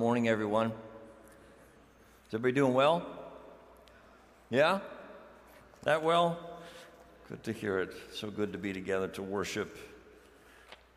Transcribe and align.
morning, 0.00 0.28
everyone. 0.28 0.68
Is 0.68 2.32
everybody 2.32 2.54
doing 2.54 2.72
well? 2.72 3.04
Yeah? 4.48 4.78
That 5.82 6.02
well? 6.02 6.38
Good 7.28 7.42
to 7.42 7.52
hear 7.52 7.80
it. 7.80 7.92
So 8.14 8.30
good 8.30 8.50
to 8.52 8.58
be 8.58 8.72
together 8.72 9.08
to 9.08 9.22
worship 9.22 9.76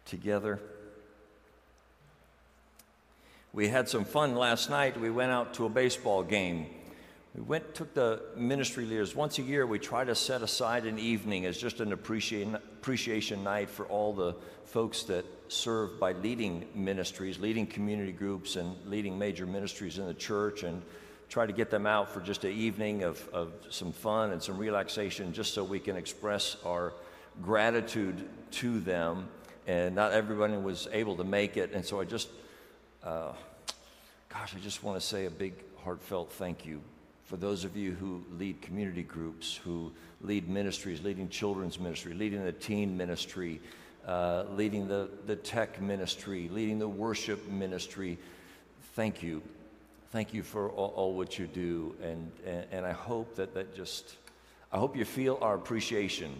together. 0.06 0.62
We 3.52 3.68
had 3.68 3.90
some 3.90 4.06
fun 4.06 4.36
last 4.36 4.70
night. 4.70 4.98
We 4.98 5.10
went 5.10 5.34
out 5.34 5.54
to 5.56 5.66
a 5.66 5.70
baseball 5.70 6.24
game. 6.24 6.68
We 7.36 7.42
went 7.42 7.76
took 7.76 7.94
the 7.94 8.22
ministry 8.38 8.86
leaders 8.86 9.14
once 9.14 9.38
a 9.38 9.42
year. 9.42 9.68
We 9.68 9.80
try 9.80 10.06
to 10.06 10.16
set 10.16 10.42
aside 10.42 10.86
an 10.86 10.98
evening 10.98 11.46
as 11.46 11.58
just 11.58 11.82
an 11.82 11.92
appreciation 11.92 12.56
appreciation 12.56 13.44
night 13.44 13.70
for 13.70 13.86
all 13.86 14.14
the 14.14 14.36
folks 14.64 15.04
that 15.04 15.26
serve 15.54 16.00
by 16.00 16.14
leading 16.14 16.66
ministries, 16.74 17.40
leading 17.40 17.68
community 17.68 18.12
groups, 18.12 18.56
and 18.56 18.76
leading 18.86 19.18
major 19.18 19.46
ministries 19.46 19.98
in 19.98 20.08
the 20.08 20.14
church, 20.14 20.64
and 20.64 20.82
try 21.30 21.46
to 21.46 21.54
get 21.54 21.70
them 21.70 21.86
out 21.86 22.12
for 22.12 22.20
just 22.20 22.44
an 22.44 22.52
evening 22.52 23.04
of, 23.04 23.28
of 23.34 23.54
some 23.70 23.92
fun 23.92 24.32
and 24.32 24.42
some 24.42 24.58
relaxation, 24.58 25.34
just 25.34 25.54
so 25.54 25.64
we 25.64 25.80
can 25.80 25.96
express 25.96 26.58
our 26.66 26.94
gratitude 27.42 28.28
to 28.52 28.80
them. 28.80 29.28
And 29.66 29.96
not 29.96 30.12
everybody 30.12 30.58
was 30.58 30.88
able 30.92 31.16
to 31.18 31.24
make 31.24 31.56
it, 31.56 31.72
and 31.74 31.86
so 31.86 32.02
I 32.02 32.04
just, 32.04 32.30
uh, 33.04 33.32
gosh, 34.30 34.54
I 34.56 34.60
just 34.60 34.84
want 34.84 35.00
to 35.00 35.06
say 35.06 35.26
a 35.26 35.32
big 35.32 35.54
heartfelt 35.84 36.32
thank 36.34 36.66
you 36.66 36.82
for 37.26 37.38
those 37.38 37.64
of 37.64 37.76
you 37.76 37.94
who 37.94 38.24
lead 38.38 38.62
community 38.62 39.02
groups, 39.02 39.56
who 39.56 39.92
lead 40.22 40.48
ministries, 40.50 41.02
leading 41.02 41.30
children's 41.30 41.80
ministry, 41.80 42.14
leading 42.14 42.44
the 42.44 42.52
teen 42.52 42.96
ministry, 42.96 43.62
uh, 44.08 44.44
leading 44.56 44.88
the, 44.88 45.10
the 45.26 45.36
tech 45.36 45.82
ministry, 45.82 46.50
leading 46.52 46.80
the 46.80 46.88
worship 46.88 47.48
ministry. 47.48 48.18
Thank 48.96 49.24
you. 49.24 49.42
Thank 50.12 50.34
you 50.34 50.44
for 50.44 50.70
all, 50.70 50.94
all 50.96 51.14
what 51.16 51.40
you 51.40 51.48
do. 51.48 51.96
And, 52.04 52.32
and, 52.46 52.66
and, 52.72 52.86
I 52.86 52.92
hope 52.92 53.36
that 53.36 53.54
that 53.56 53.76
just, 53.76 54.16
I 54.72 54.78
hope 54.78 54.96
you 54.96 55.06
feel 55.06 55.40
our 55.42 55.56
appreciation. 55.56 56.36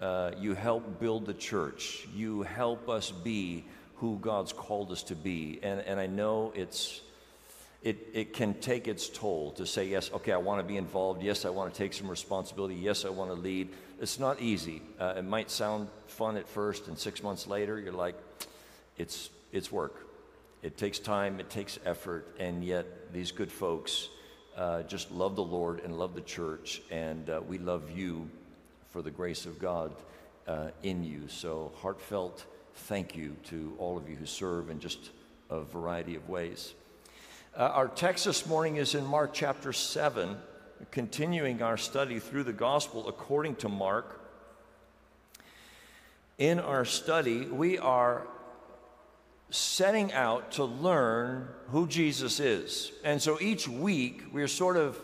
Uh, 0.00 0.30
you 0.38 0.54
help 0.54 1.00
build 1.00 1.26
the 1.26 1.34
church. 1.34 2.06
You 2.14 2.42
help 2.42 2.88
us 2.88 3.10
be 3.10 3.64
who 3.96 4.18
God's 4.22 4.54
called 4.54 4.90
us 4.90 5.02
to 5.04 5.14
be. 5.14 5.60
And, 5.62 5.80
and 5.80 6.00
I 6.00 6.06
know 6.06 6.52
it's, 6.54 7.02
it, 7.82 8.08
it 8.14 8.32
can 8.32 8.54
take 8.54 8.88
its 8.88 9.10
toll 9.10 9.50
to 9.52 9.66
say, 9.66 9.86
yes, 9.88 10.10
okay, 10.14 10.32
I 10.32 10.38
want 10.38 10.60
to 10.60 10.66
be 10.66 10.78
involved. 10.78 11.22
Yes, 11.22 11.44
I 11.44 11.50
want 11.50 11.72
to 11.72 11.76
take 11.76 11.92
some 11.92 12.08
responsibility. 12.08 12.76
Yes, 12.76 13.04
I 13.04 13.10
want 13.10 13.30
to 13.30 13.36
lead. 13.36 13.68
It's 14.00 14.18
not 14.18 14.40
easy. 14.40 14.80
Uh, 14.98 15.14
it 15.18 15.24
might 15.24 15.50
sound 15.50 15.88
fun 16.06 16.38
at 16.38 16.48
first, 16.48 16.88
and 16.88 16.98
six 16.98 17.22
months 17.22 17.46
later, 17.46 17.78
you're 17.78 17.92
like, 17.92 18.14
it's, 18.96 19.28
it's 19.52 19.70
work. 19.70 20.06
It 20.62 20.78
takes 20.78 20.98
time, 20.98 21.38
it 21.38 21.50
takes 21.50 21.78
effort, 21.84 22.26
and 22.38 22.64
yet 22.64 23.12
these 23.12 23.30
good 23.30 23.52
folks 23.52 24.08
uh, 24.56 24.84
just 24.84 25.10
love 25.12 25.36
the 25.36 25.44
Lord 25.44 25.80
and 25.80 25.98
love 25.98 26.14
the 26.14 26.22
church, 26.22 26.80
and 26.90 27.28
uh, 27.28 27.42
we 27.46 27.58
love 27.58 27.90
you 27.90 28.30
for 28.90 29.02
the 29.02 29.10
grace 29.10 29.44
of 29.44 29.58
God 29.58 29.92
uh, 30.48 30.68
in 30.82 31.04
you. 31.04 31.28
So, 31.28 31.70
heartfelt 31.82 32.46
thank 32.74 33.14
you 33.14 33.36
to 33.48 33.74
all 33.78 33.98
of 33.98 34.08
you 34.08 34.16
who 34.16 34.26
serve 34.26 34.70
in 34.70 34.80
just 34.80 35.10
a 35.50 35.60
variety 35.60 36.16
of 36.16 36.26
ways. 36.26 36.72
Uh, 37.54 37.64
our 37.74 37.88
text 37.88 38.24
this 38.24 38.46
morning 38.46 38.76
is 38.76 38.94
in 38.94 39.04
Mark 39.04 39.34
chapter 39.34 39.74
7, 39.74 40.36
continuing 40.90 41.62
our 41.62 41.76
study 41.76 42.18
through 42.18 42.44
the 42.44 42.52
gospel 42.52 43.08
according 43.08 43.56
to 43.56 43.68
Mark. 43.68 44.20
In 46.38 46.58
our 46.58 46.84
study, 46.84 47.46
we 47.46 47.78
are 47.78 48.26
setting 49.50 50.12
out 50.12 50.52
to 50.52 50.64
learn 50.64 51.48
who 51.68 51.86
Jesus 51.86 52.40
is. 52.40 52.92
And 53.04 53.20
so 53.20 53.38
each 53.40 53.68
week, 53.68 54.22
we're 54.32 54.48
sort 54.48 54.76
of, 54.76 55.00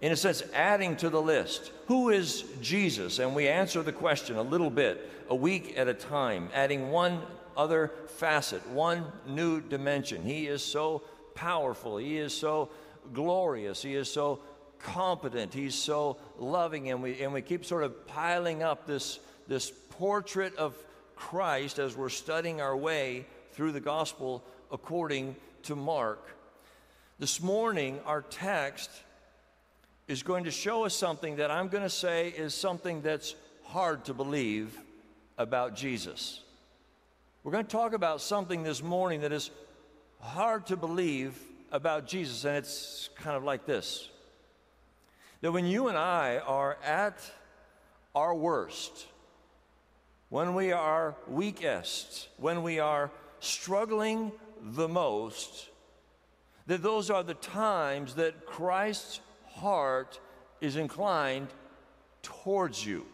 in 0.00 0.10
a 0.10 0.16
sense, 0.16 0.42
adding 0.54 0.96
to 0.96 1.10
the 1.10 1.20
list. 1.20 1.70
Who 1.86 2.10
is 2.10 2.44
Jesus? 2.60 3.18
And 3.18 3.34
we 3.34 3.46
answer 3.46 3.82
the 3.82 3.92
question 3.92 4.36
a 4.36 4.42
little 4.42 4.70
bit, 4.70 5.10
a 5.28 5.34
week 5.34 5.74
at 5.76 5.86
a 5.86 5.94
time, 5.94 6.48
adding 6.54 6.90
one 6.90 7.20
other 7.56 7.92
facet, 8.16 8.66
one 8.68 9.04
new 9.26 9.60
dimension. 9.60 10.22
He 10.22 10.46
is 10.46 10.62
so 10.62 11.02
powerful. 11.34 11.98
He 11.98 12.16
is 12.18 12.32
so 12.32 12.70
glorious. 13.12 13.82
He 13.82 13.94
is 13.94 14.10
so 14.10 14.40
competent. 14.82 15.54
He's 15.54 15.74
so 15.74 16.16
loving. 16.38 16.90
And 16.90 17.02
we, 17.02 17.22
and 17.22 17.32
we 17.32 17.42
keep 17.42 17.64
sort 17.64 17.84
of 17.84 18.06
piling 18.06 18.62
up 18.62 18.86
this, 18.86 19.18
this 19.48 19.70
portrait 19.90 20.56
of 20.56 20.76
Christ 21.16 21.78
as 21.78 21.96
we're 21.96 22.08
studying 22.08 22.60
our 22.60 22.76
way 22.76 23.26
through 23.52 23.72
the 23.72 23.80
gospel 23.80 24.42
according 24.72 25.36
to 25.64 25.76
Mark. 25.76 26.36
This 27.18 27.42
morning, 27.42 28.00
our 28.06 28.22
text 28.22 28.90
is 30.08 30.22
going 30.22 30.44
to 30.44 30.50
show 30.50 30.84
us 30.84 30.94
something 30.94 31.36
that 31.36 31.50
I'm 31.50 31.68
going 31.68 31.82
to 31.82 31.90
say 31.90 32.28
is 32.28 32.54
something 32.54 33.02
that's 33.02 33.34
hard 33.64 34.04
to 34.06 34.14
believe 34.14 34.76
about 35.38 35.76
Jesus. 35.76 36.40
We're 37.44 37.52
going 37.52 37.64
to 37.64 37.70
talk 37.70 37.92
about 37.92 38.20
something 38.20 38.62
this 38.62 38.82
morning 38.82 39.20
that 39.20 39.32
is 39.32 39.50
hard 40.20 40.66
to 40.66 40.76
believe 40.76 41.38
about 41.72 42.06
Jesus, 42.06 42.44
and 42.44 42.56
it's 42.56 43.08
kind 43.16 43.36
of 43.36 43.44
like 43.44 43.64
this 43.64 44.09
that 45.40 45.52
when 45.52 45.66
you 45.66 45.88
and 45.88 45.96
I 45.96 46.38
are 46.38 46.76
at 46.84 47.18
our 48.14 48.34
worst, 48.34 49.06
when 50.28 50.54
we 50.54 50.72
are 50.72 51.16
weakest, 51.26 52.28
when 52.36 52.62
we 52.62 52.78
are 52.78 53.10
struggling 53.40 54.32
the 54.62 54.88
most, 54.88 55.68
that 56.66 56.82
those 56.82 57.10
are 57.10 57.22
the 57.22 57.34
times 57.34 58.14
that 58.14 58.46
Christ's 58.46 59.20
heart 59.48 60.20
is 60.60 60.76
inclined 60.76 61.48
towards 62.22 62.84
you. 62.84 63.06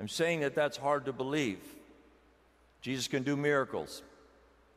I'm 0.00 0.08
saying 0.08 0.40
that 0.40 0.54
that's 0.54 0.76
hard 0.76 1.06
to 1.06 1.12
believe. 1.12 1.60
Jesus 2.82 3.08
can 3.08 3.22
do 3.22 3.36
miracles. 3.36 4.02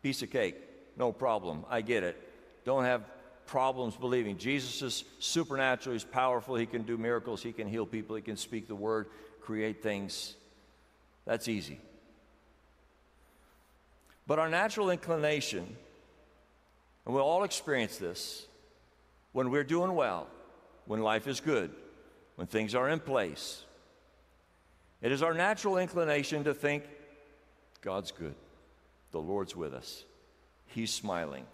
Piece 0.01 0.21
of 0.21 0.29
cake, 0.29 0.55
no 0.95 1.11
problem. 1.11 1.65
I 1.69 1.81
get 1.81 2.03
it. 2.03 2.17
Don't 2.63 2.85
have 2.85 3.01
problems 3.47 3.95
believing. 3.95 4.37
Jesus 4.37 4.81
is 4.81 5.03
supernatural, 5.19 5.93
he's 5.93 6.03
powerful, 6.03 6.55
he 6.55 6.65
can 6.65 6.83
do 6.83 6.97
miracles, 6.97 7.41
he 7.41 7.51
can 7.51 7.67
heal 7.67 7.85
people, 7.85 8.15
he 8.15 8.21
can 8.21 8.37
speak 8.37 8.67
the 8.67 8.75
word, 8.75 9.07
create 9.41 9.81
things. 9.81 10.35
That's 11.25 11.47
easy. 11.47 11.79
But 14.27 14.39
our 14.39 14.49
natural 14.49 14.89
inclination, 14.89 15.65
and 17.05 17.15
we'll 17.15 17.23
all 17.23 17.43
experience 17.43 17.97
this, 17.97 18.45
when 19.31 19.49
we're 19.49 19.63
doing 19.63 19.95
well, 19.95 20.27
when 20.85 21.01
life 21.01 21.27
is 21.27 21.39
good, 21.39 21.71
when 22.35 22.47
things 22.47 22.75
are 22.75 22.89
in 22.89 22.99
place, 22.99 23.63
it 25.01 25.11
is 25.11 25.21
our 25.21 25.33
natural 25.33 25.77
inclination 25.77 26.43
to 26.43 26.53
think, 26.53 26.83
God's 27.81 28.11
good. 28.11 28.35
The 29.11 29.19
Lord's 29.19 29.55
with 29.55 29.73
us. 29.73 30.03
He's 30.65 30.93
smiling. 30.93 31.45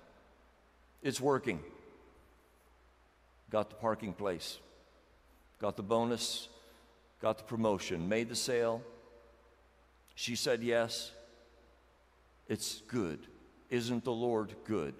It's 1.03 1.21
working. 1.21 1.59
Got 3.53 3.69
the 3.69 3.75
parking 3.75 4.13
place, 4.13 4.57
got 5.59 5.77
the 5.77 5.83
bonus, 5.83 6.49
got 7.21 7.37
the 7.37 7.43
promotion, 7.43 8.09
made 8.09 8.27
the 8.27 8.35
sale. 8.35 8.81
She 10.15 10.35
said 10.35 10.63
yes. 10.63 11.11
It's 12.47 12.81
good. 12.87 13.19
Isn't 13.69 14.05
the 14.05 14.11
Lord 14.11 14.55
good? 14.65 14.95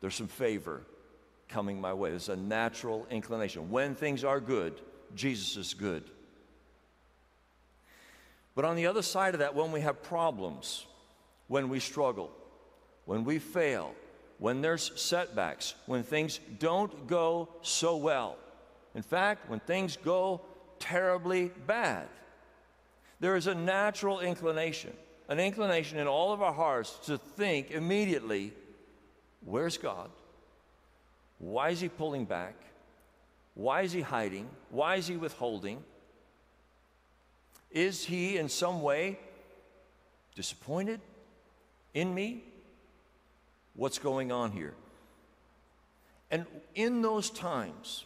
There's 0.00 0.14
some 0.14 0.28
favor 0.28 0.82
coming 1.48 1.80
my 1.80 1.92
way. 1.92 2.10
There's 2.10 2.28
a 2.28 2.36
natural 2.36 3.04
inclination. 3.10 3.68
When 3.68 3.96
things 3.96 4.22
are 4.22 4.38
good, 4.38 4.80
Jesus 5.16 5.56
is 5.56 5.74
good. 5.74 6.04
But 8.54 8.64
on 8.64 8.76
the 8.76 8.86
other 8.86 9.02
side 9.02 9.34
of 9.34 9.40
that, 9.40 9.56
when 9.56 9.72
we 9.72 9.80
have 9.80 10.04
problems, 10.04 10.86
when 11.48 11.68
we 11.68 11.80
struggle, 11.80 12.30
when 13.06 13.24
we 13.24 13.40
fail, 13.40 13.92
when 14.38 14.60
there's 14.60 14.92
setbacks, 15.00 15.74
when 15.86 16.02
things 16.02 16.40
don't 16.58 17.06
go 17.06 17.48
so 17.62 17.96
well, 17.96 18.36
in 18.94 19.02
fact, 19.02 19.48
when 19.48 19.60
things 19.60 19.96
go 19.96 20.40
terribly 20.78 21.50
bad, 21.66 22.08
there 23.20 23.36
is 23.36 23.46
a 23.46 23.54
natural 23.54 24.20
inclination, 24.20 24.92
an 25.28 25.40
inclination 25.40 25.98
in 25.98 26.06
all 26.06 26.32
of 26.32 26.42
our 26.42 26.52
hearts 26.52 26.98
to 27.06 27.18
think 27.18 27.70
immediately, 27.70 28.52
where's 29.44 29.78
God? 29.78 30.10
Why 31.38 31.70
is 31.70 31.80
He 31.80 31.88
pulling 31.88 32.24
back? 32.24 32.54
Why 33.54 33.82
is 33.82 33.92
He 33.92 34.02
hiding? 34.02 34.48
Why 34.70 34.96
is 34.96 35.06
He 35.06 35.16
withholding? 35.16 35.82
Is 37.76 38.06
he 38.06 38.38
in 38.38 38.48
some 38.48 38.80
way 38.80 39.18
disappointed 40.34 40.98
in 41.92 42.14
me? 42.14 42.42
What's 43.76 43.98
going 43.98 44.32
on 44.32 44.52
here? 44.52 44.74
And 46.30 46.46
in 46.74 47.02
those 47.02 47.30
times, 47.30 48.04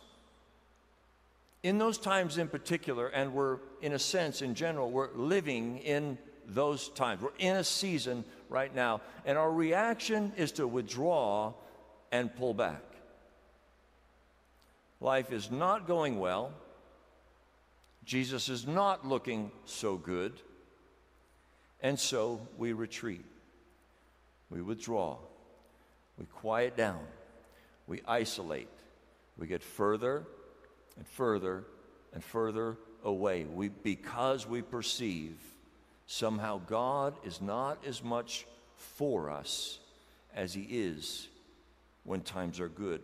in 1.62 1.78
those 1.78 1.98
times 1.98 2.38
in 2.38 2.48
particular, 2.48 3.08
and 3.08 3.32
we're 3.32 3.58
in 3.80 3.92
a 3.92 3.98
sense 3.98 4.42
in 4.42 4.54
general, 4.54 4.90
we're 4.90 5.12
living 5.14 5.78
in 5.78 6.18
those 6.46 6.88
times. 6.90 7.22
We're 7.22 7.30
in 7.38 7.56
a 7.56 7.64
season 7.64 8.24
right 8.48 8.74
now. 8.74 9.00
And 9.24 9.38
our 9.38 9.50
reaction 9.50 10.32
is 10.36 10.52
to 10.52 10.66
withdraw 10.66 11.54
and 12.10 12.34
pull 12.34 12.54
back. 12.54 12.82
Life 15.00 15.32
is 15.32 15.50
not 15.50 15.86
going 15.86 16.18
well. 16.18 16.52
Jesus 18.04 18.48
is 18.48 18.66
not 18.66 19.06
looking 19.06 19.50
so 19.64 19.96
good. 19.96 20.32
And 21.82 21.98
so 21.98 22.46
we 22.58 22.72
retreat. 22.72 23.24
We 24.50 24.60
withdraw. 24.60 25.18
We 26.20 26.26
quiet 26.26 26.76
down. 26.76 27.00
We 27.86 28.02
isolate. 28.06 28.68
We 29.38 29.46
get 29.46 29.62
further 29.62 30.22
and 30.96 31.06
further 31.06 31.64
and 32.12 32.22
further 32.22 32.76
away. 33.02 33.44
We, 33.44 33.68
because 33.68 34.46
we 34.46 34.60
perceive 34.60 35.38
somehow 36.06 36.60
God 36.66 37.14
is 37.24 37.40
not 37.40 37.82
as 37.86 38.04
much 38.04 38.46
for 38.76 39.30
us 39.30 39.78
as 40.34 40.52
He 40.52 40.66
is 40.68 41.26
when 42.04 42.20
times 42.20 42.60
are 42.60 42.68
good. 42.68 43.00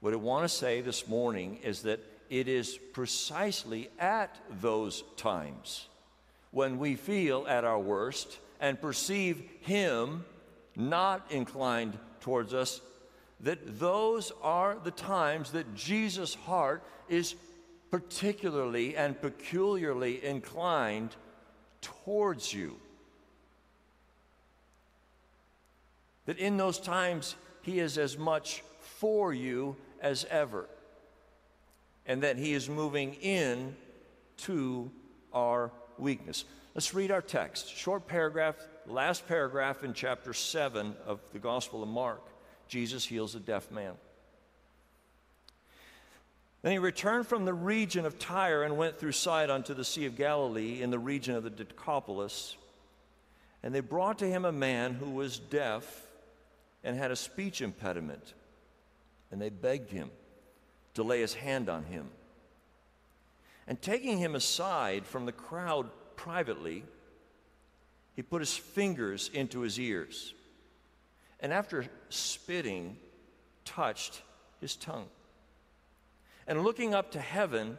What 0.00 0.12
I 0.12 0.16
want 0.16 0.44
to 0.44 0.54
say 0.54 0.82
this 0.82 1.08
morning 1.08 1.60
is 1.64 1.82
that 1.82 2.00
it 2.28 2.46
is 2.46 2.78
precisely 2.92 3.88
at 3.98 4.36
those 4.60 5.02
times 5.16 5.88
when 6.50 6.78
we 6.78 6.94
feel 6.94 7.46
at 7.48 7.64
our 7.64 7.80
worst 7.80 8.38
and 8.60 8.78
perceive 8.80 9.42
Him 9.62 10.24
not 10.78 11.30
inclined 11.30 11.98
towards 12.20 12.54
us 12.54 12.80
that 13.40 13.78
those 13.78 14.32
are 14.42 14.76
the 14.82 14.90
times 14.90 15.52
that 15.52 15.74
Jesus' 15.74 16.34
heart 16.34 16.82
is 17.08 17.34
particularly 17.90 18.96
and 18.96 19.20
peculiarly 19.20 20.24
inclined 20.24 21.14
towards 21.80 22.52
you. 22.52 22.76
That 26.26 26.38
in 26.38 26.56
those 26.56 26.78
times, 26.78 27.36
He 27.62 27.78
is 27.78 27.96
as 27.96 28.18
much 28.18 28.62
for 28.80 29.32
you 29.32 29.76
as 30.00 30.26
ever, 30.30 30.68
and 32.06 32.22
that 32.22 32.36
He 32.36 32.52
is 32.52 32.68
moving 32.68 33.14
in 33.14 33.76
to 34.38 34.90
our 35.32 35.70
weakness. 35.96 36.44
Let's 36.74 36.92
read 36.92 37.10
our 37.10 37.22
text. 37.22 37.74
Short 37.74 38.06
paragraph, 38.06 38.56
last 38.88 39.26
paragraph 39.28 39.84
in 39.84 39.92
chapter 39.92 40.32
7 40.32 40.94
of 41.06 41.20
the 41.32 41.38
Gospel 41.38 41.82
of 41.82 41.88
Mark. 41.88 42.22
Jesus 42.68 43.04
heals 43.04 43.34
a 43.34 43.40
deaf 43.40 43.70
man. 43.70 43.94
Then 46.62 46.72
he 46.72 46.78
returned 46.78 47.26
from 47.26 47.44
the 47.44 47.54
region 47.54 48.04
of 48.04 48.18
Tyre 48.18 48.64
and 48.64 48.76
went 48.76 48.98
through 48.98 49.12
Sidon 49.12 49.62
to 49.64 49.74
the 49.74 49.84
Sea 49.84 50.06
of 50.06 50.16
Galilee 50.16 50.82
in 50.82 50.90
the 50.90 50.98
region 50.98 51.34
of 51.34 51.44
the 51.44 51.50
Decapolis. 51.50 52.56
And 53.62 53.74
they 53.74 53.80
brought 53.80 54.18
to 54.18 54.28
him 54.28 54.44
a 54.44 54.52
man 54.52 54.94
who 54.94 55.10
was 55.10 55.38
deaf 55.38 56.06
and 56.82 56.96
had 56.96 57.10
a 57.10 57.16
speech 57.16 57.60
impediment. 57.60 58.34
And 59.30 59.40
they 59.40 59.50
begged 59.50 59.90
him 59.90 60.10
to 60.94 61.02
lay 61.02 61.20
his 61.20 61.34
hand 61.34 61.68
on 61.68 61.84
him. 61.84 62.08
And 63.66 63.80
taking 63.80 64.18
him 64.18 64.34
aside 64.34 65.06
from 65.06 65.26
the 65.26 65.32
crowd 65.32 65.88
privately, 66.16 66.84
he 68.18 68.22
put 68.22 68.42
his 68.42 68.56
fingers 68.56 69.30
into 69.32 69.60
his 69.60 69.78
ears. 69.78 70.34
And 71.38 71.52
after 71.52 71.86
spitting, 72.08 72.96
touched 73.64 74.22
his 74.60 74.74
tongue. 74.74 75.06
And 76.48 76.64
looking 76.64 76.94
up 76.94 77.12
to 77.12 77.20
heaven, 77.20 77.78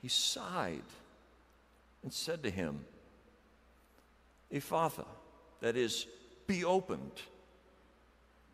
he 0.00 0.06
sighed 0.06 0.84
and 2.04 2.12
said 2.12 2.44
to 2.44 2.50
him, 2.50 2.84
Ephphatha, 4.52 5.06
that 5.62 5.76
is, 5.76 6.06
be 6.46 6.64
opened. 6.64 7.20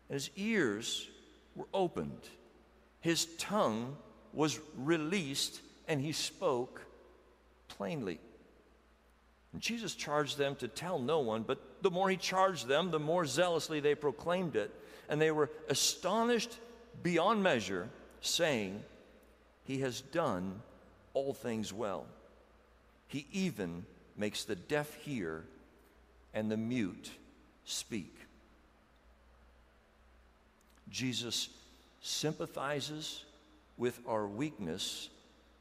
And 0.09 0.15
his 0.15 0.31
ears 0.35 1.07
were 1.55 1.67
opened, 1.75 2.27
his 3.01 3.25
tongue 3.37 3.97
was 4.33 4.59
released, 4.75 5.61
and 5.87 6.01
he 6.01 6.11
spoke 6.11 6.81
plainly. 7.67 8.19
And 9.53 9.61
Jesus 9.61 9.95
charged 9.95 10.37
them 10.37 10.55
to 10.57 10.67
tell 10.67 10.99
no 10.99 11.19
one, 11.19 11.43
but 11.43 11.59
the 11.81 11.91
more 11.91 12.09
he 12.09 12.17
charged 12.17 12.67
them, 12.67 12.91
the 12.91 12.99
more 12.99 13.25
zealously 13.25 13.79
they 13.79 13.95
proclaimed 13.95 14.55
it. 14.55 14.73
And 15.09 15.19
they 15.19 15.31
were 15.31 15.49
astonished 15.67 16.57
beyond 17.03 17.43
measure, 17.43 17.89
saying, 18.21 18.81
he 19.65 19.79
has 19.79 20.01
done 20.01 20.61
all 21.13 21.33
things 21.33 21.73
well. 21.73 22.05
He 23.07 23.25
even 23.31 23.85
makes 24.17 24.43
the 24.43 24.55
deaf 24.55 24.93
hear 24.95 25.43
and 26.33 26.49
the 26.49 26.57
mute 26.57 27.11
speak. 27.65 28.15
Jesus 30.89 31.49
sympathizes 32.01 33.23
with 33.77 33.99
our 34.07 34.27
weakness 34.27 35.09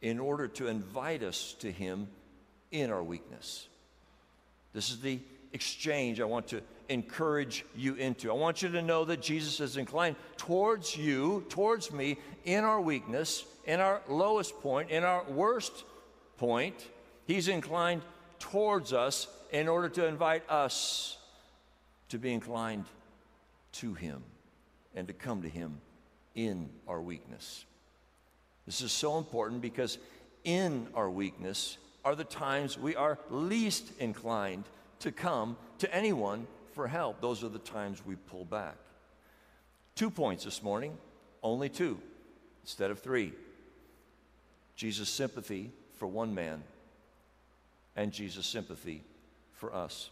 in 0.02 0.18
order 0.18 0.48
to 0.48 0.66
invite 0.66 1.22
us 1.22 1.54
to 1.60 1.70
Him 1.70 2.08
in 2.70 2.90
our 2.90 3.02
weakness. 3.02 3.68
This 4.72 4.90
is 4.90 5.00
the 5.00 5.20
exchange 5.52 6.20
I 6.20 6.24
want 6.24 6.48
to 6.48 6.60
encourage 6.88 7.64
you 7.76 7.94
into. 7.94 8.30
I 8.30 8.34
want 8.34 8.62
you 8.62 8.68
to 8.70 8.82
know 8.82 9.04
that 9.04 9.22
Jesus 9.22 9.60
is 9.60 9.76
inclined 9.76 10.16
towards 10.36 10.96
you, 10.96 11.44
towards 11.48 11.92
me, 11.92 12.18
in 12.44 12.64
our 12.64 12.80
weakness, 12.80 13.44
in 13.64 13.80
our 13.80 14.00
lowest 14.08 14.60
point, 14.60 14.90
in 14.90 15.04
our 15.04 15.24
worst 15.24 15.84
point. 16.36 16.74
He's 17.26 17.48
inclined 17.48 18.02
towards 18.38 18.92
us 18.92 19.28
in 19.52 19.68
order 19.68 19.88
to 19.88 20.06
invite 20.06 20.48
us 20.50 21.16
to 22.08 22.18
be 22.18 22.32
inclined 22.32 22.84
to 23.72 23.94
Him 23.94 24.22
and 24.94 25.06
to 25.06 25.12
come 25.12 25.42
to 25.42 25.48
Him 25.48 25.80
in 26.34 26.68
our 26.88 27.00
weakness. 27.00 27.64
This 28.66 28.80
is 28.80 28.92
so 28.92 29.18
important 29.18 29.62
because 29.62 29.98
in 30.44 30.88
our 30.94 31.10
weakness 31.10 31.76
are 32.04 32.14
the 32.14 32.24
times 32.24 32.78
we 32.78 32.96
are 32.96 33.18
least 33.30 33.92
inclined 33.98 34.64
to 35.00 35.12
come 35.12 35.56
to 35.78 35.94
anyone 35.94 36.46
for 36.72 36.88
help. 36.88 37.20
Those 37.20 37.44
are 37.44 37.48
the 37.48 37.58
times 37.58 38.04
we 38.04 38.16
pull 38.16 38.44
back. 38.44 38.76
Two 39.94 40.10
points 40.10 40.44
this 40.44 40.62
morning, 40.62 40.96
only 41.42 41.68
two 41.68 42.00
instead 42.62 42.90
of 42.90 43.00
three. 43.00 43.32
Jesus' 44.76 45.08
sympathy 45.08 45.70
for 45.94 46.06
one 46.06 46.34
man 46.34 46.62
and 47.96 48.12
Jesus' 48.12 48.46
sympathy 48.46 49.02
for 49.52 49.74
us. 49.74 50.10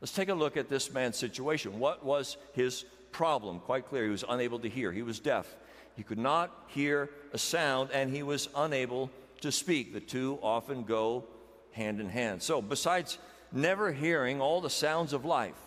Let's 0.00 0.12
take 0.12 0.28
a 0.28 0.34
look 0.34 0.56
at 0.56 0.68
this 0.68 0.92
man's 0.92 1.16
situation. 1.16 1.78
What 1.78 2.04
was 2.04 2.36
his 2.54 2.84
problem? 3.12 3.60
Quite 3.60 3.88
clear. 3.88 4.04
He 4.04 4.10
was 4.10 4.24
unable 4.28 4.58
to 4.60 4.68
hear, 4.68 4.92
he 4.92 5.02
was 5.02 5.18
deaf. 5.18 5.54
He 5.96 6.02
could 6.02 6.18
not 6.18 6.50
hear 6.68 7.08
a 7.32 7.38
sound, 7.38 7.90
and 7.92 8.10
he 8.10 8.22
was 8.22 8.48
unable 8.56 9.10
to 9.44 9.52
speak. 9.52 9.92
The 9.92 10.00
two 10.00 10.38
often 10.42 10.84
go 10.84 11.24
hand 11.72 12.00
in 12.00 12.08
hand. 12.08 12.42
So, 12.42 12.60
besides 12.60 13.18
never 13.52 13.92
hearing 13.92 14.40
all 14.40 14.60
the 14.60 14.70
sounds 14.70 15.12
of 15.12 15.24
life, 15.24 15.58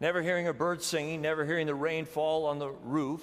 never 0.00 0.22
hearing 0.22 0.48
a 0.48 0.52
bird 0.52 0.82
singing, 0.82 1.22
never 1.22 1.44
hearing 1.44 1.66
the 1.66 1.74
rain 1.74 2.04
fall 2.04 2.46
on 2.46 2.58
the 2.58 2.70
roof, 2.70 3.22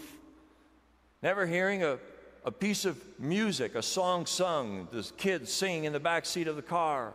never 1.22 1.46
hearing 1.46 1.84
a, 1.84 2.00
a 2.44 2.51
piece 2.51 2.86
of 2.86 3.01
music, 3.20 3.75
a 3.75 3.84
song 3.84 4.25
sung, 4.25 4.88
the 4.91 5.10
kids 5.18 5.53
singing 5.53 5.84
in 5.84 5.94
the 5.94 6.00
back 6.00 6.25
seat 6.25 6.48
of 6.48 6.56
the 6.56 6.62
car, 6.62 7.13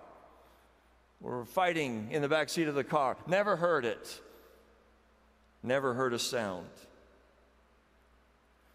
or 1.20 1.44
fighting 1.46 2.08
in 2.12 2.22
the 2.22 2.28
back 2.28 2.48
seat 2.48 2.68
of 2.68 2.76
the 2.76 2.84
car. 2.84 3.16
Never 3.26 3.56
heard 3.56 3.84
it. 3.84 4.20
Never 5.62 5.94
heard 5.94 6.12
a 6.12 6.18
sound. 6.18 6.68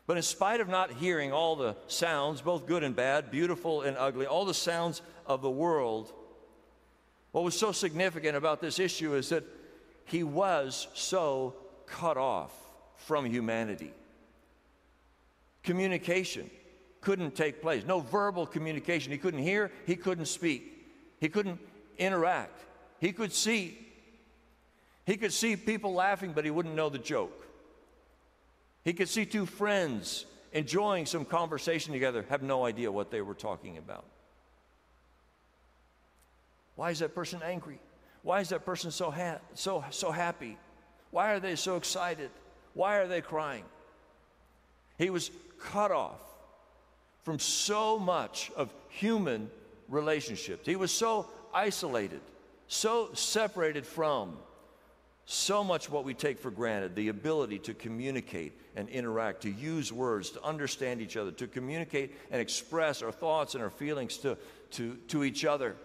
But 0.08 0.18
in 0.18 0.24
spite 0.24 0.60
of 0.60 0.68
not 0.68 0.92
hearing 0.92 1.32
all 1.32 1.56
the 1.56 1.76
sounds, 1.88 2.42
both 2.42 2.66
good 2.66 2.84
and 2.84 2.96
bad, 2.96 3.32
beautiful 3.32 3.82
and 3.82 3.98
ugly, 3.98 4.26
all 4.26 4.46
the 4.46 4.54
sounds 4.54 5.02
of 5.26 5.42
the 5.42 5.50
world, 5.50 6.12
what 7.32 7.44
was 7.44 7.58
so 7.58 7.72
significant 7.72 8.36
about 8.36 8.62
this 8.62 8.80
issue 8.80 9.16
is 9.16 9.30
that 9.30 9.44
he 10.06 10.24
was 10.24 10.88
so 10.94 11.56
cut 11.86 12.18
off 12.18 12.52
from 12.98 13.26
humanity. 13.26 13.94
Communication 15.64 16.50
couldn't 17.00 17.36
take 17.36 17.62
place, 17.62 17.84
no 17.86 18.00
verbal 18.00 18.46
communication. 18.46 19.12
He 19.12 19.18
couldn't 19.18 19.42
hear, 19.42 19.72
he 19.86 19.96
couldn't 19.96 20.26
speak, 20.26 20.86
he 21.20 21.30
couldn't 21.30 21.60
interact. 21.98 22.60
He 23.00 23.12
could 23.12 23.34
see. 23.34 23.78
He 25.06 25.18
could 25.18 25.34
see 25.34 25.56
people 25.56 25.94
laughing, 25.94 26.34
but 26.34 26.46
he 26.46 26.52
wouldn't 26.52 26.76
know 26.76 26.90
the 26.90 27.00
joke. 27.00 27.46
He 28.84 28.94
could 28.94 29.10
see 29.10 29.26
two 29.26 29.46
friends 29.46 30.26
enjoying 30.54 31.06
some 31.06 31.26
conversation 31.26 31.94
together, 31.94 32.26
have 32.30 32.42
no 32.42 32.66
idea 32.66 32.92
what 32.92 33.12
they 33.12 33.22
were 33.22 33.34
talking 33.34 33.78
about. 33.78 34.06
Why 36.76 36.92
is 36.92 37.00
that 37.00 37.14
person 37.14 37.42
angry? 37.44 37.80
Why 38.24 38.42
is 38.42 38.50
that 38.50 38.66
person 38.66 38.92
so, 38.92 39.12
ha- 39.12 39.40
so, 39.54 39.84
so 39.92 40.12
happy? 40.12 40.58
Why 41.12 41.34
are 41.34 41.40
they 41.40 41.56
so 41.56 41.76
excited? 41.76 42.30
Why 42.74 42.98
are 42.98 43.08
they 43.08 43.22
crying? 43.22 43.64
He 44.98 45.10
was 45.10 45.32
cut 45.60 45.92
off 45.92 46.20
from 47.24 47.40
so 47.40 48.00
much 48.00 48.52
of 48.56 48.74
human 48.90 49.50
relationships. 49.90 50.66
He 50.66 50.76
was 50.76 50.92
so 50.92 51.28
isolated, 51.54 52.22
so 52.68 53.10
separated 53.14 53.86
from 53.86 54.38
so 55.32 55.64
much 55.64 55.90
what 55.90 56.04
we 56.04 56.14
take 56.14 56.38
for 56.38 56.52
granted 56.52 56.96
the 56.96 57.08
ability 57.08 57.58
to 57.60 57.74
communicate 57.74 58.54
and 58.76 58.90
interact, 58.90 59.42
to 59.42 59.50
use 59.50 59.92
words, 59.92 60.32
to 60.32 60.44
understand 60.44 61.02
each 61.02 61.16
other, 61.16 61.32
to 61.32 61.48
communicate 61.48 62.14
and 62.32 62.42
express 62.42 63.02
our 63.02 63.12
thoughts 63.12 63.56
and 63.56 63.64
our 63.64 63.70
feelings 63.70 64.18
to, 64.18 64.38
to, 64.72 64.96
to 65.08 65.24
each 65.24 65.46
other. 65.46 65.76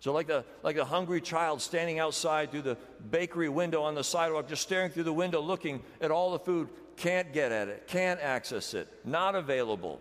So, 0.00 0.14
like 0.14 0.28
the, 0.28 0.46
like 0.62 0.78
a 0.78 0.84
hungry 0.84 1.20
child 1.20 1.60
standing 1.60 1.98
outside 1.98 2.50
through 2.50 2.62
the 2.62 2.78
bakery 3.10 3.50
window 3.50 3.82
on 3.82 3.94
the 3.94 4.02
sidewalk, 4.02 4.48
just 4.48 4.62
staring 4.62 4.90
through 4.90 5.02
the 5.02 5.12
window, 5.12 5.42
looking 5.42 5.82
at 6.00 6.10
all 6.10 6.32
the 6.32 6.38
food, 6.38 6.68
can't 6.96 7.34
get 7.34 7.52
at 7.52 7.68
it, 7.68 7.86
can't 7.86 8.18
access 8.20 8.72
it, 8.72 8.88
not 9.04 9.34
available. 9.34 10.00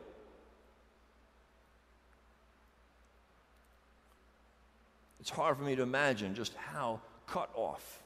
It's 5.20 5.30
hard 5.30 5.58
for 5.58 5.64
me 5.64 5.76
to 5.76 5.82
imagine 5.82 6.34
just 6.34 6.54
how 6.56 7.02
cut 7.28 7.50
off, 7.54 7.99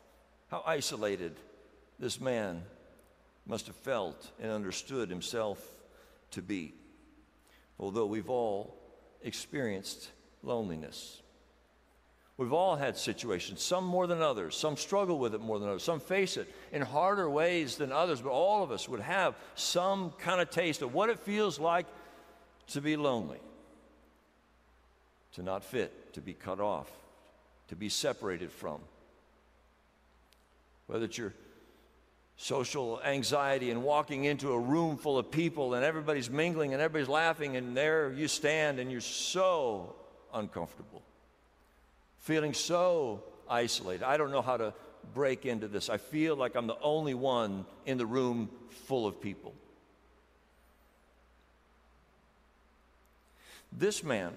how 0.54 0.62
isolated 0.68 1.36
this 1.98 2.22
man 2.22 2.62
must 3.48 3.66
have 3.66 3.76
felt 3.78 4.30
and 4.40 4.52
understood 4.52 5.10
himself 5.10 5.60
to 6.30 6.44
be. 6.44 6.76
Although 7.80 8.06
we've 8.06 8.30
all 8.30 8.78
experienced 9.24 10.12
loneliness. 10.44 11.24
We've 12.38 12.54
all 12.54 12.76
had 12.76 12.98
situations, 12.98 13.64
some 13.64 13.84
more 13.84 14.06
than 14.06 14.22
others. 14.22 14.56
Some 14.56 14.78
struggle 14.78 15.18
with 15.18 15.34
it 15.34 15.42
more 15.42 15.58
than 15.58 15.70
others. 15.70 15.82
Some 15.82 16.00
face 16.00 16.38
it 16.38 16.54
in 16.72 16.84
harder 16.84 17.28
ways 17.28 17.78
than 17.78 17.92
others, 17.92 18.22
but 18.22 18.30
all 18.30 18.62
of 18.62 18.70
us 18.70 18.88
would 18.88 19.02
have 19.02 19.34
some 19.56 20.12
kind 20.20 20.40
of 20.40 20.52
taste 20.52 20.84
of 20.84 20.94
what 20.94 21.10
it 21.10 21.18
feels 21.18 21.58
like 21.58 21.88
to 22.68 22.80
be 22.80 22.96
lonely, 22.96 23.40
to 25.32 25.42
not 25.42 25.64
fit, 25.64 26.14
to 26.14 26.22
be 26.22 26.36
cut 26.36 26.60
off, 26.60 26.92
to 27.70 27.76
be 27.76 27.90
separated 27.90 28.52
from. 28.52 28.82
Whether 30.88 31.06
it's 31.06 31.18
your 31.18 31.34
social 32.36 33.02
anxiety 33.04 33.72
and 33.72 33.84
walking 33.84 34.26
into 34.26 34.52
a 34.52 34.60
room 34.60 34.98
full 34.98 35.18
of 35.18 35.32
people 35.32 35.76
and 35.76 35.86
everybody's 35.86 36.30
mingling 36.30 36.74
and 36.74 36.82
everybody's 36.82 37.10
laughing, 37.10 37.56
and 37.56 37.78
there 37.78 38.12
you 38.12 38.28
stand 38.28 38.80
and 38.80 38.92
you're 38.92 39.02
so 39.02 39.96
uncomfortable, 40.34 41.02
feeling 42.20 42.54
so 42.54 43.24
isolated. 43.50 44.04
I 44.04 44.18
don't 44.18 44.32
know 44.32 44.42
how 44.42 44.58
to 44.58 44.74
break 45.14 45.46
into 45.46 45.68
this. 45.68 45.90
I 45.90 45.98
feel 45.98 46.36
like 46.36 46.56
I'm 46.56 46.68
the 46.68 46.80
only 46.82 47.14
one 47.14 47.66
in 47.86 47.98
the 47.98 48.06
room 48.06 48.50
full 48.86 49.06
of 49.06 49.22
people. 49.22 49.54
This 53.72 54.04
man, 54.04 54.34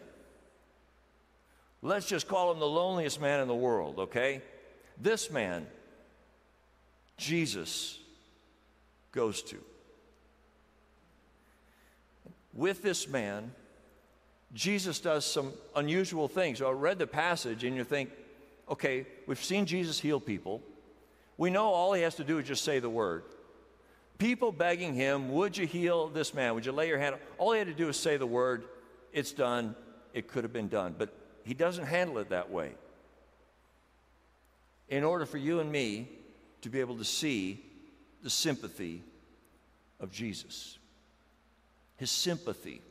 let's 1.83 2.07
just 2.07 2.27
call 2.27 2.53
him 2.53 2.59
the 2.59 2.67
loneliest 2.67 3.21
man 3.21 3.41
in 3.41 3.49
the 3.49 3.55
world, 3.55 3.99
okay? 3.99 4.43
This 5.01 5.31
man 5.31 5.67
Jesus 7.17 7.99
goes 9.13 9.43
to. 9.43 9.57
With 12.53 12.83
this 12.83 13.09
man, 13.09 13.53
Jesus 14.53 15.01
does 15.01 15.25
some 15.25 15.53
unusual 15.75 16.29
things. 16.29 16.63
I 16.63 16.71
read 16.71 16.99
the 16.99 17.07
passage 17.07 17.65
and 17.65 17.77
you 17.77 17.85
think, 17.85 18.11
okay, 18.69 19.07
we've 19.27 19.43
seen 19.43 19.67
Jesus 19.67 20.01
heal 20.01 20.21
people. 20.21 20.63
We 21.37 21.51
know 21.51 21.67
all 21.67 21.93
he 21.93 22.03
has 22.03 22.15
to 22.17 22.25
do 22.25 22.39
is 22.39 22.47
just 22.47 22.65
say 22.65 22.79
the 22.79 22.89
word. 22.89 23.25
People 24.19 24.53
begging 24.53 24.95
him, 24.95 25.31
Would 25.33 25.59
you 25.59 25.67
heal 25.67 26.09
this 26.09 26.33
man? 26.33 26.55
Would 26.55 26.65
you 26.65 26.73
lay 26.73 26.89
your 26.89 26.99
hand? 26.99 27.17
All 27.37 27.53
he 27.53 27.59
had 27.59 27.69
to 27.69 27.75
do 27.75 27.89
is 27.89 27.99
say 27.99 28.17
the 28.17 28.27
word. 28.27 28.65
It's 29.13 29.33
done. 29.33 29.77
It 30.15 30.29
could 30.29 30.45
have 30.45 30.53
been 30.53 30.69
done. 30.69 30.95
But 30.97 31.13
he 31.45 31.53
doesn't 31.53 31.85
handle 31.85 32.19
it 32.19 32.31
that 32.31 32.51
way. 32.51 32.73
In 34.89 35.05
order 35.05 35.27
for 35.27 35.37
you 35.37 35.61
and 35.61 35.71
me 35.71 36.09
to 36.67 36.71
be 36.71 36.81
able 36.81 36.97
to 36.99 37.05
see 37.05 37.63
the 38.25 38.29
sympathy 38.29 39.01
of 40.01 40.11
Jesus. 40.11 40.79
His 41.97 42.11
sympathy. 42.11 42.83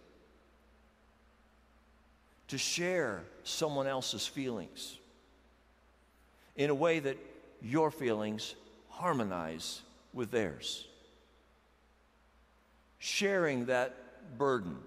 To 2.47 2.57
share 2.57 3.23
someone 3.43 3.85
else's 3.85 4.25
feelings 4.25 4.97
in 6.55 6.69
a 6.69 6.73
way 6.73 6.99
that 6.99 7.17
your 7.61 7.91
feelings 7.91 8.55
harmonize 8.91 9.81
with 10.13 10.31
theirs. 10.31 10.87
Sharing 12.97 13.65
that 13.65 14.37
burden, 14.37 14.77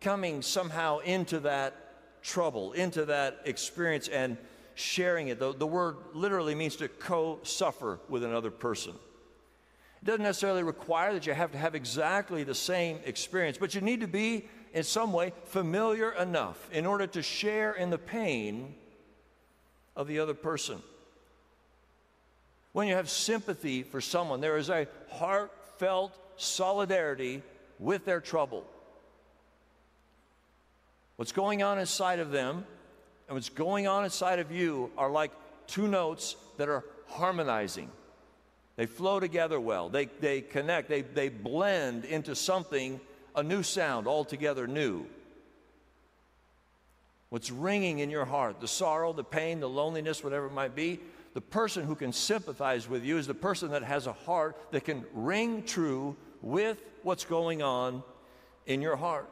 coming 0.00 0.42
somehow 0.42 0.98
into 0.98 1.40
that 1.40 1.74
trouble, 2.22 2.70
into 2.70 3.06
that 3.06 3.40
experience, 3.44 4.06
and 4.06 4.36
sharing 4.76 5.28
it. 5.28 5.40
The, 5.40 5.52
the 5.52 5.66
word 5.66 5.96
literally 6.12 6.54
means 6.54 6.76
to 6.76 6.88
co 6.88 7.40
suffer 7.42 7.98
with 8.08 8.22
another 8.22 8.50
person. 8.50 8.92
It 10.02 10.04
doesn't 10.04 10.22
necessarily 10.22 10.62
require 10.62 11.14
that 11.14 11.26
you 11.26 11.32
have 11.32 11.50
to 11.52 11.58
have 11.58 11.74
exactly 11.74 12.44
the 12.44 12.54
same 12.54 13.00
experience, 13.04 13.58
but 13.58 13.74
you 13.74 13.80
need 13.80 14.02
to 14.02 14.06
be, 14.06 14.44
in 14.72 14.84
some 14.84 15.12
way, 15.12 15.32
familiar 15.46 16.12
enough 16.12 16.68
in 16.70 16.86
order 16.86 17.06
to 17.08 17.22
share 17.22 17.72
in 17.72 17.90
the 17.90 17.98
pain 17.98 18.74
of 19.96 20.06
the 20.06 20.20
other 20.20 20.34
person. 20.34 20.80
When 22.72 22.86
you 22.86 22.94
have 22.94 23.08
sympathy 23.08 23.82
for 23.82 24.02
someone, 24.02 24.42
there 24.42 24.58
is 24.58 24.68
a 24.68 24.86
heartfelt 25.10 26.16
solidarity 26.36 27.42
with 27.78 28.04
their 28.04 28.20
trouble. 28.20 28.66
What's 31.16 31.32
going 31.32 31.62
on 31.62 31.78
inside 31.78 32.18
of 32.18 32.30
them 32.30 32.66
and 33.28 33.34
what's 33.34 33.48
going 33.48 33.86
on 33.86 34.04
inside 34.04 34.38
of 34.38 34.52
you 34.52 34.90
are 34.96 35.10
like 35.10 35.32
two 35.66 35.88
notes 35.88 36.36
that 36.58 36.68
are 36.68 36.84
harmonizing. 37.08 37.90
They 38.76 38.86
flow 38.86 39.20
together 39.20 39.58
well, 39.58 39.88
they, 39.88 40.06
they 40.06 40.42
connect, 40.42 40.88
they, 40.88 41.02
they 41.02 41.28
blend 41.28 42.04
into 42.04 42.34
something, 42.34 43.00
a 43.34 43.42
new 43.42 43.62
sound, 43.62 44.06
altogether 44.06 44.66
new. 44.66 45.06
What's 47.30 47.50
ringing 47.50 47.98
in 47.98 48.10
your 48.10 48.24
heart, 48.24 48.60
the 48.60 48.68
sorrow, 48.68 49.12
the 49.12 49.24
pain, 49.24 49.60
the 49.60 49.68
loneliness, 49.68 50.22
whatever 50.22 50.46
it 50.46 50.52
might 50.52 50.76
be, 50.76 51.00
the 51.34 51.40
person 51.40 51.84
who 51.84 51.94
can 51.94 52.12
sympathize 52.12 52.88
with 52.88 53.04
you 53.04 53.18
is 53.18 53.26
the 53.26 53.34
person 53.34 53.70
that 53.70 53.82
has 53.82 54.06
a 54.06 54.12
heart 54.12 54.56
that 54.70 54.84
can 54.84 55.04
ring 55.12 55.64
true 55.64 56.16
with 56.42 56.80
what's 57.02 57.24
going 57.24 57.62
on 57.62 58.02
in 58.66 58.80
your 58.80 58.96
heart 58.96 59.28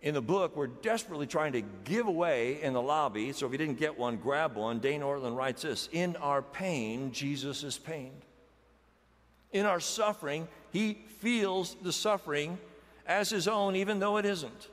in 0.00 0.14
the 0.14 0.22
book, 0.22 0.56
we're 0.56 0.68
desperately 0.68 1.26
trying 1.26 1.52
to 1.52 1.62
give 1.84 2.06
away 2.06 2.62
in 2.62 2.72
the 2.72 2.82
lobby. 2.82 3.32
So 3.32 3.46
if 3.46 3.52
you 3.52 3.58
didn't 3.58 3.78
get 3.78 3.98
one, 3.98 4.16
grab 4.16 4.54
one. 4.54 4.78
Dane 4.78 5.00
Ortlund 5.00 5.36
writes 5.36 5.62
this 5.62 5.88
In 5.92 6.14
our 6.16 6.40
pain, 6.40 7.10
Jesus 7.10 7.64
is 7.64 7.78
pained. 7.78 8.22
In 9.52 9.66
our 9.66 9.80
suffering, 9.80 10.46
he 10.72 10.98
feels 11.20 11.74
the 11.82 11.92
suffering 11.92 12.58
as 13.06 13.30
his 13.30 13.48
own, 13.48 13.74
even 13.74 13.98
though 13.98 14.18
it 14.18 14.26
isn't. 14.26 14.68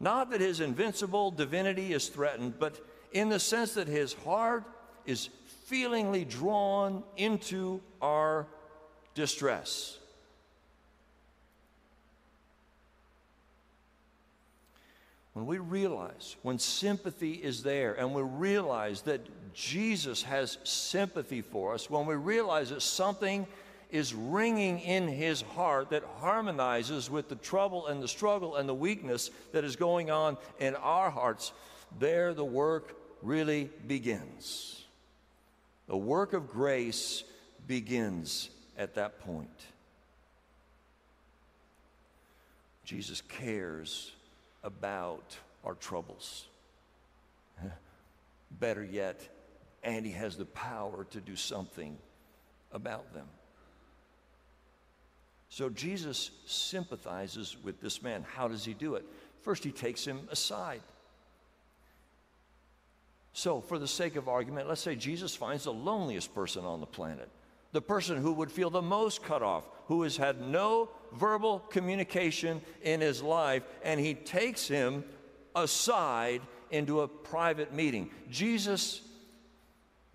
Not 0.00 0.30
that 0.30 0.40
his 0.40 0.60
invincible 0.60 1.30
divinity 1.30 1.92
is 1.92 2.08
threatened, 2.08 2.58
but 2.58 2.80
in 3.12 3.28
the 3.28 3.38
sense 3.38 3.74
that 3.74 3.88
his 3.88 4.14
heart 4.14 4.64
is 5.06 5.28
feelingly 5.66 6.24
drawn 6.24 7.04
into 7.16 7.80
our 8.00 8.46
distress. 9.14 9.98
When 15.38 15.46
we 15.46 15.58
realize, 15.58 16.34
when 16.42 16.58
sympathy 16.58 17.34
is 17.34 17.62
there, 17.62 17.94
and 17.94 18.12
we 18.12 18.22
realize 18.22 19.02
that 19.02 19.20
Jesus 19.54 20.24
has 20.24 20.58
sympathy 20.64 21.42
for 21.42 21.74
us, 21.74 21.88
when 21.88 22.06
we 22.06 22.16
realize 22.16 22.70
that 22.70 22.82
something 22.82 23.46
is 23.92 24.12
ringing 24.12 24.80
in 24.80 25.06
his 25.06 25.42
heart 25.42 25.90
that 25.90 26.02
harmonizes 26.18 27.08
with 27.08 27.28
the 27.28 27.36
trouble 27.36 27.86
and 27.86 28.02
the 28.02 28.08
struggle 28.08 28.56
and 28.56 28.68
the 28.68 28.74
weakness 28.74 29.30
that 29.52 29.62
is 29.62 29.76
going 29.76 30.10
on 30.10 30.36
in 30.58 30.74
our 30.74 31.08
hearts, 31.08 31.52
there 32.00 32.34
the 32.34 32.44
work 32.44 32.96
really 33.22 33.70
begins. 33.86 34.82
The 35.86 35.96
work 35.96 36.32
of 36.32 36.50
grace 36.50 37.22
begins 37.68 38.50
at 38.76 38.96
that 38.96 39.20
point. 39.20 39.66
Jesus 42.84 43.20
cares 43.20 44.10
about 44.62 45.36
our 45.64 45.74
troubles. 45.74 46.46
Better 48.50 48.84
yet, 48.84 49.28
and 49.82 50.04
He 50.04 50.12
has 50.12 50.36
the 50.36 50.46
power 50.46 51.04
to 51.10 51.20
do 51.20 51.36
something 51.36 51.96
about 52.72 53.12
them. 53.14 53.26
So 55.48 55.68
Jesus 55.70 56.30
sympathizes 56.46 57.56
with 57.62 57.80
this 57.80 58.02
man. 58.02 58.24
How 58.34 58.48
does 58.48 58.64
he 58.64 58.74
do 58.74 58.94
it? 58.94 59.04
First, 59.42 59.64
he 59.64 59.70
takes 59.70 60.04
him 60.04 60.28
aside. 60.30 60.82
So, 63.32 63.60
for 63.60 63.78
the 63.78 63.88
sake 63.88 64.16
of 64.16 64.28
argument, 64.28 64.68
let's 64.68 64.80
say 64.80 64.96
Jesus 64.96 65.34
finds 65.34 65.64
the 65.64 65.72
loneliest 65.72 66.34
person 66.34 66.64
on 66.64 66.80
the 66.80 66.86
planet, 66.86 67.28
the 67.72 67.80
person 67.80 68.18
who 68.18 68.32
would 68.32 68.50
feel 68.50 68.68
the 68.68 68.82
most 68.82 69.22
cut 69.22 69.42
off, 69.42 69.64
who 69.86 70.02
has 70.02 70.16
had 70.16 70.40
no 70.40 70.90
verbal 71.12 71.60
communication 71.60 72.60
in 72.82 73.00
his 73.00 73.22
life, 73.22 73.62
and 73.82 73.98
he 74.00 74.14
takes 74.14 74.68
him 74.68 75.04
aside 75.54 76.42
into 76.70 77.00
a 77.00 77.08
private 77.08 77.72
meeting. 77.72 78.10
Jesus, 78.30 79.00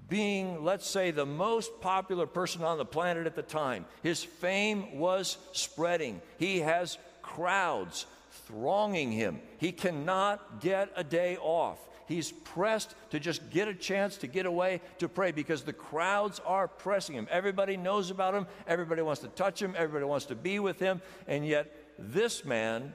being, 0.07 0.63
let's 0.63 0.87
say, 0.87 1.11
the 1.11 1.25
most 1.25 1.81
popular 1.81 2.27
person 2.27 2.63
on 2.63 2.77
the 2.77 2.85
planet 2.85 3.25
at 3.25 3.35
the 3.35 3.41
time, 3.41 3.85
his 4.01 4.23
fame 4.23 4.99
was 4.99 5.37
spreading. 5.51 6.21
He 6.37 6.59
has 6.59 6.97
crowds 7.21 8.05
thronging 8.47 9.11
him. 9.11 9.39
He 9.57 9.71
cannot 9.71 10.61
get 10.61 10.89
a 10.95 11.03
day 11.03 11.37
off. 11.37 11.79
He's 12.07 12.31
pressed 12.31 12.95
to 13.11 13.19
just 13.19 13.49
get 13.49 13.67
a 13.67 13.73
chance 13.73 14.17
to 14.17 14.27
get 14.27 14.45
away 14.45 14.81
to 14.99 15.07
pray 15.07 15.31
because 15.31 15.63
the 15.63 15.73
crowds 15.73 16.39
are 16.45 16.67
pressing 16.67 17.15
him. 17.15 17.27
Everybody 17.31 17.77
knows 17.77 18.09
about 18.09 18.33
him, 18.33 18.47
everybody 18.67 19.01
wants 19.01 19.21
to 19.21 19.27
touch 19.29 19.61
him, 19.61 19.73
everybody 19.77 20.05
wants 20.05 20.25
to 20.27 20.35
be 20.35 20.59
with 20.59 20.79
him, 20.79 21.01
and 21.27 21.45
yet 21.45 21.73
this 21.97 22.43
man 22.43 22.93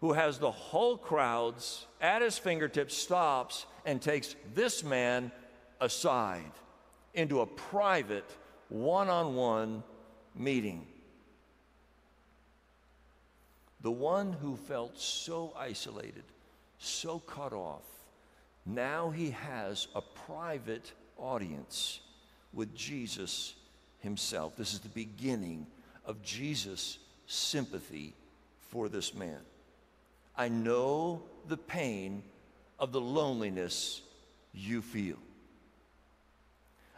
who 0.00 0.12
has 0.14 0.38
the 0.38 0.50
whole 0.50 0.96
crowds 0.96 1.86
at 2.00 2.22
his 2.22 2.38
fingertips 2.38 2.96
stops 2.96 3.66
and 3.84 4.00
takes 4.00 4.34
this 4.54 4.82
man 4.82 5.30
aside 5.80 6.52
into 7.14 7.40
a 7.40 7.46
private 7.46 8.30
one 8.68 9.08
on 9.08 9.34
one 9.34 9.82
meeting. 10.34 10.86
The 13.82 13.90
one 13.90 14.32
who 14.32 14.56
felt 14.56 14.98
so 14.98 15.52
isolated, 15.58 16.24
so 16.80 17.18
cut 17.20 17.52
off, 17.52 17.84
now 18.66 19.10
he 19.10 19.30
has 19.30 19.86
a 19.94 20.00
private 20.00 20.92
audience 21.18 22.00
with 22.52 22.74
Jesus 22.74 23.54
himself. 24.00 24.56
This 24.56 24.72
is 24.72 24.80
the 24.80 24.88
beginning 24.88 25.66
of 26.06 26.22
Jesus' 26.22 26.98
sympathy 27.26 28.14
for 28.70 28.88
this 28.88 29.14
man. 29.14 29.38
I 30.36 30.48
know 30.48 31.22
the 31.48 31.58
pain 31.58 32.22
of 32.78 32.92
the 32.92 33.00
loneliness 33.00 34.00
you 34.54 34.80
feel. 34.80 35.18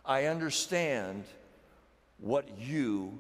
I 0.05 0.27
understand 0.27 1.25
what 2.19 2.49
you 2.59 3.19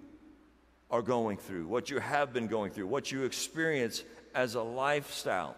are 0.90 1.02
going 1.02 1.38
through, 1.38 1.66
what 1.66 1.90
you 1.90 1.98
have 1.98 2.32
been 2.32 2.46
going 2.46 2.70
through, 2.70 2.86
what 2.86 3.10
you 3.10 3.24
experience 3.24 4.04
as 4.34 4.54
a 4.54 4.62
lifestyle. 4.62 5.56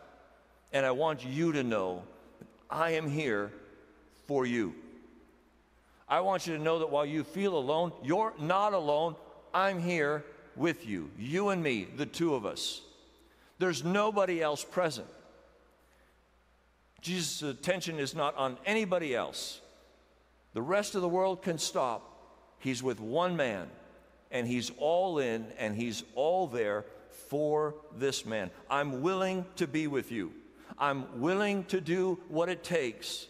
And 0.74 0.84
I 0.84 0.90
want 0.90 1.24
you 1.24 1.52
to 1.52 1.62
know 1.62 2.02
I 2.68 2.90
am 2.90 3.08
here 3.08 3.52
for 4.26 4.44
you. 4.44 4.74
I 6.08 6.20
want 6.20 6.46
you 6.46 6.56
to 6.56 6.62
know 6.62 6.80
that 6.80 6.90
while 6.90 7.06
you 7.06 7.22
feel 7.22 7.56
alone, 7.56 7.92
you're 8.02 8.34
not 8.38 8.74
alone. 8.74 9.14
I'm 9.54 9.80
here 9.80 10.24
with 10.56 10.86
you, 10.86 11.10
you 11.18 11.48
and 11.50 11.62
me, 11.62 11.86
the 11.96 12.06
two 12.06 12.34
of 12.34 12.44
us. 12.44 12.82
There's 13.58 13.84
nobody 13.84 14.42
else 14.42 14.64
present. 14.64 15.06
Jesus' 17.00 17.42
attention 17.42 17.98
is 17.98 18.14
not 18.14 18.36
on 18.36 18.58
anybody 18.66 19.14
else. 19.14 19.60
The 20.54 20.62
rest 20.62 20.94
of 20.94 21.02
the 21.02 21.08
world 21.08 21.42
can 21.42 21.58
stop. 21.58 22.02
He's 22.58 22.82
with 22.82 22.98
one 22.98 23.36
man, 23.36 23.68
and 24.30 24.46
he's 24.46 24.72
all 24.78 25.18
in, 25.18 25.46
and 25.58 25.76
he's 25.76 26.02
all 26.14 26.46
there 26.48 26.84
for 27.28 27.74
this 27.96 28.26
man. 28.26 28.50
I'm 28.68 29.02
willing 29.02 29.44
to 29.56 29.66
be 29.66 29.86
with 29.86 30.10
you. 30.10 30.32
I'm 30.78 31.20
willing 31.20 31.64
to 31.64 31.80
do 31.80 32.18
what 32.28 32.48
it 32.48 32.64
takes 32.64 33.26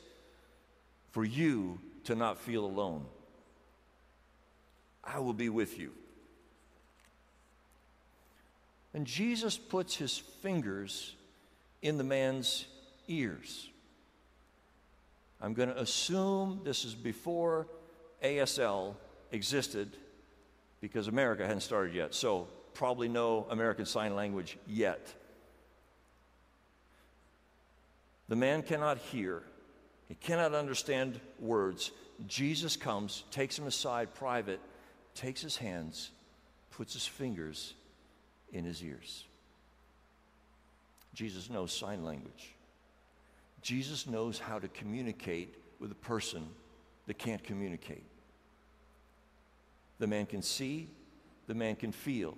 for 1.11 1.25
you 1.25 1.79
to 2.05 2.15
not 2.15 2.39
feel 2.39 2.65
alone. 2.65 3.05
I 5.03 5.19
will 5.19 5.35
be 5.35 5.49
with 5.49 5.79
you. 5.79 5.93
And 8.95 9.07
Jesus 9.07 9.59
puts 9.59 9.97
his 9.97 10.17
fingers 10.17 11.17
in 11.83 11.99
the 11.99 12.05
man's 12.05 12.67
ears. 13.09 13.69
I'm 15.41 15.53
going 15.53 15.69
to 15.69 15.79
assume 15.81 16.61
this 16.65 16.85
is 16.85 16.95
before 16.95 17.67
ASL 18.23 18.95
existed 19.33 19.97
because 20.81 21.09
America 21.09 21.45
hadn't 21.45 21.61
started 21.61 21.95
yet. 21.95 22.15
So, 22.15 22.49
probably 22.73 23.09
no 23.09 23.47
American 23.51 23.85
Sign 23.85 24.15
Language 24.15 24.59
yet. 24.67 25.13
The 28.29 28.37
man 28.37 28.63
cannot 28.63 28.99
hear, 28.99 29.43
he 30.09 30.15
cannot 30.15 30.55
understand 30.55 31.21
words. 31.39 31.91
Jesus 32.27 32.77
comes, 32.77 33.25
takes 33.31 33.59
him 33.59 33.67
aside 33.67 34.15
private, 34.15 34.61
takes 35.15 35.43
his 35.43 35.57
hands, 35.57 36.11
puts 36.71 36.93
his 36.93 37.07
fingers 37.07 37.75
in 38.53 38.65
his 38.65 38.83
ears. 38.83 39.25
Jesus 41.13 41.51
knows 41.51 41.73
sign 41.73 42.05
language. 42.05 42.55
Jesus 43.63 44.07
knows 44.07 44.39
how 44.39 44.59
to 44.59 44.69
communicate 44.69 45.55
with 45.81 45.91
a 45.91 45.97
person 45.97 46.47
that 47.07 47.19
can't 47.19 47.43
communicate. 47.43 48.05
The 49.99 50.07
man 50.07 50.27
can 50.27 50.43
see, 50.43 50.89
the 51.47 51.55
man 51.55 51.77
can 51.77 51.93
feel. 51.93 52.37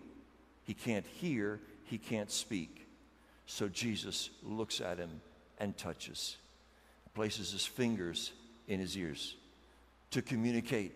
He 0.64 0.74
can't 0.74 1.06
hear, 1.06 1.60
he 1.84 1.98
can't 1.98 2.30
speak. 2.30 2.86
So 3.46 3.68
Jesus 3.68 4.30
looks 4.42 4.80
at 4.80 4.98
him 4.98 5.20
and 5.58 5.76
touches, 5.76 6.36
places 7.14 7.52
his 7.52 7.66
fingers 7.66 8.32
in 8.68 8.80
his 8.80 8.96
ears 8.96 9.36
to 10.10 10.22
communicate 10.22 10.92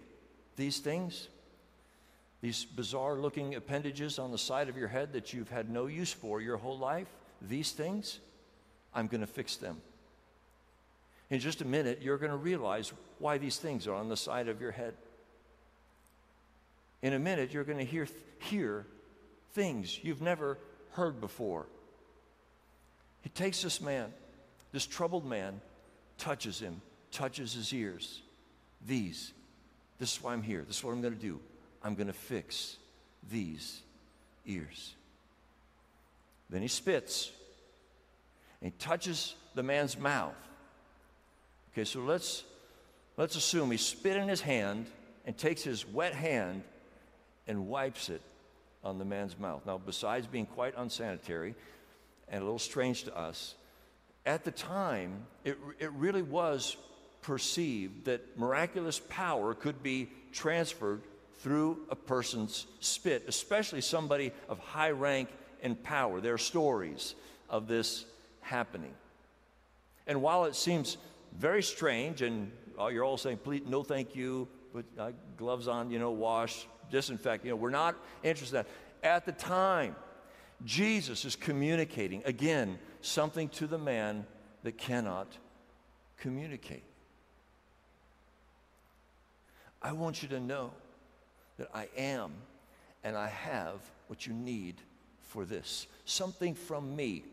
these 0.56 0.78
things 0.78 1.28
these 2.40 2.64
bizarre 2.64 3.16
looking 3.16 3.54
appendages 3.54 4.18
on 4.18 4.30
the 4.30 4.38
side 4.38 4.68
of 4.68 4.76
your 4.76 4.88
head 4.88 5.12
that 5.12 5.32
you've 5.32 5.50
had 5.50 5.68
no 5.68 5.86
use 5.86 6.12
for 6.12 6.40
your 6.40 6.56
whole 6.56 6.78
life, 6.78 7.08
these 7.42 7.72
things, 7.72 8.18
I'm 8.94 9.08
going 9.08 9.20
to 9.20 9.26
fix 9.26 9.56
them. 9.56 9.80
In 11.28 11.38
just 11.38 11.60
a 11.60 11.66
minute, 11.66 12.00
you're 12.02 12.18
going 12.18 12.30
to 12.30 12.36
realize 12.36 12.92
why 13.18 13.38
these 13.38 13.58
things 13.58 13.86
are 13.86 13.94
on 13.94 14.08
the 14.08 14.16
side 14.16 14.48
of 14.48 14.60
your 14.60 14.72
head. 14.72 14.94
In 17.02 17.12
a 17.12 17.18
minute, 17.18 17.52
you're 17.52 17.64
going 17.64 17.78
to 17.78 17.84
hear, 17.84 18.08
hear 18.38 18.86
things 19.52 20.02
you've 20.02 20.22
never 20.22 20.58
heard 20.92 21.20
before. 21.20 21.66
He 23.20 23.28
takes 23.28 23.62
this 23.62 23.80
man, 23.80 24.12
this 24.72 24.86
troubled 24.86 25.26
man, 25.26 25.60
touches 26.18 26.60
him, 26.60 26.80
touches 27.10 27.54
his 27.54 27.72
ears. 27.72 28.22
These, 28.86 29.32
this 29.98 30.16
is 30.16 30.22
why 30.22 30.32
I'm 30.32 30.42
here. 30.42 30.64
This 30.66 30.78
is 30.78 30.84
what 30.84 30.92
I'm 30.92 31.02
going 31.02 31.14
to 31.14 31.20
do. 31.20 31.40
I'm 31.82 31.94
going 31.94 32.06
to 32.06 32.12
fix 32.12 32.76
these 33.30 33.80
ears. 34.46 34.94
Then 36.48 36.62
he 36.62 36.68
spits 36.68 37.30
and 38.60 38.72
he 38.72 38.78
touches 38.78 39.34
the 39.54 39.62
man's 39.62 39.98
mouth. 39.98 40.34
Okay, 41.72 41.84
so 41.84 42.00
let's 42.00 42.44
let's 43.16 43.36
assume 43.36 43.70
he 43.70 43.76
spit 43.76 44.16
in 44.16 44.28
his 44.28 44.40
hand 44.40 44.86
and 45.24 45.36
takes 45.36 45.62
his 45.62 45.86
wet 45.86 46.14
hand 46.14 46.62
and 47.46 47.68
wipes 47.68 48.08
it 48.08 48.22
on 48.82 48.98
the 48.98 49.04
man's 49.04 49.38
mouth. 49.38 49.62
Now, 49.66 49.78
besides 49.78 50.26
being 50.26 50.46
quite 50.46 50.74
unsanitary 50.76 51.54
and 52.28 52.42
a 52.42 52.44
little 52.44 52.58
strange 52.58 53.04
to 53.04 53.16
us, 53.16 53.54
at 54.26 54.44
the 54.44 54.50
time, 54.50 55.26
it, 55.44 55.56
it 55.78 55.92
really 55.92 56.22
was 56.22 56.76
perceived 57.22 58.04
that 58.04 58.38
miraculous 58.38 59.00
power 59.08 59.54
could 59.54 59.82
be 59.82 60.08
transferred 60.32 61.02
through 61.38 61.78
a 61.90 61.96
person's 61.96 62.66
spit, 62.80 63.24
especially 63.26 63.80
somebody 63.80 64.32
of 64.48 64.58
high 64.58 64.90
rank 64.90 65.28
and 65.62 65.82
power. 65.82 66.20
There 66.20 66.34
are 66.34 66.38
stories 66.38 67.14
of 67.48 67.66
this 67.66 68.04
happening. 68.40 68.92
And 70.06 70.22
while 70.22 70.44
it 70.44 70.54
seems 70.54 70.98
very 71.38 71.62
strange, 71.62 72.22
and 72.22 72.50
uh, 72.78 72.88
you're 72.88 73.04
all 73.04 73.16
saying, 73.16 73.38
please, 73.38 73.62
no 73.66 73.82
thank 73.82 74.14
you, 74.14 74.48
put 74.72 74.84
uh, 74.98 75.12
gloves 75.36 75.68
on, 75.68 75.90
you 75.90 75.98
know, 75.98 76.10
wash, 76.10 76.66
disinfect, 76.90 77.44
you 77.44 77.50
know, 77.50 77.56
we're 77.56 77.70
not 77.70 77.96
interested 78.22 78.58
in 78.58 78.64
that. 78.64 79.06
At 79.06 79.24
the 79.24 79.32
time, 79.32 79.96
Jesus 80.64 81.24
is 81.24 81.36
communicating, 81.36 82.22
again, 82.24 82.78
something 83.00 83.48
to 83.50 83.66
the 83.66 83.78
man 83.78 84.26
that 84.62 84.76
cannot 84.76 85.28
communicate. 86.18 86.84
I 89.82 89.92
want 89.92 90.22
you 90.22 90.28
to 90.30 90.40
know 90.40 90.72
that 91.56 91.70
I 91.74 91.88
am 91.96 92.32
and 93.02 93.16
I 93.16 93.28
have 93.28 93.80
what 94.08 94.26
you 94.26 94.34
need 94.34 94.76
for 95.22 95.44
this. 95.44 95.86
Something 96.04 96.54
from 96.54 96.94
me 96.94 97.24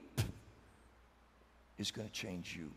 is 1.78 1.92
going 1.92 2.08
to 2.08 2.14
change 2.14 2.56
you. 2.58 2.72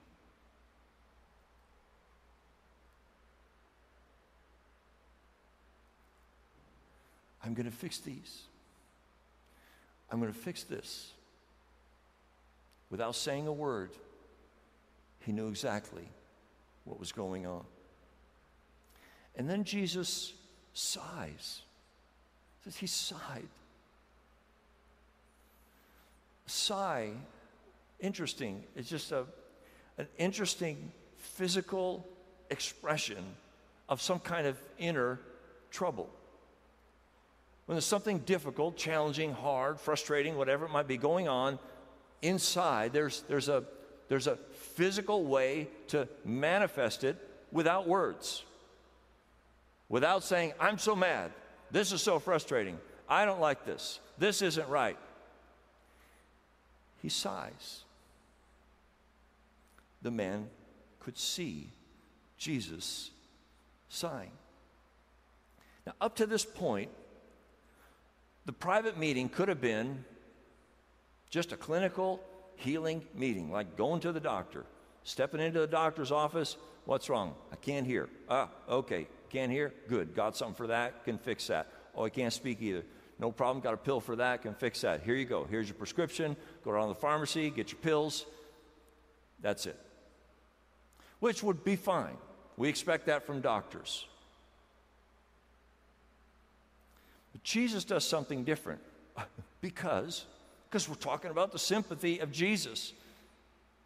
I'm 7.44 7.54
going 7.54 7.70
to 7.70 7.76
fix 7.76 7.98
these. 7.98 8.42
I'm 10.10 10.20
going 10.20 10.32
to 10.32 10.38
fix 10.38 10.64
this. 10.64 11.12
Without 12.90 13.14
saying 13.14 13.46
a 13.46 13.52
word, 13.52 13.90
he 15.20 15.32
knew 15.32 15.48
exactly 15.48 16.08
what 16.84 16.98
was 16.98 17.12
going 17.12 17.46
on. 17.46 17.64
And 19.36 19.48
then 19.48 19.64
Jesus 19.64 20.32
sighs. 20.72 21.62
Says 22.64 22.76
he 22.76 22.86
sighed. 22.86 23.48
Sigh, 26.46 27.10
interesting. 28.00 28.64
It's 28.74 28.88
just 28.88 29.12
a, 29.12 29.24
an 29.98 30.08
interesting 30.18 30.90
physical 31.16 32.04
expression 32.50 33.24
of 33.88 34.02
some 34.02 34.18
kind 34.18 34.46
of 34.46 34.58
inner 34.78 35.20
trouble. 35.70 36.10
When 37.70 37.76
there's 37.76 37.84
something 37.84 38.18
difficult, 38.18 38.76
challenging, 38.76 39.32
hard, 39.32 39.78
frustrating, 39.78 40.36
whatever 40.36 40.64
it 40.64 40.72
might 40.72 40.88
be 40.88 40.96
going 40.96 41.28
on 41.28 41.60
inside, 42.20 42.92
there's, 42.92 43.22
there's, 43.28 43.48
a, 43.48 43.62
there's 44.08 44.26
a 44.26 44.34
physical 44.74 45.24
way 45.24 45.68
to 45.86 46.08
manifest 46.24 47.04
it 47.04 47.16
without 47.52 47.86
words. 47.86 48.42
Without 49.88 50.24
saying, 50.24 50.52
I'm 50.58 50.78
so 50.78 50.96
mad. 50.96 51.30
This 51.70 51.92
is 51.92 52.02
so 52.02 52.18
frustrating. 52.18 52.76
I 53.08 53.24
don't 53.24 53.40
like 53.40 53.64
this. 53.64 54.00
This 54.18 54.42
isn't 54.42 54.68
right. 54.68 54.98
He 57.02 57.08
sighs. 57.08 57.84
The 60.02 60.10
man 60.10 60.48
could 60.98 61.16
see 61.16 61.70
Jesus 62.36 63.12
sighing. 63.88 64.32
Now, 65.86 65.92
up 66.00 66.16
to 66.16 66.26
this 66.26 66.44
point, 66.44 66.90
the 68.50 68.54
private 68.54 68.98
meeting 68.98 69.28
could 69.28 69.46
have 69.46 69.60
been 69.60 70.04
just 71.30 71.52
a 71.52 71.56
clinical 71.56 72.18
healing 72.56 73.00
meeting, 73.14 73.52
like 73.52 73.76
going 73.76 74.00
to 74.00 74.10
the 74.10 74.18
doctor, 74.18 74.64
stepping 75.04 75.38
into 75.38 75.60
the 75.60 75.68
doctor's 75.68 76.10
office. 76.10 76.56
What's 76.84 77.08
wrong? 77.08 77.36
I 77.52 77.54
can't 77.54 77.86
hear. 77.86 78.08
Ah, 78.28 78.48
okay, 78.68 79.06
can't 79.28 79.52
hear? 79.52 79.72
Good. 79.86 80.16
Got 80.16 80.36
something 80.36 80.56
for 80.56 80.66
that? 80.66 81.04
Can 81.04 81.16
fix 81.16 81.46
that. 81.46 81.68
Oh, 81.94 82.06
I 82.06 82.08
can't 82.08 82.32
speak 82.32 82.60
either. 82.60 82.82
No 83.20 83.30
problem. 83.30 83.62
Got 83.62 83.74
a 83.74 83.76
pill 83.76 84.00
for 84.00 84.16
that. 84.16 84.42
Can 84.42 84.54
fix 84.54 84.80
that. 84.80 85.04
Here 85.04 85.14
you 85.14 85.26
go. 85.26 85.44
Here's 85.48 85.68
your 85.68 85.76
prescription. 85.76 86.36
Go 86.64 86.72
down 86.72 86.88
to 86.88 86.94
the 86.94 87.00
pharmacy, 87.00 87.50
get 87.50 87.70
your 87.70 87.80
pills. 87.80 88.26
That's 89.40 89.64
it. 89.66 89.78
Which 91.20 91.44
would 91.44 91.62
be 91.62 91.76
fine. 91.76 92.16
We 92.56 92.68
expect 92.68 93.06
that 93.06 93.24
from 93.24 93.42
doctors. 93.42 94.08
But 97.32 97.42
Jesus 97.42 97.84
does 97.84 98.06
something 98.06 98.44
different 98.44 98.80
because 99.60 100.26
because 100.70 100.88
we're 100.88 100.94
talking 100.94 101.32
about 101.32 101.50
the 101.50 101.58
sympathy 101.58 102.20
of 102.20 102.30
Jesus. 102.30 102.92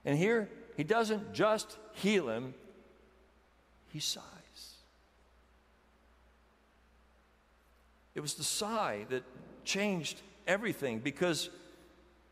And 0.04 0.18
here 0.18 0.50
he 0.76 0.84
doesn't 0.84 1.32
just 1.32 1.78
heal 1.94 2.28
him, 2.28 2.52
he 3.90 4.00
sighs. 4.00 4.24
It 8.14 8.20
was 8.20 8.34
the 8.34 8.44
sigh 8.44 9.06
that 9.08 9.22
changed 9.64 10.20
everything 10.46 10.98
because 10.98 11.48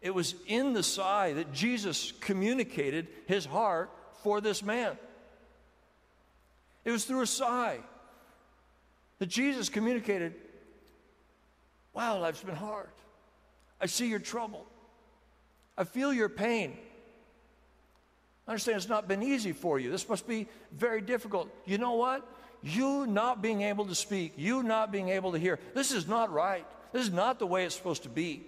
it 0.03 0.15
was 0.15 0.35
in 0.47 0.75
the 0.75 0.83
sigh 0.83 1.33
that 1.33 1.53
Jesus 1.53 2.13
communicated 2.21 3.09
his 3.27 3.47
heart 3.47 3.91
for 4.23 4.41
this 4.41 4.63
man. 4.63 4.99
It 6.85 6.91
was 6.91 7.05
through 7.05 7.23
a 7.23 7.27
sigh 7.27 7.79
that 9.19 9.27
Jesus 9.27 9.69
communicated, 9.69 10.35
Wow, 11.95 12.19
life's 12.21 12.43
been 12.43 12.57
hard. 12.57 12.89
I 13.81 13.87
see 13.87 14.09
your 14.09 14.19
trouble. 14.19 14.67
I 15.77 15.85
feel 15.85 16.13
your 16.13 16.29
pain. 16.29 16.77
I 18.47 18.53
understand 18.53 18.77
it's 18.77 18.89
not 18.89 19.09
been 19.09 19.23
easy 19.23 19.53
for 19.53 19.79
you. 19.79 19.91
This 19.91 20.09
must 20.09 20.27
be 20.27 20.49
very 20.73 21.01
difficult. 21.01 21.49
You 21.65 21.79
know 21.79 21.95
what? 21.95 22.27
You 22.63 23.07
not 23.07 23.43
being 23.43 23.63
able 23.63 23.87
to 23.87 23.95
speak, 23.95 24.35
you 24.37 24.63
not 24.63 24.93
being 24.93 25.09
able 25.09 25.33
to 25.33 25.39
hear, 25.39 25.59
this 25.75 25.93
is 25.93 26.07
not 26.07 26.33
right. 26.33 26.65
This 26.93 27.03
is 27.03 27.13
not 27.13 27.39
the 27.39 27.47
way 27.47 27.65
it's 27.65 27.75
supposed 27.75 28.05
to 28.05 28.09
be. 28.09 28.45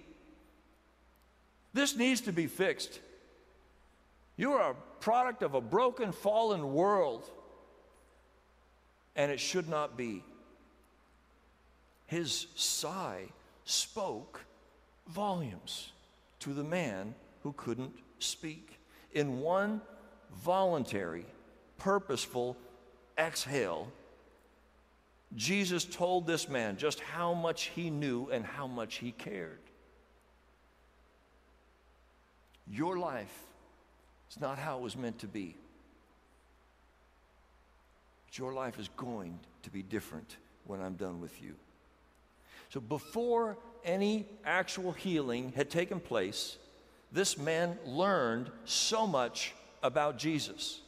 This 1.73 1.95
needs 1.95 2.21
to 2.21 2.31
be 2.31 2.47
fixed. 2.47 2.99
You 4.37 4.53
are 4.53 4.71
a 4.71 4.75
product 5.01 5.43
of 5.43 5.53
a 5.53 5.61
broken, 5.61 6.11
fallen 6.11 6.73
world, 6.73 7.29
and 9.15 9.31
it 9.31 9.39
should 9.39 9.67
not 9.67 9.97
be. 9.97 10.23
His 12.07 12.47
sigh 12.55 13.29
spoke 13.63 14.45
volumes 15.07 15.91
to 16.39 16.53
the 16.53 16.63
man 16.63 17.15
who 17.43 17.53
couldn't 17.53 17.93
speak. 18.19 18.79
In 19.13 19.39
one 19.39 19.81
voluntary, 20.43 21.25
purposeful 21.77 22.57
exhale, 23.17 23.91
Jesus 25.35 25.83
told 25.83 26.27
this 26.27 26.47
man 26.47 26.77
just 26.77 26.99
how 26.99 27.33
much 27.33 27.63
he 27.63 27.89
knew 27.89 28.29
and 28.31 28.45
how 28.45 28.67
much 28.67 28.95
he 28.95 29.11
cared. 29.11 29.59
Your 32.67 32.97
life 32.97 33.37
is 34.31 34.39
not 34.39 34.57
how 34.57 34.77
it 34.77 34.81
was 34.81 34.95
meant 34.95 35.19
to 35.19 35.27
be. 35.27 35.55
But 38.25 38.37
your 38.37 38.53
life 38.53 38.79
is 38.79 38.89
going 38.95 39.39
to 39.63 39.69
be 39.69 39.83
different 39.83 40.37
when 40.65 40.81
I'm 40.81 40.95
done 40.95 41.21
with 41.21 41.41
you. 41.41 41.55
So 42.69 42.79
before 42.79 43.57
any 43.83 44.27
actual 44.43 44.91
healing 44.91 45.53
had 45.55 45.69
taken 45.69 45.99
place, 45.99 46.57
this 47.11 47.37
man 47.37 47.77
learned 47.85 48.49
so 48.65 49.07
much 49.07 49.53
about 49.81 50.17
Jesus. 50.17 50.81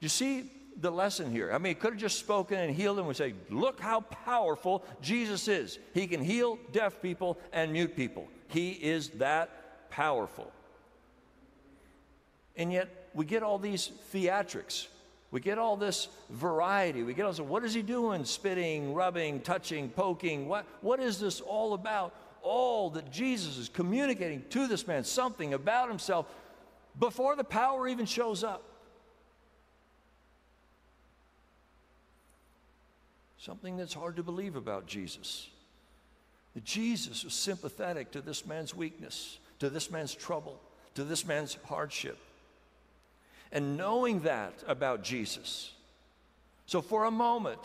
You 0.00 0.08
see 0.08 0.50
the 0.80 0.90
lesson 0.90 1.30
here? 1.30 1.52
I 1.52 1.58
mean, 1.58 1.70
he 1.70 1.74
could 1.74 1.92
have 1.92 2.00
just 2.00 2.18
spoken 2.18 2.58
and 2.58 2.74
healed 2.74 2.98
them 2.98 3.06
and 3.06 3.16
say, 3.16 3.34
Look 3.48 3.80
how 3.80 4.00
powerful 4.00 4.84
Jesus 5.00 5.48
is. 5.48 5.78
He 5.94 6.06
can 6.06 6.22
heal 6.22 6.58
deaf 6.72 7.00
people 7.00 7.38
and 7.52 7.72
mute 7.72 7.96
people. 7.96 8.28
He 8.48 8.70
is 8.70 9.10
that 9.10 9.90
powerful. 9.90 10.50
And 12.56 12.72
yet, 12.72 13.08
we 13.14 13.24
get 13.24 13.42
all 13.42 13.58
these 13.58 13.90
theatrics. 14.12 14.86
We 15.30 15.40
get 15.40 15.58
all 15.58 15.76
this 15.76 16.08
variety. 16.28 17.02
We 17.02 17.14
get 17.14 17.24
all 17.24 17.32
this, 17.32 17.40
what 17.40 17.64
is 17.64 17.72
he 17.72 17.82
doing? 17.82 18.24
Spitting, 18.24 18.94
rubbing, 18.94 19.40
touching, 19.40 19.88
poking. 19.88 20.48
What, 20.48 20.66
what 20.80 20.98
is 20.98 21.20
this 21.20 21.40
all 21.40 21.74
about? 21.74 22.14
All 22.42 22.90
that 22.90 23.12
Jesus 23.12 23.56
is 23.56 23.68
communicating 23.68 24.42
to 24.50 24.66
this 24.66 24.86
man, 24.86 25.04
something 25.04 25.54
about 25.54 25.88
himself 25.88 26.26
before 26.98 27.36
the 27.36 27.44
power 27.44 27.86
even 27.86 28.06
shows 28.06 28.42
up. 28.42 28.64
Something 33.38 33.76
that's 33.76 33.94
hard 33.94 34.16
to 34.16 34.22
believe 34.22 34.56
about 34.56 34.86
Jesus. 34.86 35.48
That 36.54 36.64
Jesus 36.64 37.24
was 37.24 37.34
sympathetic 37.34 38.10
to 38.12 38.20
this 38.20 38.44
man's 38.44 38.74
weakness, 38.74 39.38
to 39.60 39.70
this 39.70 39.90
man's 39.90 40.14
trouble, 40.14 40.60
to 40.94 41.04
this 41.04 41.24
man's 41.24 41.56
hardship 41.66 42.18
and 43.52 43.76
knowing 43.76 44.20
that 44.20 44.62
about 44.66 45.02
Jesus. 45.02 45.72
So, 46.66 46.80
for 46.80 47.04
a 47.04 47.10
moment, 47.10 47.60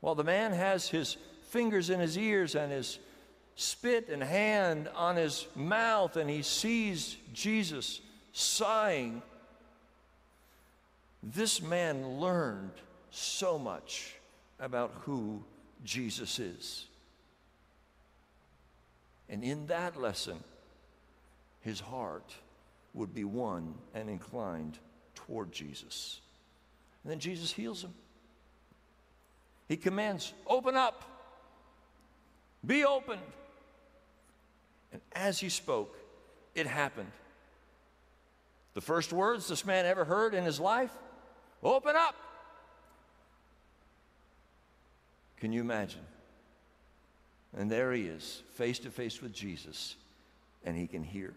while 0.00 0.14
the 0.14 0.24
man 0.24 0.52
has 0.52 0.88
his 0.88 1.16
fingers 1.50 1.90
in 1.90 2.00
his 2.00 2.16
ears 2.16 2.54
and 2.54 2.72
his 2.72 2.98
spit 3.54 4.08
and 4.08 4.22
hand 4.22 4.88
on 4.96 5.16
his 5.16 5.46
mouth, 5.54 6.16
and 6.16 6.28
he 6.28 6.42
sees 6.42 7.16
Jesus 7.32 8.00
sighing, 8.32 9.22
this 11.22 11.62
man 11.62 12.18
learned 12.18 12.72
so 13.10 13.58
much 13.58 14.16
about 14.58 14.92
who 15.02 15.44
Jesus 15.84 16.38
is. 16.38 16.86
And 19.28 19.44
in 19.44 19.66
that 19.66 20.00
lesson, 20.00 20.38
his 21.60 21.80
heart 21.80 22.34
would 22.94 23.14
be 23.14 23.24
won 23.24 23.74
and 23.94 24.08
inclined 24.08 24.78
toward 25.14 25.52
Jesus. 25.52 26.20
And 27.02 27.10
then 27.10 27.18
Jesus 27.18 27.52
heals 27.52 27.82
him. 27.82 27.94
He 29.68 29.76
commands, 29.76 30.32
Open 30.46 30.76
up, 30.76 31.02
be 32.64 32.84
opened. 32.84 33.22
And 34.92 35.00
as 35.12 35.38
he 35.38 35.48
spoke, 35.48 35.96
it 36.54 36.66
happened. 36.66 37.10
The 38.74 38.80
first 38.80 39.12
words 39.12 39.48
this 39.48 39.64
man 39.64 39.86
ever 39.86 40.04
heard 40.04 40.34
in 40.34 40.44
his 40.44 40.60
life 40.60 40.92
open 41.62 41.94
up. 41.96 42.14
Can 45.38 45.52
you 45.52 45.60
imagine? 45.60 46.02
And 47.56 47.70
there 47.70 47.92
he 47.92 48.02
is, 48.02 48.42
face 48.54 48.78
to 48.80 48.90
face 48.90 49.20
with 49.20 49.32
Jesus, 49.32 49.96
and 50.64 50.76
he 50.76 50.86
can 50.86 51.02
hear. 51.02 51.34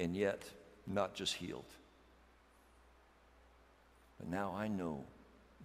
And 0.00 0.16
yet 0.16 0.42
not 0.86 1.14
just 1.14 1.34
healed. 1.34 1.62
But 4.18 4.28
now 4.28 4.54
I 4.56 4.66
know 4.66 5.04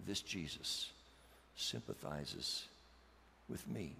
this 0.06 0.20
Jesus 0.20 0.90
sympathizes 1.56 2.66
with 3.48 3.66
me, 3.66 3.96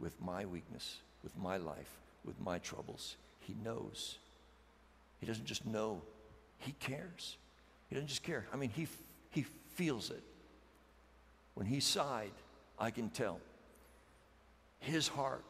with 0.00 0.20
my 0.20 0.44
weakness, 0.44 0.96
with 1.22 1.36
my 1.38 1.56
life, 1.56 1.98
with 2.24 2.38
my 2.40 2.58
troubles. 2.58 3.14
He 3.40 3.54
knows. 3.64 4.18
He 5.20 5.26
doesn't 5.26 5.46
just 5.46 5.64
know, 5.64 6.02
he 6.58 6.72
cares. 6.72 7.36
He 7.88 7.94
doesn't 7.94 8.08
just 8.08 8.24
care. 8.24 8.44
I 8.52 8.56
mean, 8.56 8.70
he, 8.70 8.88
he 9.30 9.46
feels 9.76 10.10
it. 10.10 10.22
When 11.54 11.66
he 11.66 11.78
sighed, 11.78 12.32
I 12.78 12.90
can 12.90 13.08
tell. 13.08 13.38
His 14.80 15.06
heart 15.06 15.44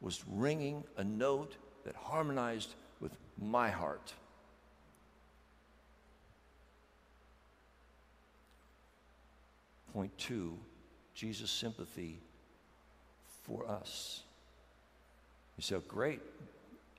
was 0.00 0.24
ringing 0.28 0.82
a 0.96 1.04
note 1.04 1.54
that 1.84 1.94
harmonized 1.94 2.74
my 3.40 3.70
heart. 3.70 4.12
Point 9.92 10.16
two 10.16 10.56
Jesus' 11.14 11.50
sympathy 11.50 12.18
for 13.44 13.68
us. 13.68 14.22
You 15.56 15.62
say, 15.62 15.74
oh, 15.74 15.82
great. 15.86 16.20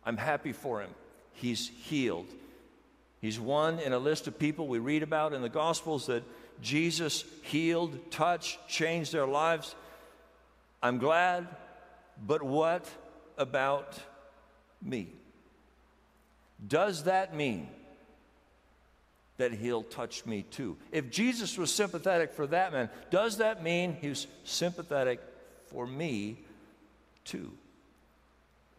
I'm 0.05 0.17
happy 0.17 0.51
for 0.51 0.81
him. 0.81 0.91
He's 1.33 1.69
healed. 1.69 2.27
He's 3.21 3.39
one 3.39 3.79
in 3.79 3.93
a 3.93 3.99
list 3.99 4.27
of 4.27 4.37
people 4.37 4.67
we 4.67 4.79
read 4.79 5.01
about 5.01 5.33
in 5.33 5.41
the 5.41 5.49
Gospels 5.49 6.05
that 6.07 6.23
Jesus 6.61 7.25
healed, 7.41 8.11
touched, 8.11 8.67
changed 8.67 9.11
their 9.11 9.25
lives. 9.25 9.75
I'm 10.83 10.97
glad, 10.99 11.47
but 12.25 12.43
what 12.43 12.85
about 13.37 13.97
me? 14.81 15.07
Does 16.65 17.03
that 17.03 17.35
mean 17.35 17.67
that 19.37 19.51
he'll 19.51 19.83
touch 19.83 20.25
me 20.25 20.43
too? 20.43 20.77
If 20.91 21.09
Jesus 21.09 21.57
was 21.57 21.73
sympathetic 21.73 22.33
for 22.33 22.47
that 22.47 22.71
man, 22.71 22.89
does 23.09 23.37
that 23.37 23.63
mean 23.63 23.97
he's 23.99 24.27
sympathetic 24.43 25.19
for 25.67 25.85
me 25.85 26.37
too? 27.25 27.51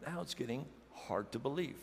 Now 0.05 0.21
it's 0.21 0.33
getting 0.33 0.65
hard 0.93 1.31
to 1.33 1.39
believe. 1.39 1.77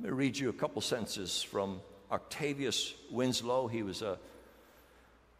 Let 0.00 0.10
me 0.10 0.16
read 0.16 0.36
you 0.36 0.48
a 0.48 0.52
couple 0.52 0.82
sentences 0.82 1.42
from 1.42 1.80
Octavius 2.10 2.94
Winslow. 3.10 3.68
He 3.68 3.82
was 3.82 4.02
a 4.02 4.18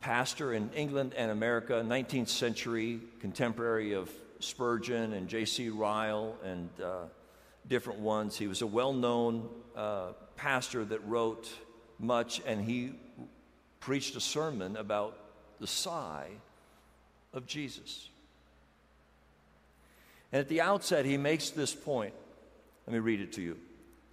pastor 0.01 0.53
in 0.53 0.71
England 0.75 1.15
and 1.17 1.31
America, 1.31 1.85
19th 1.87 2.29
century, 2.29 3.01
contemporary 3.21 3.95
of 3.95 4.11
Spurgeon 4.39 5.13
and 5.13 5.29
J.C. 5.29 5.71
Ryle 5.71 6.37
and 6.45 6.69
uh, 6.83 7.05
different 7.67 8.01
ones. 8.01 8.37
He 8.37 8.47
was 8.47 8.63
a 8.63 8.67
well 8.67 8.93
known 8.93 9.49
uh, 9.77 10.13
pastor 10.37 10.85
that 10.85 11.07
wrote 11.07 11.51
much, 11.99 12.41
and 12.47 12.65
he 12.65 12.93
preached 13.81 14.17
a 14.17 14.21
sermon 14.21 14.77
about 14.77 15.19
the 15.61 15.67
sigh 15.67 16.29
of 17.33 17.47
Jesus. 17.47 18.09
And 20.33 20.41
at 20.41 20.49
the 20.49 20.61
outset, 20.61 21.05
he 21.05 21.17
makes 21.17 21.51
this 21.51 21.75
point. 21.75 22.15
Let 22.87 22.93
me 22.93 22.99
read 22.99 23.21
it 23.21 23.33
to 23.35 23.43
you. 23.43 23.57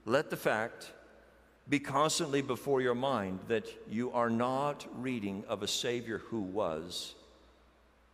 Let 0.06 0.30
the 0.30 0.38
fact 0.38 0.92
be 1.68 1.80
constantly 1.80 2.42
before 2.42 2.82
your 2.82 2.96
mind 2.96 3.40
that 3.48 3.66
you 3.90 4.12
are 4.12 4.30
not 4.30 4.86
reading 4.98 5.44
of 5.48 5.64
a 5.64 5.68
Savior 5.68 6.20
who 6.20 6.42
was, 6.42 7.16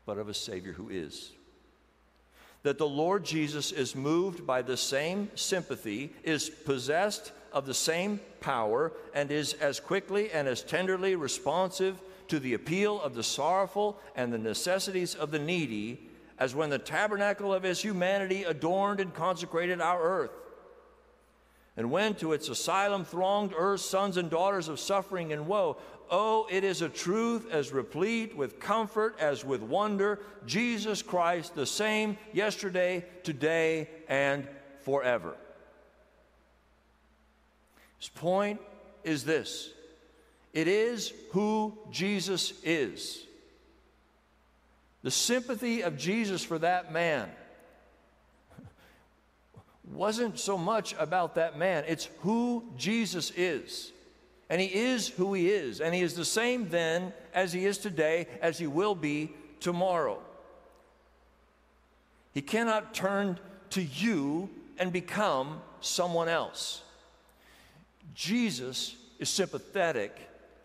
but 0.06 0.18
of 0.18 0.30
a 0.30 0.34
Savior 0.34 0.74
who 0.74 0.90
is. 0.90 1.32
That 2.68 2.78
the 2.78 2.86
Lord 2.86 3.24
Jesus 3.24 3.72
is 3.72 3.96
moved 3.96 4.46
by 4.46 4.62
the 4.62 4.76
same 4.76 5.32
sympathy, 5.36 6.14
is 6.22 6.50
possessed 6.50 7.32
of 7.54 7.66
the 7.66 7.74
same 7.74 8.20
power, 8.42 8.92
and 9.14 9.32
is 9.32 9.54
as 9.54 9.80
quickly 9.80 10.32
and 10.32 10.50
as 10.50 10.64
tenderly 10.64 11.16
responsive 11.16 11.98
to 12.28 12.42
the 12.42 12.56
appeal 12.56 13.02
of 13.02 13.16
the 13.16 13.24
sorrowful 13.24 13.98
and 14.18 14.34
the 14.34 14.38
necessities 14.38 15.16
of 15.16 15.32
the 15.32 15.40
needy 15.40 16.10
as 16.40 16.54
when 16.54 16.70
the 16.70 16.78
tabernacle 16.78 17.54
of 17.54 17.64
his 17.64 17.82
humanity 17.82 18.44
adorned 18.44 19.00
and 19.00 19.14
consecrated 19.14 19.80
our 19.80 20.04
earth 20.04 20.32
and 21.78 21.92
when 21.92 22.16
to 22.16 22.34
its 22.34 22.50
asylum 22.50 23.06
thronged 23.06 23.54
earth's 23.56 23.86
sons 23.86 24.18
and 24.18 24.32
daughters 24.32 24.68
of 24.68 24.80
suffering 24.80 25.32
and 25.32 25.48
woe. 25.48 25.78
Oh, 26.10 26.48
it 26.50 26.64
is 26.64 26.82
a 26.82 26.90
truth 26.90 27.52
as 27.52 27.72
replete 27.72 28.36
with 28.36 28.60
comfort 28.60 29.18
as 29.20 29.44
with 29.44 29.62
wonder. 29.62 30.20
Jesus 30.46 31.02
Christ, 31.02 31.56
the 31.56 31.66
same 31.66 32.18
yesterday, 32.34 33.06
today, 33.24 33.90
and 34.08 34.48
forever. 34.82 35.36
His 38.00 38.10
point 38.10 38.62
is 39.04 39.24
this 39.24 39.74
it 40.54 40.68
is 40.68 41.14
who 41.32 41.78
Jesus 41.92 42.54
is. 42.64 43.24
The 45.04 45.12
sympathy 45.12 45.82
of 45.82 45.98
Jesus 45.98 46.44
for 46.44 46.58
that 46.60 46.92
man 46.92 47.30
wasn't 49.94 50.40
so 50.40 50.58
much 50.58 50.96
about 51.00 51.36
that 51.36 51.58
man, 51.58 51.84
it's 51.88 52.10
who 52.20 52.64
Jesus 52.76 53.32
is. 53.32 53.92
And 54.50 54.62
he 54.62 54.68
is 54.68 55.08
who 55.10 55.34
he 55.34 55.50
is. 55.50 55.82
And 55.82 55.94
he 55.94 56.02
is 56.02 56.14
the 56.14 56.26
same 56.26 56.70
then 56.70 57.14
as 57.34 57.52
he 57.52 57.66
is 57.66 57.78
today, 57.78 58.28
as 58.42 58.58
he 58.58 58.68
will 58.68 58.96
be 58.96 59.32
tomorrow. 59.60 60.20
He 62.34 62.42
cannot 62.42 62.94
turn 62.94 63.40
to 63.72 63.82
you 63.82 64.50
and 64.78 64.94
become 64.94 65.62
someone 65.82 66.30
else. 66.30 66.84
Jesus 68.14 68.96
is 69.20 69.30
sympathetic 69.30 70.16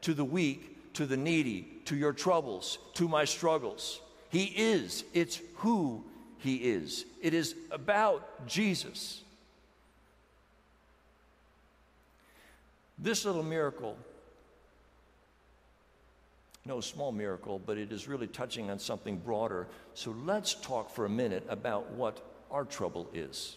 to 0.02 0.14
the 0.14 0.24
weak, 0.24 0.92
to 0.94 1.06
the 1.06 1.16
needy, 1.16 1.66
to 1.86 1.96
your 1.96 2.12
troubles, 2.12 2.78
to 2.94 3.08
my 3.08 3.24
struggles. 3.24 4.00
He 4.30 4.44
is. 4.44 5.04
It's 5.12 5.40
who 5.56 6.04
he 6.38 6.56
is. 6.56 7.04
It 7.20 7.34
is 7.34 7.54
about 7.70 8.46
Jesus. 8.46 9.22
This 12.98 13.24
little 13.24 13.42
miracle, 13.42 13.96
no 16.64 16.80
small 16.80 17.12
miracle, 17.12 17.60
but 17.64 17.78
it 17.78 17.90
is 17.90 18.06
really 18.06 18.26
touching 18.26 18.70
on 18.70 18.78
something 18.78 19.16
broader. 19.16 19.66
So 19.94 20.14
let's 20.24 20.54
talk 20.54 20.90
for 20.90 21.04
a 21.04 21.10
minute 21.10 21.44
about 21.48 21.90
what 21.92 22.20
our 22.50 22.64
trouble 22.64 23.08
is. 23.12 23.56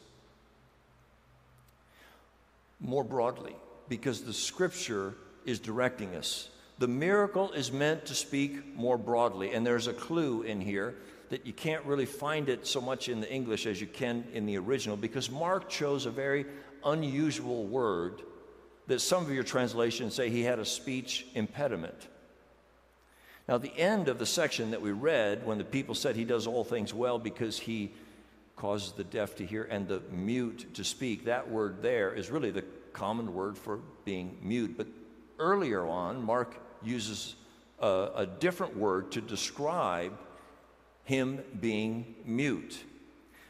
More 2.80 3.04
broadly, 3.04 3.56
because 3.90 4.24
the 4.24 4.34
scripture 4.34 5.14
is 5.46 5.60
directing 5.60 6.16
us. 6.16 6.50
The 6.80 6.88
miracle 6.88 7.52
is 7.54 7.72
meant 7.72 8.06
to 8.08 8.16
speak 8.16 8.76
more 8.76 8.98
broadly, 8.98 9.54
and 9.54 9.66
there's 9.66 9.88
a 9.88 9.94
clue 9.94 10.42
in 10.42 10.60
here 10.60 10.96
that 11.30 11.46
you 11.46 11.54
can't 11.54 11.84
really 11.86 12.06
find 12.06 12.50
it 12.50 12.68
so 12.68 12.82
much 12.82 13.10
in 13.10 13.22
the 13.22 13.32
English 13.32 13.66
as 13.66 13.80
you 13.80 13.88
can 13.88 14.26
in 14.34 14.46
the 14.46 14.58
original 14.58 14.98
because 14.98 15.30
Mark 15.30 15.70
chose 15.70 16.06
a 16.06 16.12
very 16.12 16.46
unusual 16.84 17.66
word 17.66 18.22
that 18.88 19.00
some 19.00 19.24
of 19.24 19.32
your 19.32 19.44
translations 19.44 20.14
say 20.14 20.30
he 20.30 20.44
had 20.44 20.60
a 20.60 20.66
speech 20.66 21.26
impediment. 21.34 22.08
Now, 23.48 23.58
the 23.58 23.76
end 23.78 24.08
of 24.08 24.18
the 24.18 24.26
section 24.26 24.72
that 24.72 24.82
we 24.82 24.92
read, 24.92 25.46
when 25.46 25.58
the 25.58 25.64
people 25.64 25.94
said 25.94 26.16
he 26.16 26.24
does 26.24 26.48
all 26.48 26.64
things 26.64 26.94
well 26.94 27.20
because 27.20 27.60
he 27.60 27.92
causes 28.56 28.94
the 28.94 29.04
deaf 29.04 29.36
to 29.36 29.46
hear 29.46 29.64
and 29.64 29.88
the 29.88 30.02
mute 30.12 30.74
to 30.74 30.84
speak, 30.84 31.26
that 31.26 31.50
word 31.50 31.82
there 31.82 32.12
is 32.12 32.32
really 32.32 32.52
the 32.52 32.64
common 32.94 33.34
word 33.34 33.58
for 33.58 33.80
being 34.04 34.38
mute. 34.42 34.76
But 34.78 34.88
earlier 35.38 35.86
on, 35.86 36.24
Mark 36.24 36.56
uses 36.84 37.36
a, 37.80 38.10
a 38.16 38.26
different 38.26 38.76
word 38.78 39.12
to 39.12 39.22
describe 39.22 40.18
him 41.04 41.44
being 41.60 42.16
mute. 42.26 42.84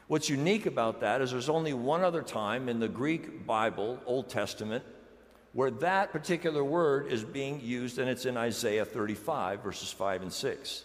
What's 0.08 0.28
unique 0.28 0.66
about 0.66 1.00
that 1.00 1.20
is 1.20 1.30
there's 1.30 1.48
only 1.48 1.72
one 1.72 2.04
other 2.04 2.22
time 2.22 2.68
in 2.68 2.80
the 2.80 2.88
Greek 2.88 3.46
Bible, 3.46 3.98
Old 4.04 4.28
Testament, 4.28 4.84
where 5.56 5.70
that 5.70 6.12
particular 6.12 6.62
word 6.62 7.10
is 7.10 7.24
being 7.24 7.58
used, 7.62 7.98
and 7.98 8.10
it's 8.10 8.26
in 8.26 8.36
Isaiah 8.36 8.84
35, 8.84 9.62
verses 9.62 9.90
5 9.90 10.20
and 10.20 10.30
6. 10.30 10.84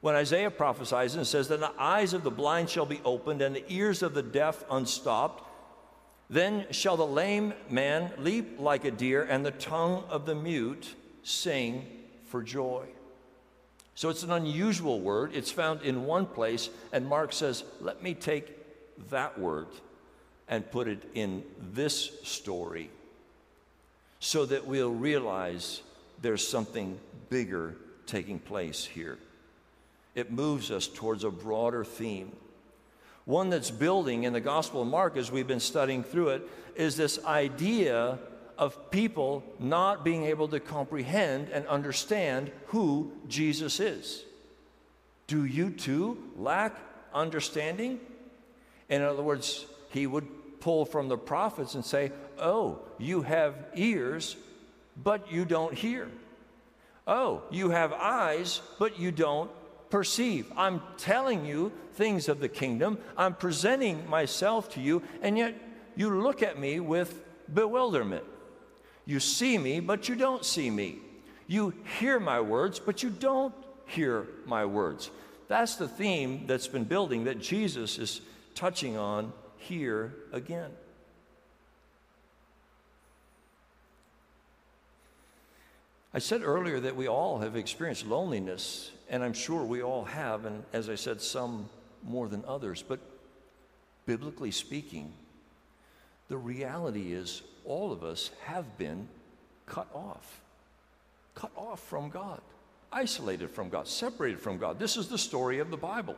When 0.00 0.14
Isaiah 0.14 0.50
prophesies 0.50 1.16
and 1.16 1.26
says, 1.26 1.48
that 1.48 1.60
the 1.60 1.74
eyes 1.78 2.14
of 2.14 2.22
the 2.22 2.30
blind 2.30 2.70
shall 2.70 2.86
be 2.86 3.02
opened, 3.04 3.42
and 3.42 3.54
the 3.54 3.70
ears 3.70 4.02
of 4.02 4.14
the 4.14 4.22
deaf 4.22 4.64
unstopped, 4.70 5.44
then 6.30 6.64
shall 6.70 6.96
the 6.96 7.06
lame 7.06 7.52
man 7.68 8.10
leap 8.16 8.58
like 8.58 8.86
a 8.86 8.90
deer, 8.90 9.24
and 9.24 9.44
the 9.44 9.50
tongue 9.50 10.02
of 10.08 10.24
the 10.24 10.34
mute 10.34 10.94
sing 11.22 11.86
for 12.24 12.42
joy. 12.42 12.86
So 13.94 14.08
it's 14.08 14.22
an 14.22 14.30
unusual 14.30 14.98
word. 14.98 15.32
It's 15.34 15.50
found 15.50 15.82
in 15.82 16.06
one 16.06 16.24
place, 16.24 16.70
and 16.90 17.06
Mark 17.06 17.34
says, 17.34 17.64
Let 17.82 18.02
me 18.02 18.14
take 18.14 18.56
that 19.10 19.38
word 19.38 19.66
and 20.48 20.70
put 20.70 20.88
it 20.88 21.02
in 21.12 21.42
this 21.74 22.12
story 22.22 22.88
so 24.20 24.46
that 24.46 24.66
we'll 24.66 24.92
realize 24.92 25.82
there's 26.20 26.46
something 26.46 26.98
bigger 27.30 27.76
taking 28.06 28.38
place 28.38 28.84
here. 28.84 29.18
It 30.14 30.32
moves 30.32 30.70
us 30.70 30.88
towards 30.88 31.24
a 31.24 31.30
broader 31.30 31.84
theme. 31.84 32.32
One 33.24 33.50
that's 33.50 33.70
building 33.70 34.24
in 34.24 34.32
the 34.32 34.40
Gospel 34.40 34.82
of 34.82 34.88
Mark 34.88 35.16
as 35.16 35.30
we've 35.30 35.46
been 35.46 35.60
studying 35.60 36.02
through 36.02 36.30
it 36.30 36.48
is 36.74 36.96
this 36.96 37.22
idea 37.24 38.18
of 38.56 38.90
people 38.90 39.44
not 39.60 40.04
being 40.04 40.24
able 40.24 40.48
to 40.48 40.58
comprehend 40.58 41.48
and 41.50 41.66
understand 41.66 42.50
who 42.66 43.12
Jesus 43.28 43.78
is. 43.78 44.24
Do 45.28 45.44
you 45.44 45.70
too 45.70 46.18
lack 46.36 46.74
understanding? 47.14 48.00
In 48.88 49.02
other 49.02 49.22
words, 49.22 49.66
he 49.90 50.06
would 50.06 50.26
pull 50.68 50.84
from 50.84 51.08
the 51.08 51.16
prophets 51.16 51.74
and 51.74 51.82
say, 51.82 52.12
Oh, 52.38 52.80
you 52.98 53.22
have 53.22 53.54
ears, 53.74 54.36
but 55.02 55.32
you 55.32 55.46
don't 55.46 55.72
hear. 55.72 56.10
Oh, 57.06 57.40
you 57.50 57.70
have 57.70 57.94
eyes, 57.94 58.60
but 58.78 59.00
you 59.00 59.10
don't 59.10 59.50
perceive. 59.88 60.52
I'm 60.58 60.82
telling 60.98 61.46
you 61.46 61.72
things 61.94 62.28
of 62.28 62.38
the 62.38 62.50
kingdom. 62.50 62.98
I'm 63.16 63.32
presenting 63.32 64.06
myself 64.10 64.68
to 64.74 64.80
you, 64.82 65.02
and 65.22 65.38
yet 65.38 65.54
you 65.96 66.20
look 66.20 66.42
at 66.42 66.58
me 66.58 66.80
with 66.80 67.18
bewilderment. 67.54 68.24
You 69.06 69.20
see 69.20 69.56
me, 69.56 69.80
but 69.80 70.06
you 70.06 70.16
don't 70.16 70.44
see 70.44 70.68
me. 70.68 70.98
You 71.46 71.72
hear 71.98 72.20
my 72.20 72.42
words, 72.42 72.78
but 72.78 73.02
you 73.02 73.08
don't 73.08 73.54
hear 73.86 74.26
my 74.44 74.66
words. 74.66 75.10
That's 75.48 75.76
the 75.76 75.88
theme 75.88 76.44
that's 76.46 76.68
been 76.68 76.84
building 76.84 77.24
that 77.24 77.40
Jesus 77.40 77.98
is 77.98 78.20
touching 78.54 78.98
on 78.98 79.32
here 79.68 80.14
again. 80.32 80.70
I 86.14 86.20
said 86.20 86.42
earlier 86.42 86.80
that 86.80 86.96
we 86.96 87.06
all 87.06 87.38
have 87.40 87.54
experienced 87.54 88.06
loneliness, 88.06 88.90
and 89.10 89.22
I'm 89.22 89.34
sure 89.34 89.62
we 89.62 89.82
all 89.82 90.04
have, 90.04 90.46
and 90.46 90.64
as 90.72 90.88
I 90.88 90.94
said, 90.94 91.20
some 91.20 91.68
more 92.02 92.28
than 92.28 92.44
others. 92.46 92.82
But 92.82 92.98
biblically 94.06 94.50
speaking, 94.50 95.12
the 96.28 96.38
reality 96.38 97.12
is 97.12 97.42
all 97.66 97.92
of 97.92 98.02
us 98.02 98.30
have 98.44 98.78
been 98.78 99.06
cut 99.66 99.88
off. 99.94 100.40
Cut 101.34 101.52
off 101.54 101.80
from 101.80 102.08
God, 102.08 102.40
isolated 102.90 103.50
from 103.50 103.68
God, 103.68 103.86
separated 103.86 104.40
from 104.40 104.56
God. 104.56 104.78
This 104.78 104.96
is 104.96 105.08
the 105.08 105.18
story 105.18 105.58
of 105.58 105.70
the 105.70 105.76
Bible. 105.76 106.16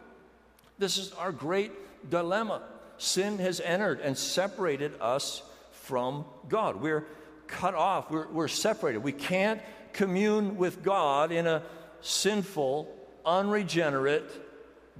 This 0.78 0.98
is 0.98 1.12
our 1.12 1.32
great 1.32 1.72
dilemma. 2.08 2.62
Sin 3.00 3.38
has 3.38 3.60
entered 3.60 4.00
and 4.00 4.16
separated 4.16 4.92
us 5.00 5.42
from 5.72 6.26
God. 6.50 6.82
We're 6.82 7.06
cut 7.46 7.74
off, 7.74 8.10
we're, 8.10 8.28
we're 8.28 8.46
separated. 8.46 8.98
We 8.98 9.12
can't 9.12 9.62
commune 9.94 10.58
with 10.58 10.82
God 10.82 11.32
in 11.32 11.46
a 11.46 11.62
sinful, 12.02 12.94
unregenerate, 13.24 14.30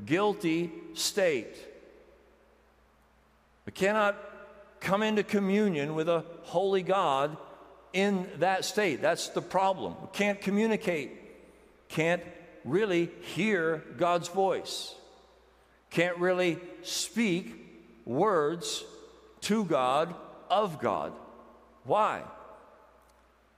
guilty 0.07 0.73
state. 0.95 1.55
We 3.67 3.73
cannot 3.73 4.17
come 4.81 5.03
into 5.03 5.23
communion 5.23 5.95
with 5.95 6.09
a 6.09 6.25
holy 6.45 6.83
God 6.83 7.37
in 7.93 8.27
that 8.39 8.65
state. 8.65 9.03
That's 9.03 9.29
the 9.29 9.43
problem. 9.43 9.95
We 10.01 10.09
can't 10.15 10.41
communicate, 10.41 11.11
can't 11.91 12.23
really 12.65 13.11
hear 13.21 13.85
God's 13.99 14.29
voice, 14.29 14.95
can't 15.91 16.17
really 16.17 16.59
speak 16.83 17.60
words 18.11 18.85
to 19.43 19.65
God 19.65 20.15
of 20.51 20.81
God. 20.81 21.13
Why? 21.85 22.23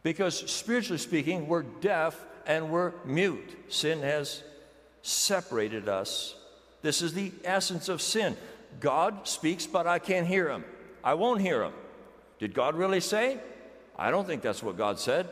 Because 0.03 0.51
spiritually 0.51 0.99
speaking, 0.99 1.49
we're 1.49 1.63
deaf 1.63 2.19
and 2.47 2.71
we're 2.71 2.93
mute. 3.05 3.73
Sin 3.73 4.01
has 4.01 4.43
separated 5.01 5.89
us. 5.89 6.35
This 6.83 7.03
is 7.03 7.15
the 7.15 7.33
essence 7.45 7.89
of 7.89 8.03
sin. 8.03 8.37
God 8.81 9.27
speaks, 9.27 9.67
but 9.67 9.87
I 9.87 9.99
can't 9.99 10.27
hear 10.27 10.49
him. 10.51 10.65
I 11.03 11.15
won't 11.15 11.41
hear 11.41 11.63
him. 11.65 11.73
Did 12.39 12.55
God 12.55 12.75
really 12.75 13.01
say? 13.01 13.39
I 13.97 14.11
don't 14.11 14.27
think 14.27 14.43
that's 14.43 14.63
what 14.63 14.77
God 14.77 14.99
said. 14.99 15.29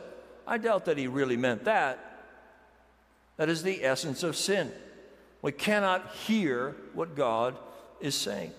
I 0.47 0.57
doubt 0.57 0.85
that 0.85 0.97
he 0.97 1.07
really 1.07 1.37
meant 1.37 1.65
that. 1.65 1.99
That 3.37 3.49
is 3.49 3.63
the 3.63 3.83
essence 3.83 4.23
of 4.23 4.35
sin. 4.35 4.71
We 5.41 5.51
cannot 5.51 6.11
hear 6.27 6.75
what 6.93 7.15
God 7.15 7.57
is 7.99 8.15
saying. 8.15 8.51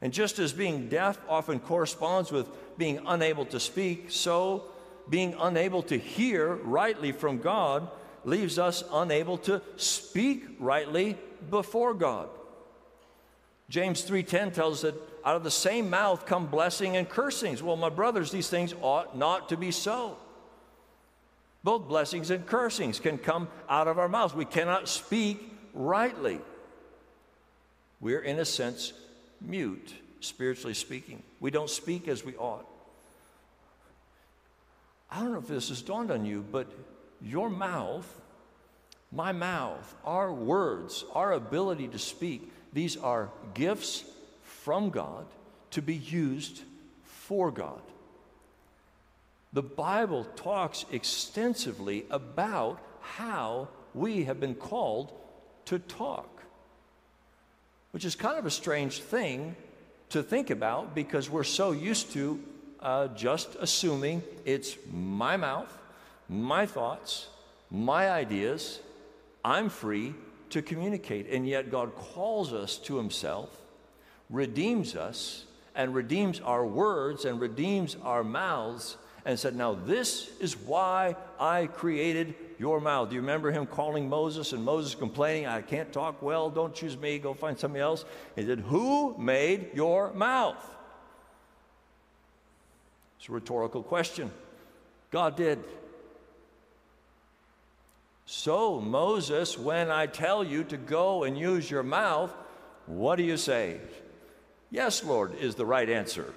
And 0.00 0.12
just 0.12 0.38
as 0.38 0.52
being 0.52 0.88
deaf 0.88 1.18
often 1.28 1.58
corresponds 1.58 2.30
with 2.30 2.48
being 2.78 3.00
unable 3.06 3.44
to 3.46 3.58
speak, 3.58 4.10
so 4.10 4.64
being 5.08 5.34
unable 5.38 5.82
to 5.84 5.98
hear 5.98 6.54
rightly 6.54 7.12
from 7.12 7.38
God 7.38 7.90
leaves 8.24 8.58
us 8.58 8.84
unable 8.92 9.38
to 9.38 9.62
speak 9.76 10.44
rightly 10.58 11.16
before 11.50 11.94
God. 11.94 12.28
James 13.68 14.02
3:10 14.02 14.52
tells 14.52 14.84
us 14.84 14.92
that 14.92 15.08
out 15.24 15.36
of 15.36 15.44
the 15.44 15.50
same 15.50 15.90
mouth 15.90 16.24
come 16.26 16.46
blessing 16.46 16.96
and 16.96 17.08
cursings. 17.08 17.62
Well, 17.62 17.76
my 17.76 17.90
brothers, 17.90 18.30
these 18.30 18.48
things 18.48 18.74
ought 18.80 19.16
not 19.16 19.48
to 19.50 19.56
be 19.56 19.70
so. 19.70 20.16
Both 21.64 21.88
blessings 21.88 22.30
and 22.30 22.46
cursings 22.46 23.00
can 23.00 23.18
come 23.18 23.48
out 23.68 23.88
of 23.88 23.98
our 23.98 24.08
mouths. 24.08 24.34
We 24.34 24.44
cannot 24.44 24.88
speak 24.88 25.52
rightly. 25.74 26.40
We're, 28.00 28.22
in 28.22 28.38
a 28.38 28.44
sense, 28.44 28.92
mute, 29.40 29.94
spiritually 30.20 30.74
speaking. 30.74 31.22
We 31.40 31.50
don't 31.50 31.70
speak 31.70 32.08
as 32.08 32.24
we 32.24 32.34
ought. 32.36 32.66
I 35.10 35.20
don't 35.20 35.32
know 35.32 35.38
if 35.38 35.48
this 35.48 35.70
has 35.70 35.80
dawned 35.80 36.10
on 36.10 36.26
you, 36.26 36.44
but 36.50 36.66
your 37.22 37.48
mouth, 37.48 38.06
my 39.10 39.32
mouth, 39.32 39.94
our 40.04 40.32
words, 40.32 41.04
our 41.14 41.32
ability 41.32 41.88
to 41.88 41.98
speak, 41.98 42.52
these 42.72 42.96
are 42.96 43.30
gifts 43.54 44.04
from 44.42 44.90
God 44.90 45.26
to 45.70 45.82
be 45.82 45.94
used 45.94 46.62
for 47.04 47.50
God. 47.50 47.80
The 49.52 49.62
Bible 49.62 50.24
talks 50.36 50.84
extensively 50.92 52.04
about 52.10 52.80
how 53.00 53.68
we 53.94 54.24
have 54.24 54.38
been 54.38 54.54
called 54.54 55.12
to 55.66 55.78
talk, 55.78 56.37
which 57.92 58.04
is 58.04 58.14
kind 58.14 58.38
of 58.38 58.46
a 58.46 58.50
strange 58.50 59.00
thing 59.00 59.56
to 60.10 60.22
think 60.22 60.50
about 60.50 60.94
because 60.94 61.28
we're 61.28 61.44
so 61.44 61.72
used 61.72 62.12
to 62.12 62.40
uh, 62.80 63.08
just 63.08 63.56
assuming 63.60 64.22
it's 64.44 64.76
my 64.92 65.36
mouth, 65.36 65.76
my 66.28 66.66
thoughts, 66.66 67.28
my 67.70 68.10
ideas. 68.10 68.80
I'm 69.44 69.68
free 69.68 70.14
to 70.50 70.62
communicate. 70.62 71.28
And 71.30 71.46
yet, 71.46 71.70
God 71.70 71.94
calls 71.94 72.52
us 72.52 72.78
to 72.78 72.96
Himself, 72.96 73.50
redeems 74.30 74.96
us, 74.96 75.44
and 75.74 75.94
redeems 75.94 76.40
our 76.40 76.66
words 76.66 77.24
and 77.24 77.40
redeems 77.40 77.96
our 78.02 78.24
mouths 78.24 78.96
and 79.24 79.38
said, 79.38 79.54
Now, 79.54 79.74
this 79.74 80.30
is 80.40 80.56
why 80.56 81.16
I 81.38 81.66
created 81.66 82.34
your 82.58 82.80
mouth. 82.80 83.08
Do 83.08 83.14
you 83.14 83.20
remember 83.20 83.50
him 83.50 83.66
calling 83.66 84.08
Moses 84.08 84.52
and 84.52 84.64
Moses 84.64 84.94
complaining, 84.94 85.46
I 85.46 85.62
can't 85.62 85.92
talk 85.92 86.20
well, 86.22 86.50
don't 86.50 86.74
choose 86.74 86.96
me, 86.96 87.18
go 87.18 87.34
find 87.34 87.58
somebody 87.58 87.82
else? 87.82 88.04
He 88.36 88.44
said, 88.44 88.60
Who 88.60 89.16
made 89.18 89.70
your 89.74 90.12
mouth? 90.12 90.56
It's 93.18 93.28
a 93.28 93.32
rhetorical 93.32 93.82
question. 93.82 94.30
God 95.10 95.36
did. 95.36 95.62
So, 98.26 98.80
Moses, 98.80 99.56
when 99.56 99.90
I 99.90 100.06
tell 100.06 100.44
you 100.44 100.62
to 100.64 100.76
go 100.76 101.24
and 101.24 101.38
use 101.38 101.70
your 101.70 101.82
mouth, 101.82 102.30
what 102.86 103.16
do 103.16 103.22
you 103.22 103.36
say? 103.36 103.80
Yes, 104.70 105.02
Lord, 105.02 105.34
is 105.36 105.54
the 105.54 105.64
right 105.64 105.88
answer. 105.88 106.34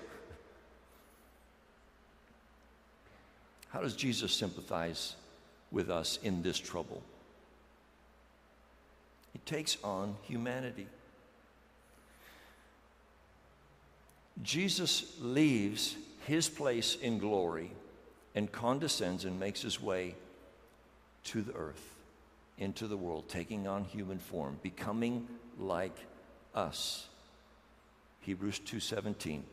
How 3.70 3.82
does 3.82 3.96
Jesus 3.96 4.32
sympathize 4.32 5.16
with 5.72 5.90
us 5.90 6.20
in 6.24 6.42
this 6.42 6.60
trouble? 6.60 7.02
It 9.34 9.46
takes 9.46 9.78
on 9.84 10.16
humanity. 10.24 10.88
Jesus 14.44 15.16
leaves 15.20 15.96
his 16.26 16.50
place 16.50 16.96
in 16.96 17.20
glory 17.20 17.72
and 18.36 18.52
condescends 18.52 19.26
and 19.26 19.40
makes 19.40 19.62
his 19.62 19.82
way 19.82 20.16
to 21.26 21.42
the 21.42 21.54
earth, 21.54 21.96
into 22.58 22.88
the 22.88 22.98
world, 22.98 23.30
taking 23.30 23.68
on 23.68 23.84
human 23.84 24.18
form, 24.18 24.60
becoming 24.64 25.28
like 25.60 25.96
us. 26.56 27.08
Hebrews 28.22 28.60
2:17. 28.60 29.44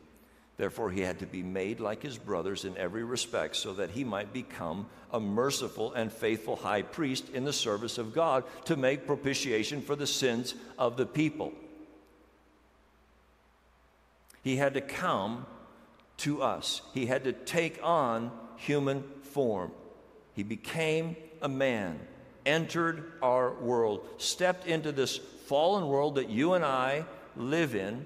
Therefore 0.59 0.91
he 0.91 0.99
had 0.99 1.19
to 1.19 1.25
be 1.25 1.41
made 1.41 1.79
like 1.79 2.03
his 2.03 2.17
brothers 2.17 2.65
in 2.65 2.75
every 2.75 3.05
respect 3.05 3.55
so 3.55 3.71
that 3.75 3.91
he 3.91 4.03
might 4.03 4.33
become 4.33 4.87
a 5.09 5.17
merciful 5.17 5.93
and 5.93 6.11
faithful 6.11 6.57
high 6.57 6.81
priest 6.81 7.29
in 7.29 7.45
the 7.45 7.53
service 7.53 7.97
of 7.97 8.13
God 8.13 8.43
to 8.65 8.75
make 8.75 9.07
propitiation 9.07 9.81
for 9.81 9.95
the 9.95 10.05
sins 10.05 10.55
of 10.77 10.97
the 10.97 11.05
people. 11.05 11.53
He 14.43 14.57
had 14.57 14.73
to 14.73 14.81
come 14.81 15.45
to 16.17 16.41
us. 16.41 16.81
He 16.93 17.05
had 17.05 17.23
to 17.23 17.31
take 17.31 17.79
on 17.81 18.29
human 18.57 19.05
form. 19.21 19.71
He 20.33 20.43
became 20.43 21.15
a 21.41 21.47
man, 21.47 22.01
entered 22.45 23.13
our 23.21 23.53
world, 23.53 24.05
stepped 24.17 24.67
into 24.67 24.91
this 24.91 25.19
fallen 25.45 25.87
world 25.87 26.15
that 26.15 26.29
you 26.29 26.51
and 26.51 26.65
I 26.65 27.05
live 27.37 27.75
in, 27.75 28.05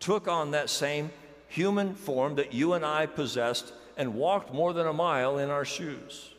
took 0.00 0.28
on 0.28 0.50
that 0.50 0.68
same 0.68 1.10
human 1.52 1.94
form 1.94 2.36
that 2.36 2.54
you 2.54 2.72
and 2.72 2.84
I 2.84 3.04
possessed, 3.04 3.74
and 3.98 4.14
walked 4.14 4.54
more 4.54 4.72
than 4.72 4.86
a 4.86 4.92
mile 4.92 5.36
in 5.36 5.50
our 5.50 5.66
shoes. 5.66 6.30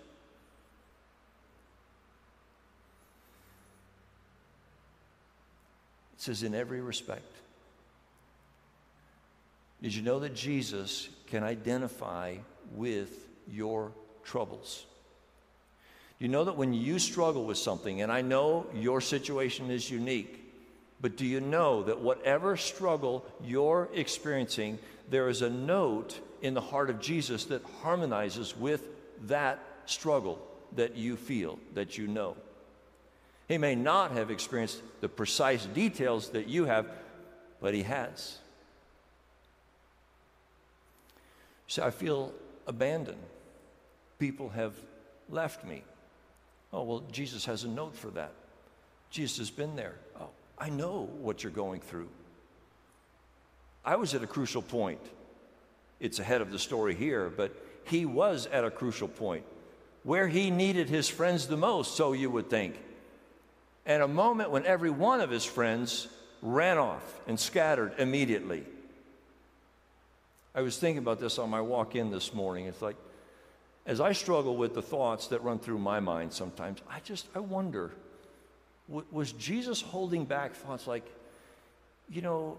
It 6.15 6.21
says, 6.21 6.41
in 6.41 6.55
every 6.55 6.81
respect. 6.81 7.31
Did 9.83 9.93
you 9.93 10.01
know 10.01 10.19
that 10.21 10.33
Jesus 10.33 11.09
can 11.27 11.43
identify 11.43 12.37
with 12.73 13.27
your 13.51 13.91
troubles? 14.23 14.85
Do 16.17 16.25
you 16.25 16.31
know 16.31 16.45
that 16.45 16.57
when 16.57 16.73
you 16.73 16.97
struggle 16.97 17.45
with 17.45 17.59
something, 17.59 18.01
and 18.01 18.11
I 18.11 18.21
know 18.21 18.65
your 18.73 18.99
situation 18.99 19.69
is 19.69 19.91
unique, 19.91 20.39
but 21.01 21.17
do 21.17 21.25
you 21.25 21.39
know 21.41 21.83
that 21.83 21.99
whatever 21.99 22.57
struggle 22.57 23.25
you're 23.43 23.89
experiencing, 23.93 24.79
there 25.09 25.29
is 25.29 25.41
a 25.41 25.49
note 25.49 26.19
in 26.41 26.53
the 26.53 26.61
heart 26.61 26.89
of 26.89 26.99
Jesus 26.99 27.45
that 27.45 27.63
harmonizes 27.81 28.55
with 28.55 28.87
that 29.27 29.59
struggle 29.85 30.45
that 30.75 30.95
you 30.95 31.15
feel, 31.15 31.59
that 31.73 31.97
you 31.97 32.07
know? 32.07 32.35
He 33.47 33.57
may 33.57 33.75
not 33.75 34.11
have 34.11 34.31
experienced 34.31 34.81
the 35.01 35.09
precise 35.09 35.65
details 35.65 36.29
that 36.29 36.47
you 36.47 36.65
have, 36.65 36.87
but 37.61 37.73
he 37.73 37.83
has. 37.83 38.37
So 41.67 41.83
I 41.83 41.91
feel 41.91 42.33
abandoned. 42.67 43.21
People 44.19 44.49
have 44.49 44.73
left 45.29 45.65
me. 45.65 45.83
Oh, 46.71 46.83
well, 46.83 47.03
Jesus 47.11 47.45
has 47.45 47.63
a 47.63 47.67
note 47.67 47.95
for 47.95 48.09
that. 48.11 48.31
Jesus 49.09 49.37
has 49.37 49.51
been 49.51 49.75
there. 49.75 49.95
Oh, 50.19 50.29
I 50.57 50.69
know 50.69 51.09
what 51.19 51.43
you're 51.43 51.51
going 51.51 51.81
through. 51.81 52.09
I 53.85 53.95
was 53.95 54.13
at 54.13 54.23
a 54.23 54.27
crucial 54.27 54.61
point. 54.61 55.01
It's 55.99 56.19
ahead 56.19 56.41
of 56.41 56.51
the 56.51 56.59
story 56.59 56.95
here, 56.95 57.29
but 57.29 57.55
he 57.85 58.05
was 58.05 58.45
at 58.47 58.63
a 58.63 58.71
crucial 58.71 59.07
point 59.07 59.45
where 60.03 60.27
he 60.27 60.51
needed 60.51 60.89
his 60.89 61.07
friends 61.07 61.47
the 61.47 61.57
most, 61.57 61.95
so 61.95 62.13
you 62.13 62.29
would 62.29 62.49
think. 62.49 62.75
And 63.85 64.03
a 64.03 64.07
moment 64.07 64.51
when 64.51 64.65
every 64.65 64.89
one 64.89 65.21
of 65.21 65.29
his 65.29 65.45
friends 65.45 66.07
ran 66.41 66.77
off 66.77 67.21
and 67.27 67.39
scattered 67.39 67.93
immediately. 67.97 68.65
I 70.53 70.61
was 70.61 70.77
thinking 70.77 70.99
about 70.99 71.19
this 71.19 71.39
on 71.39 71.49
my 71.49 71.61
walk 71.61 71.95
in 71.95 72.11
this 72.11 72.33
morning. 72.33 72.65
It's 72.65 72.81
like, 72.81 72.97
as 73.85 73.99
I 73.99 74.11
struggle 74.11 74.55
with 74.55 74.73
the 74.73 74.81
thoughts 74.81 75.27
that 75.27 75.43
run 75.43 75.59
through 75.59 75.79
my 75.79 75.99
mind 75.99 76.31
sometimes, 76.31 76.79
I 76.89 76.99
just, 76.99 77.27
I 77.33 77.39
wonder, 77.39 77.91
was 78.87 79.31
Jesus 79.33 79.81
holding 79.81 80.25
back 80.25 80.53
thoughts 80.53 80.85
like, 80.85 81.05
you 82.09 82.21
know, 82.21 82.57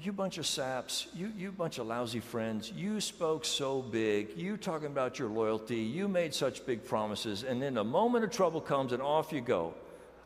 you 0.00 0.12
bunch 0.12 0.38
of 0.38 0.46
saps, 0.46 1.06
you, 1.14 1.32
you 1.36 1.52
bunch 1.52 1.78
of 1.78 1.86
lousy 1.86 2.20
friends, 2.20 2.72
you 2.72 3.00
spoke 3.00 3.44
so 3.44 3.80
big, 3.80 4.36
you 4.36 4.56
talking 4.56 4.88
about 4.88 5.18
your 5.18 5.28
loyalty, 5.28 5.76
you 5.76 6.08
made 6.08 6.34
such 6.34 6.66
big 6.66 6.84
promises, 6.84 7.44
and 7.44 7.62
then 7.62 7.78
a 7.78 7.84
moment 7.84 8.24
of 8.24 8.30
trouble 8.30 8.60
comes 8.60 8.92
and 8.92 9.02
off 9.02 9.32
you 9.32 9.40
go. 9.40 9.74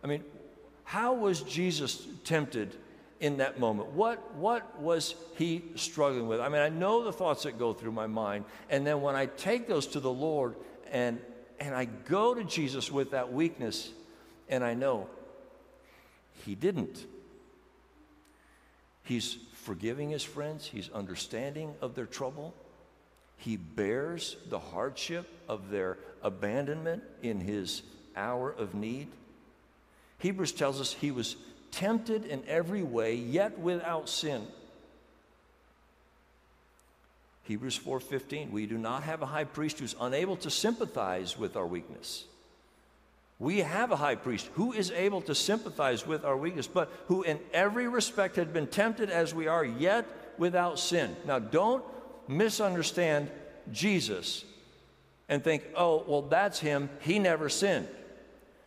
I 0.03 0.07
mean, 0.07 0.25
how 0.85 1.15
was 1.15 1.43
Jesus 1.43 2.07
tempted 2.25 2.77
in 3.21 3.37
that 3.39 3.59
moment? 3.59 3.91
What, 3.91 4.35
what 4.37 4.79
was 4.81 5.15
he 5.37 5.65
struggling 5.75 6.29
with? 6.29 6.41
I 6.41 6.49
mean, 6.49 6.63
I 6.63 6.69
know 6.69 7.05
the 7.05 7.13
thoughts 7.13 7.43
that 7.43 7.59
go 7.59 7.73
through 7.73 7.93
my 7.93 8.07
mind, 8.07 8.45
and 8.71 8.87
then 8.87 9.03
when 9.03 9.17
I 9.17 9.27
take 9.27 9.69
those 9.69 9.87
to 9.89 10.01
the 10.01 10.13
Lord 10.13 10.55
and, 10.91 11.21
and 11.61 11.75
I 11.75 11.85
go 11.85 12.35
to 12.35 12.43
Jesus 12.45 12.91
with 12.91 13.11
that 13.11 13.33
weakness, 13.33 13.93
and 14.49 14.65
I 14.65 14.75
know 14.75 15.09
he 16.45 16.55
didn't. 16.55 17.05
He's 19.03 19.39
forgiving 19.69 20.09
his 20.09 20.25
friends, 20.25 20.65
he's 20.65 20.89
understanding 20.95 21.75
of 21.83 21.95
their 21.95 22.07
trouble. 22.07 22.55
He 23.37 23.59
bears 23.59 24.35
the 24.49 24.59
hardship 24.59 25.29
of 25.47 25.69
their 25.69 25.99
abandonment 26.23 27.03
in 27.23 27.39
his 27.39 27.83
hour 28.17 28.51
of 28.51 28.75
need. 28.75 29.09
Hebrews 30.21 30.53
tells 30.53 30.81
us 30.81 30.95
he 30.95 31.11
was 31.11 31.37
tempted 31.71 32.25
in 32.25 32.43
every 32.49 32.83
way, 32.83 33.15
yet 33.17 33.59
without 33.59 34.09
sin. 34.09 34.47
Hebrews 37.43 37.79
4:15 37.79 38.51
We 38.51 38.65
do 38.65 38.79
not 38.79 39.03
have 39.03 39.21
a 39.21 39.27
high 39.27 39.45
priest 39.45 39.81
who's 39.81 39.95
unable 40.01 40.37
to 40.37 40.51
sympathize 40.51 41.37
with 41.37 41.57
our 41.59 41.67
weakness 41.67 42.25
we 43.39 43.59
have 43.59 43.93
a 43.93 43.97
high 43.97 44.17
priest 44.17 44.49
who 44.55 44.73
is 44.73 44.91
able 44.91 45.21
to 45.23 45.35
sympathize 45.35 46.07
with 46.07 46.25
our 46.25 46.37
weakness, 46.37 46.67
but 46.67 46.91
who 47.07 47.23
in 47.23 47.39
every 47.53 47.89
respect 47.89 48.37
had 48.37 48.53
been 48.53 48.67
tempted 48.67 49.11
as 49.11 49.33
we 49.33 49.47
are, 49.47 49.65
yet 49.65 50.07
without 50.39 50.79
sin. 50.79 51.15
Now, 51.25 51.39
don't 51.39 51.85
misunderstand 52.27 53.31
Jesus 53.71 54.45
and 55.29 55.45
think, 55.45 55.63
oh, 55.77 56.05
well, 56.07 56.23
that's 56.23 56.59
him. 56.59 56.91
He 57.01 57.19
never 57.19 57.49
sinned. 57.49 57.89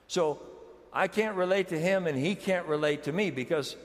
So 0.07 0.39
I 0.93 1.07
can't 1.07 1.35
relate 1.35 1.69
to 1.69 1.79
him 1.79 2.07
and 2.07 2.17
he 2.17 2.35
can't 2.35 2.65
relate 2.67 3.03
to 3.03 3.11
me 3.11 3.31
because 3.31 3.75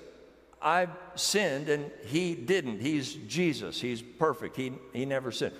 I've 0.61 0.91
sinned 1.15 1.69
and 1.69 1.91
he 2.05 2.35
didn't. 2.35 2.81
He's 2.81 3.15
Jesus. 3.15 3.81
He's 3.81 4.03
perfect. 4.03 4.57
He, 4.57 4.73
he 4.93 5.05
never 5.05 5.33
sinned. 5.33 5.55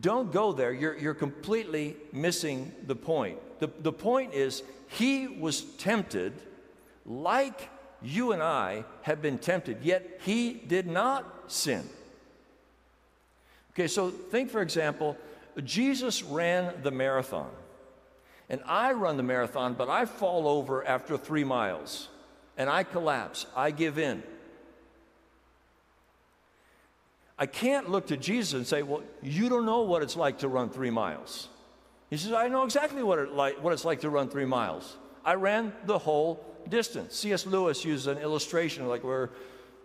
Don't 0.00 0.32
go 0.32 0.52
there. 0.52 0.72
You're, 0.72 0.96
you're 0.96 1.14
completely 1.14 1.96
missing 2.12 2.72
the 2.86 2.96
point. 2.96 3.38
The, 3.60 3.70
the 3.80 3.92
point 3.92 4.34
is, 4.34 4.62
he 4.88 5.28
was 5.28 5.62
tempted 5.62 6.32
like 7.04 7.68
you 8.02 8.32
and 8.32 8.42
I 8.42 8.84
have 9.02 9.22
been 9.22 9.38
tempted, 9.38 9.82
yet 9.82 10.20
he 10.24 10.52
did 10.52 10.86
not 10.86 11.50
sin. 11.52 11.88
Okay, 13.72 13.88
so 13.88 14.10
think, 14.10 14.50
for 14.50 14.60
example, 14.60 15.16
Jesus 15.64 16.22
ran 16.22 16.82
the 16.82 16.90
marathon, 16.90 17.50
and 18.48 18.60
I 18.66 18.92
run 18.92 19.16
the 19.16 19.22
marathon, 19.22 19.74
but 19.74 19.88
I 19.88 20.04
fall 20.04 20.48
over 20.48 20.86
after 20.86 21.16
three 21.16 21.44
miles, 21.44 22.08
and 22.56 22.68
I 22.68 22.82
collapse, 22.82 23.46
I 23.56 23.70
give 23.70 23.98
in. 23.98 24.22
I 27.38 27.46
can't 27.46 27.90
look 27.90 28.08
to 28.08 28.16
Jesus 28.16 28.54
and 28.54 28.66
say, 28.66 28.82
Well, 28.82 29.02
you 29.22 29.48
don't 29.48 29.66
know 29.66 29.82
what 29.82 30.02
it's 30.02 30.16
like 30.16 30.38
to 30.38 30.48
run 30.48 30.70
three 30.70 30.90
miles. 30.90 31.48
He 32.10 32.16
says, 32.18 32.32
I 32.32 32.48
know 32.48 32.64
exactly 32.64 33.02
what, 33.02 33.18
it 33.18 33.32
like, 33.32 33.62
what 33.62 33.72
it's 33.72 33.84
like 33.84 34.02
to 34.02 34.10
run 34.10 34.28
three 34.28 34.44
miles. 34.44 34.96
I 35.24 35.34
ran 35.34 35.72
the 35.86 35.98
whole 35.98 36.44
distance. 36.68 37.16
C.S. 37.16 37.46
Lewis 37.46 37.84
uses 37.84 38.06
an 38.06 38.18
illustration 38.18 38.86
like 38.86 39.02
we're 39.02 39.30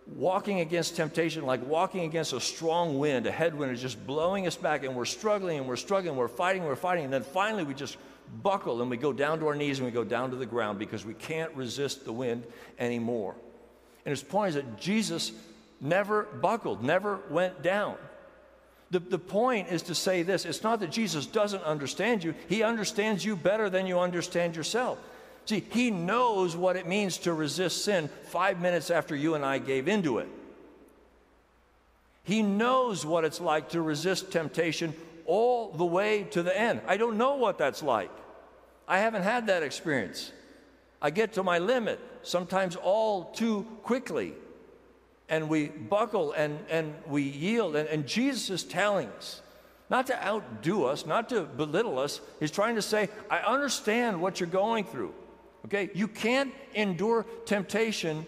walking 0.08 0.60
against 0.60 0.96
temptation, 0.96 1.46
like 1.46 1.66
walking 1.66 2.04
against 2.04 2.34
a 2.34 2.42
strong 2.42 3.00
wind. 3.00 3.28
A 3.28 3.32
headwind 3.32 3.72
is 3.72 3.82
just 3.82 4.06
blowing 4.06 4.46
us 4.46 4.56
back, 4.56 4.84
and 4.84 4.96
we're 4.96 5.06
struggling 5.06 5.60
and 5.60 5.68
we're 5.68 5.78
struggling, 5.78 6.16
we're 6.16 6.28
fighting, 6.28 6.64
we're 6.66 6.76
fighting, 6.76 7.06
and 7.06 7.14
then 7.14 7.24
finally 7.24 7.64
we 7.64 7.74
just 7.74 7.98
buckle 8.44 8.82
and 8.82 8.90
we 8.90 8.98
go 8.98 9.14
down 9.14 9.40
to 9.40 9.48
our 9.48 9.56
knees 9.56 9.80
and 9.80 9.86
we 9.86 9.92
go 9.92 10.04
down 10.04 10.32
to 10.32 10.36
the 10.36 10.46
ground 10.46 10.80
because 10.80 11.06
we 11.06 11.14
can't 11.14 11.54
resist 11.56 12.06
the 12.06 12.12
wind 12.12 12.46
anymore. 12.78 13.36
And 14.06 14.12
his 14.12 14.24
point 14.24 14.50
is 14.50 14.56
that 14.56 14.78
Jesus 14.78 15.32
never 15.82 16.24
buckled, 16.24 16.84
never 16.84 17.20
went 17.30 17.62
down. 17.62 17.98
The, 18.90 19.00
the 19.00 19.20
point 19.20 19.68
is 19.70 19.82
to 19.84 19.96
say 19.96 20.24
this 20.24 20.46
it's 20.46 20.64
not 20.64 20.80
that 20.80 20.92
Jesus 20.92 21.26
doesn't 21.26 21.64
understand 21.64 22.24
you, 22.24 22.34
He 22.48 22.64
understands 22.64 23.24
you 23.24 23.36
better 23.36 23.70
than 23.70 23.88
you 23.88 24.00
understand 24.00 24.56
yourself. 24.56 24.98
See, 25.46 25.64
He 25.72 25.92
knows 25.92 26.56
what 26.56 26.76
it 26.76 26.88
means 26.88 27.18
to 27.20 27.34
resist 27.34 27.84
sin 27.84 28.10
five 28.28 28.60
minutes 28.60 28.90
after 28.90 29.16
you 29.16 29.36
and 29.36 29.46
I 29.46 29.60
gave 29.60 29.88
into 29.88 30.20
it. 30.20 30.30
He 32.24 32.42
knows 32.42 33.06
what 33.06 33.24
it's 33.24 33.40
like 33.40 33.70
to 33.70 33.82
resist 33.82 34.32
temptation 34.32 34.94
all 35.26 35.72
the 35.72 35.86
way 35.86 36.24
to 36.32 36.44
the 36.44 36.58
end. 36.58 36.82
I 36.88 36.98
don't 36.98 37.18
know 37.18 37.36
what 37.36 37.58
that's 37.58 37.84
like. 37.84 38.12
I 38.88 39.00
haven't 39.00 39.24
had 39.24 39.48
that 39.48 39.64
experience. 39.64 40.32
I 41.02 41.10
get 41.10 41.34
to 41.34 41.44
my 41.44 41.60
limit, 41.60 42.00
sometimes 42.24 42.76
all 42.76 43.26
too 43.26 43.66
quickly 43.84 44.34
and 45.30 45.50
we 45.50 45.68
buckle 45.68 46.32
and, 46.32 46.60
and 46.70 46.94
we 47.08 47.24
yield. 47.24 47.76
And, 47.76 47.88
and 47.90 48.08
Jesus 48.08 48.50
is 48.50 48.64
telling 48.64 49.10
us 49.10 49.42
not 49.90 50.08
to 50.08 50.26
outdo 50.26 50.86
us, 50.86 51.06
not 51.06 51.30
to 51.30 51.44
belittle 51.44 51.98
us. 52.00 52.20
He's 52.40 52.52
trying 52.52 52.76
to 52.76 52.82
say, 52.82 53.10
I 53.30 53.40
understand 53.40 54.22
what 54.22 54.40
you're 54.40 54.50
going 54.50 54.84
through. 54.84 55.14
Okay? 55.66 55.90
You 55.94 56.08
can't 56.08 56.54
endure 56.74 57.26
temptation 57.46 58.26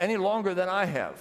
any 0.00 0.16
longer 0.16 0.54
than 0.54 0.68
I 0.68 0.86
have. 0.86 1.16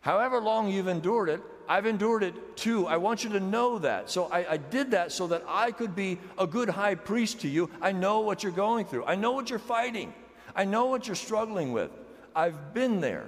However 0.00 0.40
long 0.40 0.68
you've 0.68 0.86
endured 0.86 1.28
it, 1.28 1.40
I've 1.68 1.86
endured 1.86 2.22
it 2.22 2.56
too. 2.56 2.86
I 2.86 2.96
want 2.96 3.24
you 3.24 3.30
to 3.30 3.40
know 3.40 3.78
that. 3.80 4.08
So 4.08 4.26
I, 4.26 4.52
I, 4.52 4.56
did 4.56 4.92
that 4.92 5.10
so 5.10 5.26
that 5.26 5.42
I 5.48 5.72
could 5.72 5.96
be 5.96 6.18
a 6.38 6.46
good 6.46 6.68
high 6.68 6.94
priest 6.94 7.40
to 7.40 7.48
you. 7.48 7.70
I 7.82 7.90
know 7.90 8.20
what 8.20 8.44
you're 8.44 8.52
going 8.52 8.86
through, 8.86 9.04
I 9.04 9.16
know 9.16 9.32
what 9.32 9.50
you're 9.50 9.58
fighting, 9.58 10.14
I 10.54 10.64
know 10.64 10.86
what 10.86 11.08
you're 11.08 11.16
struggling 11.16 11.72
with. 11.72 11.90
I've 12.36 12.74
been 12.74 13.00
there. 13.00 13.26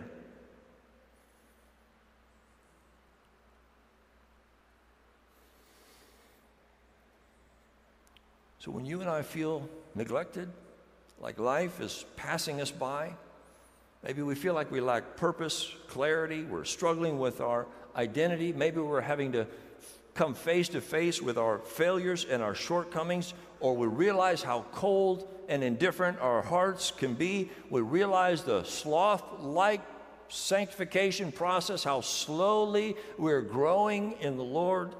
So 8.69 8.73
when 8.73 8.85
you 8.85 9.01
and 9.01 9.09
I 9.09 9.23
feel 9.23 9.67
neglected, 9.95 10.51
like 11.23 11.39
life 11.39 11.81
is 11.81 12.05
passing 12.17 12.61
us 12.61 12.71
by, 12.71 13.15
maybe 14.05 14.21
we 14.21 14.35
feel 14.35 14.53
like 14.53 14.71
we 14.71 14.83
lack 14.83 15.17
purpose, 15.17 15.75
clarity, 15.87 16.45
we're 16.45 16.67
struggling 16.67 17.19
with 17.19 17.41
our 17.41 17.67
identity, 17.97 18.53
maybe 18.53 18.79
we're 18.79 19.01
having 19.01 19.33
to 19.33 19.47
come 20.13 20.35
face 20.35 20.69
to 20.69 20.83
face 20.83 21.23
with 21.23 21.39
our 21.39 21.61
failures 21.61 22.27
and 22.27 22.43
our 22.43 22.55
shortcomings, 22.55 23.33
or 23.61 23.75
we 23.75 23.87
realize 23.87 24.43
how 24.43 24.67
cold 24.73 25.27
and 25.49 25.65
indifferent 25.65 26.21
our 26.21 26.43
hearts 26.43 26.91
can 26.91 27.15
be. 27.15 27.49
We 27.71 27.81
realize 27.81 28.43
the 28.43 28.65
sloth 28.65 29.25
like 29.41 29.81
sanctification 30.29 31.33
process, 31.33 31.85
how 31.85 32.03
slowly 32.03 32.97
we're 33.17 33.41
growing 33.41 34.13
in 34.21 34.37
the 34.37 34.45
Lord. 34.45 34.95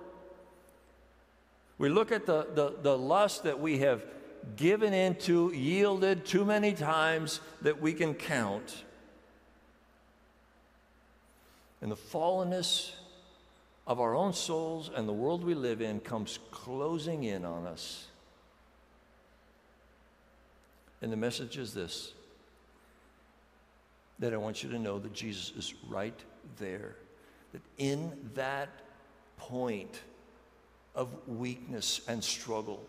We 1.79 1.89
look 1.89 2.11
at 2.11 2.27
the, 2.27 2.47
the, 2.55 2.75
the 2.83 2.99
lust 2.99 3.45
that 3.45 3.61
we 3.61 3.79
have 3.79 4.05
given 4.57 4.93
into, 4.93 5.53
yielded 5.53 6.27
too 6.27 6.45
many 6.45 6.73
times 6.73 7.41
that 7.63 7.81
we 7.81 7.93
can 7.93 8.15
count. 8.15 8.85
And 11.81 11.91
the 11.91 11.97
fallenness 11.97 12.93
of 13.87 14.01
our 14.01 14.15
own 14.15 14.33
souls 14.33 14.91
and 14.95 15.09
the 15.09 15.13
world 15.13 15.45
we 15.45 15.55
live 15.55 15.81
in 15.81 16.01
comes 16.01 16.39
closing 16.51 17.25
in 17.25 17.45
on 17.45 17.67
us. 17.67 18.07
And 21.01 21.13
the 21.13 21.17
message 21.17 21.57
is 21.57 21.73
this 21.75 22.13
that 24.19 24.35
I 24.35 24.37
want 24.37 24.65
you 24.65 24.71
to 24.71 24.79
know 24.81 24.99
that 24.99 25.13
Jesus 25.13 25.53
is 25.57 25.75
right 25.89 26.19
there. 26.59 26.97
That 27.53 27.63
in 27.79 28.11
that 28.35 28.69
point 29.37 30.01
of 30.95 31.09
weakness 31.27 32.01
and 32.09 32.23
struggle, 32.23 32.85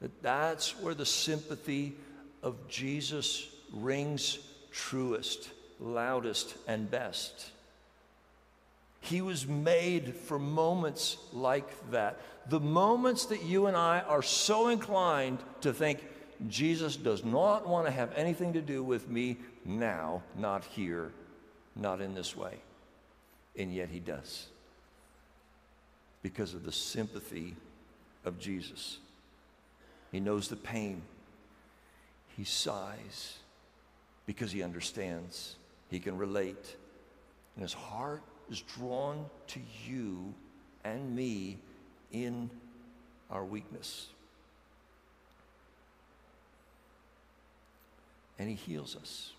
that 0.00 0.22
that's 0.22 0.78
where 0.80 0.94
the 0.94 1.06
sympathy 1.06 1.94
of 2.42 2.56
Jesus 2.68 3.48
rings 3.72 4.38
truest, 4.72 5.50
loudest, 5.78 6.54
and 6.66 6.90
best. 6.90 7.50
He 9.00 9.22
was 9.22 9.46
made 9.46 10.14
for 10.14 10.38
moments 10.38 11.16
like 11.32 11.90
that. 11.90 12.20
The 12.48 12.60
moments 12.60 13.26
that 13.26 13.42
you 13.42 13.66
and 13.66 13.76
I 13.76 14.00
are 14.00 14.22
so 14.22 14.68
inclined 14.68 15.38
to 15.62 15.72
think, 15.72 16.04
Jesus 16.48 16.96
does 16.96 17.24
not 17.24 17.68
want 17.68 17.86
to 17.86 17.92
have 17.92 18.12
anything 18.14 18.54
to 18.54 18.62
do 18.62 18.82
with 18.82 19.08
me 19.08 19.36
now, 19.64 20.22
not 20.36 20.64
here, 20.64 21.12
not 21.76 22.00
in 22.00 22.14
this 22.14 22.36
way. 22.36 22.56
And 23.56 23.74
yet 23.74 23.88
he 23.90 24.00
does. 24.00 24.46
Because 26.22 26.54
of 26.54 26.64
the 26.64 26.72
sympathy 26.72 27.56
of 28.24 28.38
Jesus. 28.38 28.98
He 30.12 30.20
knows 30.20 30.48
the 30.48 30.56
pain. 30.56 31.02
He 32.36 32.44
sighs 32.44 33.38
because 34.26 34.52
he 34.52 34.62
understands. 34.62 35.56
He 35.90 35.98
can 35.98 36.16
relate. 36.16 36.76
And 37.54 37.62
his 37.62 37.72
heart 37.72 38.22
is 38.50 38.60
drawn 38.60 39.26
to 39.48 39.60
you 39.86 40.34
and 40.84 41.14
me 41.14 41.58
in 42.12 42.50
our 43.30 43.44
weakness. 43.44 44.08
And 48.38 48.48
he 48.48 48.54
heals 48.54 48.96
us. 48.96 49.32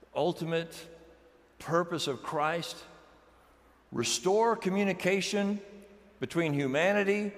The 0.00 0.18
ultimate 0.18 0.74
purpose 1.58 2.06
of 2.06 2.22
Christ 2.22 2.76
restore 3.92 4.56
communication 4.56 5.60
between 6.18 6.54
humanity 6.54 7.32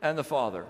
and 0.00 0.16
the 0.16 0.24
Father. 0.24 0.64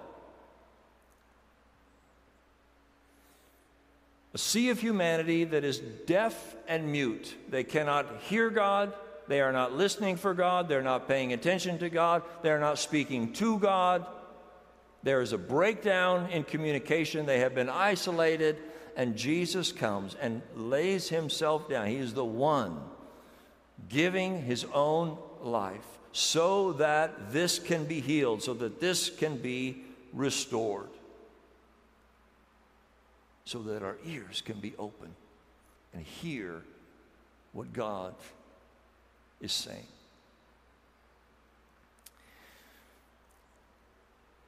A 4.32 4.38
sea 4.38 4.70
of 4.70 4.78
humanity 4.78 5.44
that 5.44 5.64
is 5.64 5.80
deaf 6.06 6.54
and 6.68 6.90
mute. 6.90 7.34
They 7.48 7.64
cannot 7.64 8.22
hear 8.22 8.48
God. 8.48 8.92
They 9.26 9.40
are 9.40 9.52
not 9.52 9.72
listening 9.72 10.16
for 10.16 10.34
God. 10.34 10.68
They're 10.68 10.82
not 10.82 11.08
paying 11.08 11.32
attention 11.32 11.78
to 11.78 11.90
God. 11.90 12.22
They're 12.42 12.60
not 12.60 12.78
speaking 12.78 13.32
to 13.34 13.58
God. 13.58 14.06
There 15.02 15.20
is 15.20 15.32
a 15.32 15.38
breakdown 15.38 16.30
in 16.30 16.44
communication. 16.44 17.26
They 17.26 17.40
have 17.40 17.54
been 17.54 17.68
isolated 17.68 18.58
and 18.96 19.16
Jesus 19.16 19.72
comes 19.72 20.14
and 20.14 20.42
lays 20.54 21.08
himself 21.08 21.68
down. 21.68 21.86
He 21.86 21.96
is 21.96 22.14
the 22.14 22.24
one 22.24 22.80
giving 23.88 24.42
his 24.42 24.66
own 24.72 25.16
life 25.42 25.86
so 26.12 26.72
that 26.74 27.32
this 27.32 27.58
can 27.58 27.84
be 27.84 28.00
healed, 28.00 28.42
so 28.42 28.54
that 28.54 28.80
this 28.80 29.10
can 29.10 29.36
be 29.36 29.82
restored, 30.12 30.88
so 33.44 33.60
that 33.60 33.82
our 33.82 33.96
ears 34.06 34.42
can 34.44 34.58
be 34.58 34.74
open 34.78 35.14
and 35.94 36.02
hear 36.02 36.62
what 37.52 37.72
God 37.72 38.14
is 39.40 39.52
saying. 39.52 39.86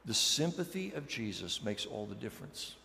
The 0.05 0.13
sympathy 0.13 0.91
of 0.95 1.07
Jesus 1.07 1.63
makes 1.63 1.85
all 1.85 2.05
the 2.05 2.15
difference. 2.15 2.75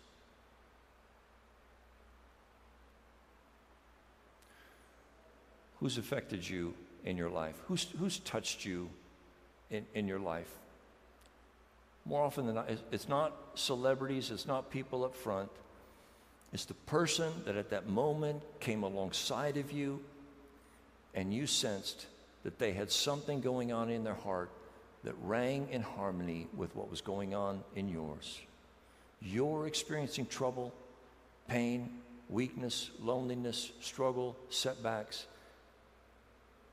Who's 5.79 5.97
affected 5.97 6.47
you 6.47 6.73
in 7.05 7.17
your 7.17 7.29
life? 7.29 7.55
Who's, 7.67 7.87
who's 7.97 8.19
touched 8.19 8.65
you 8.65 8.89
in, 9.69 9.85
in 9.93 10.07
your 10.07 10.19
life? 10.19 10.51
More 12.05 12.23
often 12.23 12.45
than 12.45 12.55
not, 12.55 12.69
it's 12.91 13.07
not 13.07 13.33
celebrities, 13.55 14.31
it's 14.31 14.45
not 14.45 14.71
people 14.71 15.03
up 15.05 15.15
front. 15.15 15.49
It's 16.51 16.65
the 16.65 16.73
person 16.73 17.31
that 17.45 17.55
at 17.55 17.69
that 17.69 17.87
moment 17.87 18.41
came 18.59 18.83
alongside 18.83 19.57
of 19.57 19.71
you 19.71 20.01
and 21.13 21.33
you 21.33 21.45
sensed 21.47 22.07
that 22.43 22.57
they 22.59 22.73
had 22.73 22.91
something 22.91 23.41
going 23.41 23.71
on 23.71 23.89
in 23.89 24.03
their 24.03 24.15
heart 24.15 24.49
that 25.03 25.13
rang 25.23 25.67
in 25.71 25.81
harmony 25.81 26.47
with 26.55 26.75
what 26.75 26.89
was 26.89 27.01
going 27.01 27.33
on 27.33 27.63
in 27.75 27.87
yours. 27.87 28.39
You're 29.21 29.67
experiencing 29.67 30.25
trouble, 30.25 30.73
pain, 31.47 31.89
weakness, 32.29 32.89
loneliness, 33.01 33.71
struggle, 33.81 34.35
setbacks 34.49 35.27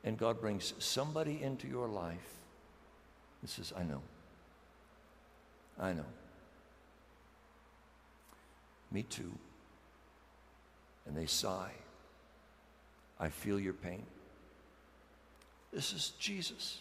and 0.06 0.16
God 0.16 0.40
brings 0.40 0.72
somebody 0.78 1.42
into 1.42 1.66
your 1.66 1.88
life 1.88 2.38
that 3.42 3.50
says, 3.50 3.72
I 3.76 3.82
know. 3.82 4.00
I 5.78 5.92
know. 5.92 6.06
Me 8.92 9.02
too. 9.02 9.32
And 11.06 11.16
they 11.16 11.26
sigh. 11.26 11.72
I 13.18 13.30
feel 13.30 13.58
your 13.58 13.72
pain. 13.72 14.04
This 15.72 15.92
is 15.92 16.12
Jesus. 16.20 16.78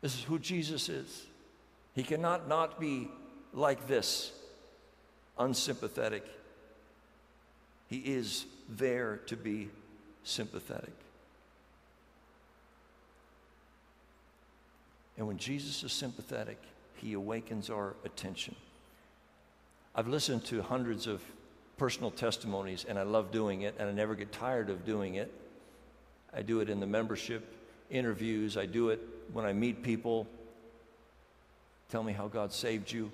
This 0.00 0.16
is 0.16 0.24
who 0.24 0.40
Jesus 0.40 0.88
is. 0.88 1.26
He 1.94 2.02
cannot 2.02 2.48
not 2.48 2.80
be 2.80 3.08
like 3.52 3.86
this, 3.86 4.32
unsympathetic. 5.38 6.24
He 7.88 7.98
is 7.98 8.44
there 8.68 9.20
to 9.26 9.36
be 9.36 9.68
sympathetic. 10.24 10.94
And 15.16 15.26
when 15.26 15.38
Jesus 15.38 15.82
is 15.82 15.92
sympathetic, 15.92 16.58
he 16.96 17.12
awakens 17.14 17.70
our 17.70 17.94
attention. 18.04 18.54
I've 19.94 20.08
listened 20.08 20.44
to 20.46 20.62
hundreds 20.62 21.06
of 21.06 21.22
personal 21.76 22.10
testimonies, 22.10 22.84
and 22.88 22.98
I 22.98 23.02
love 23.02 23.30
doing 23.30 23.62
it, 23.62 23.74
and 23.78 23.88
I 23.88 23.92
never 23.92 24.14
get 24.14 24.32
tired 24.32 24.70
of 24.70 24.84
doing 24.84 25.16
it. 25.16 25.32
I 26.32 26.42
do 26.42 26.60
it 26.60 26.70
in 26.70 26.78
the 26.78 26.86
membership 26.86 27.56
interviews, 27.90 28.56
I 28.56 28.66
do 28.66 28.90
it 28.90 29.00
when 29.32 29.44
I 29.44 29.52
meet 29.52 29.82
people. 29.82 30.26
Tell 31.88 32.04
me 32.04 32.12
how 32.12 32.28
God 32.28 32.52
saved 32.52 32.92
you. 32.92 33.10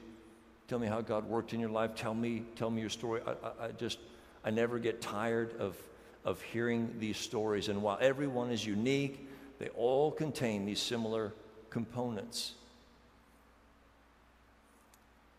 Tell 0.68 0.78
me 0.78 0.86
how 0.86 1.00
God 1.00 1.26
worked 1.28 1.54
in 1.54 1.60
your 1.60 1.70
life. 1.70 1.94
Tell 1.94 2.12
me, 2.12 2.42
tell 2.56 2.70
me 2.70 2.80
your 2.80 2.90
story. 2.90 3.22
I, 3.26 3.30
I, 3.30 3.66
I 3.66 3.72
just, 3.72 3.98
I 4.44 4.50
never 4.50 4.78
get 4.78 5.00
tired 5.00 5.58
of, 5.58 5.76
of 6.24 6.42
hearing 6.42 6.94
these 6.98 7.16
stories. 7.16 7.68
And 7.68 7.82
while 7.82 7.98
everyone 8.00 8.50
is 8.50 8.66
unique, 8.66 9.28
they 9.58 9.68
all 9.70 10.10
contain 10.10 10.66
these 10.66 10.80
similar 10.80 11.32
components. 11.70 12.52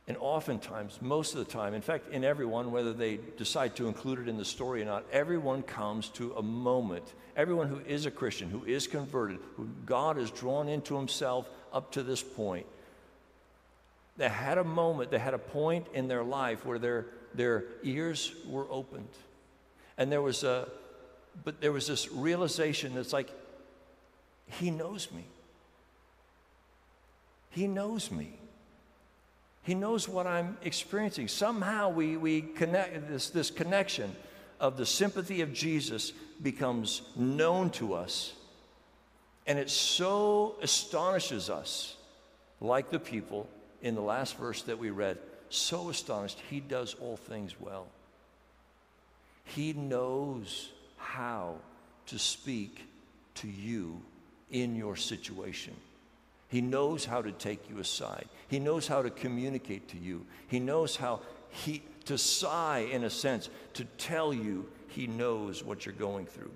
And 0.08 0.16
oftentimes, 0.22 1.00
most 1.02 1.34
of 1.34 1.40
the 1.40 1.52
time, 1.52 1.74
in 1.74 1.82
fact, 1.82 2.14
in 2.14 2.24
everyone, 2.24 2.72
whether 2.72 2.94
they 2.94 3.20
decide 3.38 3.76
to 3.76 3.88
include 3.88 4.20
it 4.20 4.30
in 4.30 4.38
the 4.38 4.46
story 4.46 4.82
or 4.82 4.86
not, 4.86 5.04
everyone 5.12 5.64
comes 5.64 6.08
to 6.10 6.34
a 6.36 6.42
moment. 6.42 7.04
Everyone 7.36 7.68
who 7.68 7.80
is 7.80 8.06
a 8.06 8.12
Christian, 8.12 8.50
who 8.50 8.64
is 8.64 8.88
converted, 8.88 9.40
who 9.58 9.68
God 9.86 10.16
has 10.16 10.32
drawn 10.32 10.70
into 10.70 10.96
himself 10.96 11.50
up 11.74 11.92
to 11.92 12.04
this 12.04 12.24
point, 12.24 12.66
they 14.16 14.30
had 14.30 14.58
a 14.58 14.64
moment, 14.64 15.12
they 15.12 15.20
had 15.20 15.34
a 15.34 15.40
point 15.40 15.86
in 15.94 16.08
their 16.08 16.24
life 16.24 16.66
where 16.66 16.80
their, 16.80 17.06
their 17.36 17.66
ears 17.84 18.34
were 18.48 18.66
opened. 18.72 19.10
And 19.98 20.10
there 20.10 20.22
was 20.22 20.44
a, 20.44 20.70
but 21.44 21.60
there 21.60 21.72
was 21.72 21.86
this 21.86 22.10
realization 22.12 22.96
that's 22.96 23.14
like, 23.14 23.30
He 24.48 24.72
knows 24.72 25.12
me. 25.12 25.26
He 27.50 27.68
knows 27.68 28.12
me. 28.12 28.34
He 29.64 29.76
knows 29.76 30.08
what 30.08 30.28
I'm 30.28 30.58
experiencing. 30.64 31.28
Somehow 31.28 31.90
we, 31.90 32.16
we 32.16 32.42
connect 32.42 33.10
this, 33.10 33.30
this 33.30 33.52
connection 33.52 34.16
of 34.60 34.78
the 34.78 34.86
sympathy 34.86 35.42
of 35.42 35.54
Jesus 35.54 36.14
becomes 36.42 37.02
known 37.16 37.70
to 37.72 37.94
us. 37.94 38.34
And 39.46 39.60
it 39.60 39.70
so 39.70 40.56
astonishes 40.62 41.50
us, 41.50 41.96
like 42.60 42.90
the 42.90 43.00
people 43.00 43.48
in 43.82 43.96
the 43.96 44.02
last 44.02 44.38
verse 44.38 44.62
that 44.64 44.78
we 44.78 44.90
read, 44.90 45.18
so 45.50 45.90
astonished. 45.90 46.42
He 46.50 46.60
does 46.60 46.96
all 46.96 47.18
things 47.18 47.60
well. 47.60 47.88
He 49.46 49.74
knows 49.74 50.70
how 50.98 51.56
to 52.08 52.20
speak 52.20 52.86
to 53.36 53.48
you 53.48 54.02
in 54.52 54.76
your 54.76 54.96
situation. 54.96 55.76
He 56.50 56.62
knows 56.62 57.06
how 57.06 57.22
to 57.22 57.32
take 57.32 57.70
you 57.70 57.80
aside. 57.80 58.28
He 58.48 58.60
knows 58.60 58.88
how 58.88 59.02
to 59.02 59.10
communicate 59.10 59.90
to 59.90 59.98
you. 59.98 60.26
He 60.48 60.60
knows 60.60 60.96
how 60.96 61.22
he 61.50 61.82
to 62.06 62.18
sigh 62.18 62.88
in 62.92 63.04
a 63.04 63.10
sense 63.10 63.50
to 63.74 63.84
tell 63.98 64.34
you 64.34 64.66
he 64.88 65.08
knows 65.08 65.64
what 65.64 65.86
you're 65.86 65.94
going 65.96 66.26
through. 66.26 66.52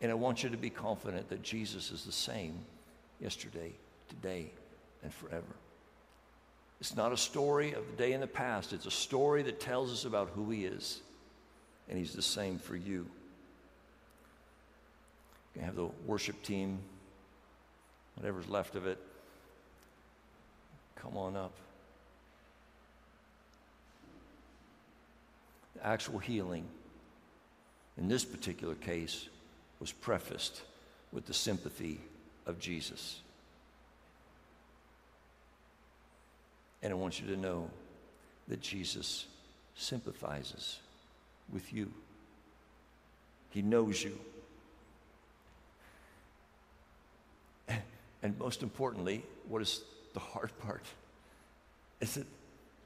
And 0.00 0.10
I 0.10 0.14
want 0.14 0.42
you 0.42 0.50
to 0.50 0.56
be 0.56 0.70
confident 0.70 1.28
that 1.28 1.42
Jesus 1.42 1.90
is 1.90 2.04
the 2.04 2.12
same 2.12 2.54
yesterday, 3.20 3.72
today, 4.08 4.46
and 5.02 5.12
forever. 5.12 5.44
It's 6.80 6.96
not 6.96 7.12
a 7.12 7.16
story 7.16 7.72
of 7.72 7.84
the 7.88 7.96
day 7.96 8.12
in 8.12 8.20
the 8.20 8.26
past, 8.26 8.72
it's 8.72 8.86
a 8.86 8.90
story 8.90 9.42
that 9.44 9.60
tells 9.60 9.92
us 9.92 10.04
about 10.04 10.30
who 10.34 10.50
He 10.50 10.64
is. 10.64 11.00
And 11.88 11.98
He's 11.98 12.12
the 12.12 12.22
same 12.22 12.58
for 12.58 12.76
you. 12.76 13.06
You 15.54 15.62
have 15.62 15.76
the 15.76 15.88
worship 16.06 16.42
team, 16.42 16.78
whatever's 18.16 18.48
left 18.48 18.74
of 18.74 18.86
it. 18.86 18.98
Come 20.96 21.16
on 21.16 21.36
up. 21.36 21.52
The 25.76 25.86
actual 25.86 26.18
healing, 26.18 26.64
in 27.98 28.08
this 28.08 28.24
particular 28.24 28.74
case, 28.74 29.28
was 29.80 29.90
prefaced 29.90 30.62
with 31.12 31.26
the 31.26 31.34
sympathy 31.34 32.00
of 32.46 32.58
Jesus. 32.60 33.20
And 36.82 36.92
I 36.92 36.96
want 36.96 37.20
you 37.20 37.26
to 37.28 37.36
know 37.36 37.70
that 38.48 38.60
Jesus 38.60 39.26
sympathizes 39.76 40.78
with 41.52 41.72
you. 41.72 41.92
He 43.50 43.62
knows 43.62 44.02
you. 44.02 44.18
And 48.22 48.38
most 48.38 48.62
importantly, 48.62 49.22
what 49.48 49.62
is 49.62 49.82
the 50.14 50.20
hard 50.20 50.50
part? 50.60 50.84
Is 52.00 52.14
that 52.14 52.26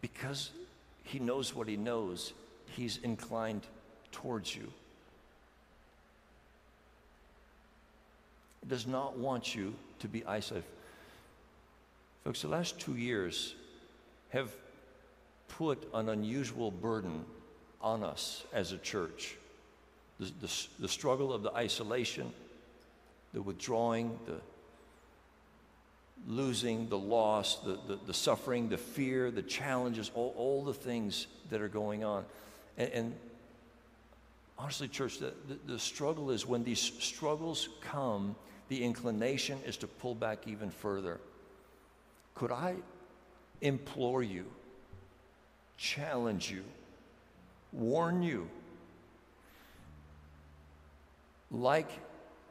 because 0.00 0.50
he 1.04 1.18
knows 1.18 1.54
what 1.54 1.68
he 1.68 1.76
knows, 1.76 2.32
he's 2.70 2.98
inclined 2.98 3.62
towards 4.12 4.54
you. 4.54 4.72
He 8.62 8.68
does 8.68 8.86
not 8.86 9.18
want 9.18 9.54
you 9.54 9.74
to 10.00 10.08
be 10.08 10.24
isolated. 10.24 10.68
Folks, 12.24 12.42
the 12.42 12.48
last 12.48 12.80
two 12.80 12.96
years 12.96 13.54
have 14.30 14.50
put 15.48 15.88
an 15.94 16.08
unusual 16.08 16.70
burden 16.70 17.24
on 17.80 18.02
us 18.02 18.42
as 18.52 18.72
a 18.72 18.78
church. 18.78 19.36
The, 20.18 20.32
the, 20.40 20.66
the 20.80 20.88
struggle 20.88 21.32
of 21.32 21.42
the 21.42 21.52
isolation, 21.52 22.32
the 23.32 23.42
withdrawing, 23.42 24.18
the 24.26 24.40
losing, 26.26 26.88
the 26.88 26.98
loss, 26.98 27.56
the, 27.60 27.78
the, 27.86 27.98
the, 28.06 28.14
suffering, 28.14 28.68
the 28.68 28.78
fear, 28.78 29.30
the 29.30 29.42
challenges, 29.42 30.10
all, 30.14 30.34
all 30.36 30.64
the 30.64 30.74
things 30.74 31.26
that 31.50 31.60
are 31.60 31.68
going 31.68 32.04
on. 32.04 32.24
And, 32.76 32.90
and 32.92 33.14
honestly, 34.58 34.88
church, 34.88 35.18
the, 35.18 35.32
the, 35.48 35.72
the 35.72 35.78
struggle 35.78 36.30
is 36.30 36.46
when 36.46 36.64
these 36.64 36.80
struggles 36.80 37.68
come, 37.80 38.34
the 38.68 38.82
inclination 38.82 39.58
is 39.64 39.76
to 39.78 39.86
pull 39.86 40.14
back 40.14 40.48
even 40.48 40.70
further. 40.70 41.20
Could 42.34 42.50
I 42.50 42.74
implore 43.60 44.22
you, 44.22 44.46
challenge 45.78 46.50
you, 46.50 46.64
warn 47.72 48.22
you, 48.22 48.48
like 51.50 51.88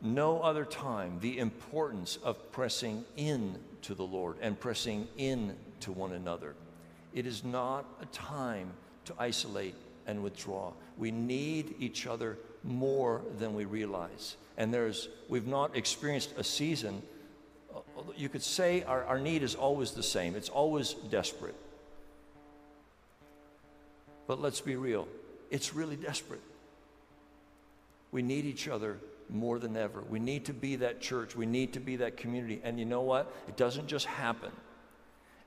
no 0.05 0.39
other 0.41 0.65
time, 0.65 1.17
the 1.21 1.39
importance 1.39 2.17
of 2.23 2.51
pressing 2.51 3.03
in 3.17 3.57
to 3.81 3.95
the 3.95 4.03
Lord 4.03 4.37
and 4.41 4.59
pressing 4.59 5.07
in 5.17 5.55
to 5.81 5.91
one 5.91 6.13
another. 6.13 6.55
It 7.13 7.25
is 7.25 7.43
not 7.43 7.85
a 8.01 8.05
time 8.07 8.71
to 9.05 9.13
isolate 9.17 9.75
and 10.07 10.23
withdraw. 10.23 10.71
We 10.97 11.11
need 11.11 11.75
each 11.79 12.07
other 12.07 12.37
more 12.63 13.21
than 13.37 13.53
we 13.53 13.65
realize. 13.65 14.37
And 14.57 14.73
there's, 14.73 15.09
we've 15.29 15.47
not 15.47 15.75
experienced 15.75 16.33
a 16.37 16.43
season 16.43 17.01
uh, 17.75 18.01
you 18.15 18.29
could 18.29 18.43
say 18.43 18.83
our, 18.83 19.03
our 19.05 19.19
need 19.19 19.43
is 19.43 19.55
always 19.55 19.91
the 19.91 20.03
same, 20.03 20.35
it's 20.35 20.49
always 20.49 20.93
desperate. 20.93 21.55
But 24.27 24.41
let's 24.41 24.61
be 24.61 24.75
real, 24.75 25.07
it's 25.51 25.73
really 25.73 25.95
desperate. 25.95 26.41
We 28.11 28.21
need 28.21 28.45
each 28.45 28.67
other 28.67 28.97
more 29.29 29.59
than 29.59 29.75
ever. 29.75 30.03
We 30.09 30.19
need 30.19 30.45
to 30.45 30.53
be 30.53 30.75
that 30.77 31.01
church. 31.01 31.35
We 31.35 31.45
need 31.45 31.73
to 31.73 31.79
be 31.79 31.95
that 31.97 32.17
community. 32.17 32.61
And 32.63 32.79
you 32.79 32.85
know 32.85 33.01
what? 33.01 33.33
It 33.47 33.57
doesn't 33.57 33.87
just 33.87 34.05
happen. 34.05 34.51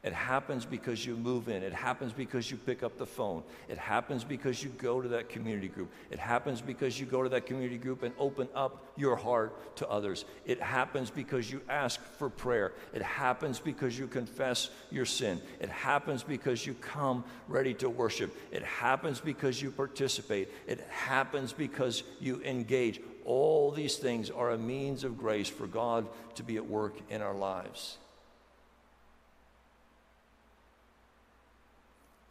It 0.04 0.12
happens 0.12 0.64
because 0.64 1.04
you 1.04 1.16
move 1.16 1.48
in. 1.48 1.64
It 1.64 1.72
happens 1.72 2.12
because 2.12 2.52
you 2.52 2.56
pick 2.56 2.84
up 2.84 2.98
the 2.98 3.06
phone. 3.06 3.42
It 3.68 3.78
happens 3.78 4.22
because 4.22 4.62
you 4.62 4.70
go 4.78 5.00
to 5.02 5.08
that 5.08 5.28
community 5.28 5.66
group. 5.66 5.90
It 6.12 6.20
happens 6.20 6.60
because 6.60 7.00
you 7.00 7.04
go 7.04 7.24
to 7.24 7.28
that 7.30 7.46
community 7.46 7.78
group 7.78 8.04
and 8.04 8.14
open 8.16 8.48
up 8.54 8.86
your 8.96 9.16
heart 9.16 9.76
to 9.76 9.88
others. 9.88 10.24
It 10.46 10.62
happens 10.62 11.10
because 11.10 11.50
you 11.50 11.60
ask 11.68 12.00
for 12.00 12.30
prayer. 12.30 12.74
It 12.94 13.02
happens 13.02 13.58
because 13.58 13.98
you 13.98 14.06
confess 14.06 14.70
your 14.92 15.04
sin. 15.04 15.42
It 15.58 15.68
happens 15.68 16.22
because 16.22 16.64
you 16.64 16.74
come 16.74 17.24
ready 17.48 17.74
to 17.74 17.90
worship. 17.90 18.36
It 18.52 18.62
happens 18.62 19.18
because 19.18 19.60
you 19.60 19.72
participate. 19.72 20.48
It 20.68 20.86
happens 20.90 21.52
because 21.52 22.04
you 22.20 22.40
engage. 22.44 23.00
All 23.28 23.70
these 23.70 23.96
things 23.96 24.30
are 24.30 24.52
a 24.52 24.56
means 24.56 25.04
of 25.04 25.18
grace 25.18 25.50
for 25.50 25.66
God 25.66 26.06
to 26.36 26.42
be 26.42 26.56
at 26.56 26.66
work 26.66 26.94
in 27.10 27.20
our 27.20 27.34
lives. 27.34 27.98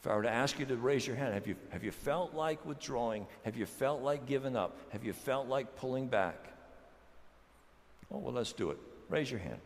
If 0.01 0.07
I 0.07 0.15
were 0.15 0.23
to 0.23 0.31
ask 0.31 0.57
you 0.57 0.65
to 0.65 0.75
raise 0.75 1.05
your 1.05 1.15
hand, 1.15 1.35
have 1.35 1.45
you, 1.45 1.55
have 1.69 1.83
you 1.83 1.91
felt 1.91 2.33
like 2.33 2.65
withdrawing? 2.65 3.27
Have 3.45 3.55
you 3.55 3.67
felt 3.67 4.01
like 4.01 4.25
giving 4.25 4.55
up? 4.55 4.75
Have 4.89 5.03
you 5.03 5.13
felt 5.13 5.47
like 5.47 5.75
pulling 5.75 6.07
back? 6.07 6.47
Oh, 8.11 8.17
well, 8.17 8.33
let's 8.33 8.53
do 8.53 8.71
it. 8.71 8.79
Raise 9.07 9.29
your 9.29 9.39
hand. 9.39 9.59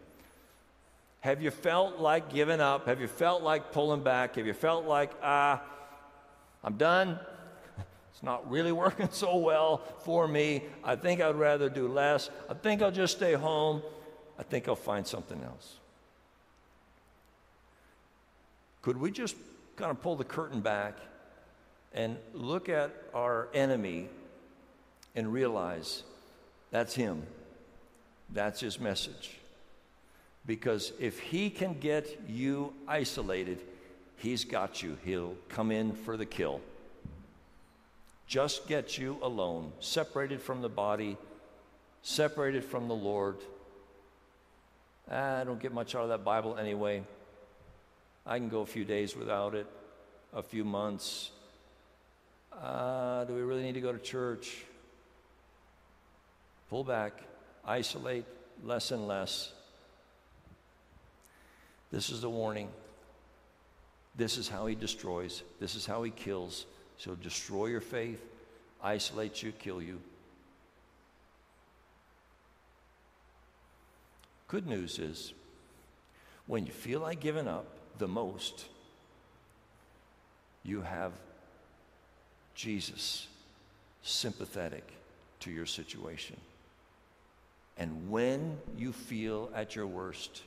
Have 1.22 1.42
you 1.42 1.50
felt 1.50 1.98
like 1.98 2.34
giving 2.34 2.60
up? 2.60 2.88
Have 2.88 3.00
you 3.00 3.08
felt 3.08 3.42
like 3.42 3.72
pulling 3.72 4.04
back? 4.04 4.36
Have 4.36 4.48
you 4.48 4.54
felt 4.54 4.86
like, 4.86 5.12
ah, 5.24 5.64
I'm 6.62 6.76
done? 6.76 7.22
It's 8.12 8.24
not 8.24 8.50
really 8.50 8.72
working 8.86 9.10
so 9.12 9.38
well 9.38 9.82
for 10.04 10.28
me. 10.28 10.64
I 10.84 10.96
think 10.96 11.22
I'd 11.22 11.36
rather 11.36 11.70
do 11.70 11.88
less. 11.88 12.30
I 12.50 12.54
think 12.54 12.82
I'll 12.82 12.92
just 12.92 13.18
stay 13.18 13.34
home. 13.34 13.82
I 14.38 14.44
think 14.44 14.68
I'll 14.68 14.76
find 14.76 15.06
something 15.06 15.42
else. 15.44 15.78
Could 18.82 18.98
we 18.98 19.12
just 19.12 19.36
kind 19.76 19.92
of 19.92 20.02
pull 20.02 20.16
the 20.16 20.24
curtain 20.24 20.62
back 20.62 20.98
and 21.94 22.18
look 22.34 22.70
at 22.70 22.92
our 23.14 23.48
enemy 23.54 24.10
and 25.16 25.32
realize 25.32 26.04
that's 26.72 26.96
him. 26.96 27.24
That's 28.30 28.62
his 28.62 28.80
message. 28.80 29.38
Because 30.46 30.94
if 31.00 31.20
he 31.20 31.50
can 31.50 31.78
get 31.80 32.22
you 32.28 32.74
isolated, 32.88 33.62
he's 34.18 34.46
got 34.46 34.82
you. 34.82 34.98
He'll 35.04 35.36
come 35.50 35.72
in 35.72 35.94
for 35.94 36.18
the 36.18 36.26
kill. 36.26 36.62
Just 38.32 38.66
get 38.66 38.98
you 38.98 39.18
alone, 39.22 39.74
separated 39.82 40.42
from 40.42 40.62
the 40.62 40.70
body, 40.70 41.18
separated 42.02 42.64
from 42.64 42.88
the 42.88 42.96
Lord. 42.96 43.36
I 45.12 45.44
don't 45.44 45.60
get 45.60 45.74
much 45.74 45.96
out 45.96 46.04
of 46.04 46.10
that 46.12 46.24
Bible 46.24 46.56
anyway. 46.56 47.04
I 48.26 48.38
can 48.38 48.48
go 48.48 48.62
a 48.62 48.66
few 48.66 48.86
days 48.86 49.18
without 49.18 49.54
it, 49.54 49.68
a 50.32 50.42
few 50.42 50.64
months. 50.64 51.32
Uh, 52.54 53.26
do 53.26 53.34
we 53.34 53.42
really 53.42 53.64
need 53.64 53.74
to 53.74 53.82
go 53.82 53.92
to 53.92 54.00
church? 54.00 54.64
Pull 56.70 56.86
back, 56.86 57.12
isolate 57.66 58.24
less 58.64 58.92
and 58.92 59.10
less. 59.10 59.52
This 61.92 62.10
is 62.10 62.22
the 62.22 62.30
warning. 62.30 62.70
This 64.16 64.38
is 64.38 64.48
how 64.48 64.68
he 64.68 64.76
destroys. 64.76 65.44
This 65.60 65.76
is 65.76 65.86
how 65.86 66.04
he 66.04 66.12
kills. 66.12 66.66
So 67.02 67.16
destroy 67.16 67.66
your 67.66 67.82
faith, 67.82 68.22
isolate 68.84 69.42
you, 69.42 69.52
kill 69.54 69.82
you. 69.82 70.00
Good 74.48 74.68
news 74.68 75.00
is 75.00 75.34
when 76.46 76.68
you 76.68 76.72
feel 76.72 77.00
like 77.00 77.20
giving 77.20 77.48
up, 77.48 77.66
the 77.98 78.08
most, 78.08 78.66
you 80.64 80.82
have 80.82 81.12
Jesus 82.54 83.26
sympathetic 84.04 84.88
to 85.40 85.50
your 85.50 85.66
situation. 85.66 86.38
And 87.80 88.12
when 88.12 88.60
you 88.78 88.94
feel 88.94 89.50
at 89.56 89.76
your 89.76 89.88
worst, 89.88 90.44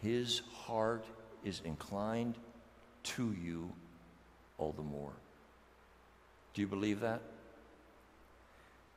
his 0.00 0.40
heart 0.52 1.04
is 1.44 1.62
inclined 1.64 2.36
to 3.02 3.34
you 3.42 3.72
all 4.56 4.70
the 4.70 4.82
more. 4.82 5.10
Do 6.54 6.60
you 6.60 6.68
believe 6.68 7.00
that? 7.00 7.20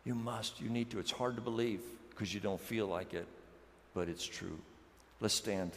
You 0.05 0.15
must. 0.15 0.61
You 0.61 0.69
need 0.69 0.91
to. 0.91 0.99
It's 0.99 1.11
hard 1.11 1.35
to 1.35 1.41
believe 1.41 1.81
because 2.11 2.33
you 2.33 2.39
don't 2.39 2.61
feel 2.61 2.87
like 2.87 3.13
it, 3.13 3.27
but 3.93 4.07
it's 4.07 4.25
true. 4.25 4.57
Let's 5.19 5.33
stand. 5.33 5.71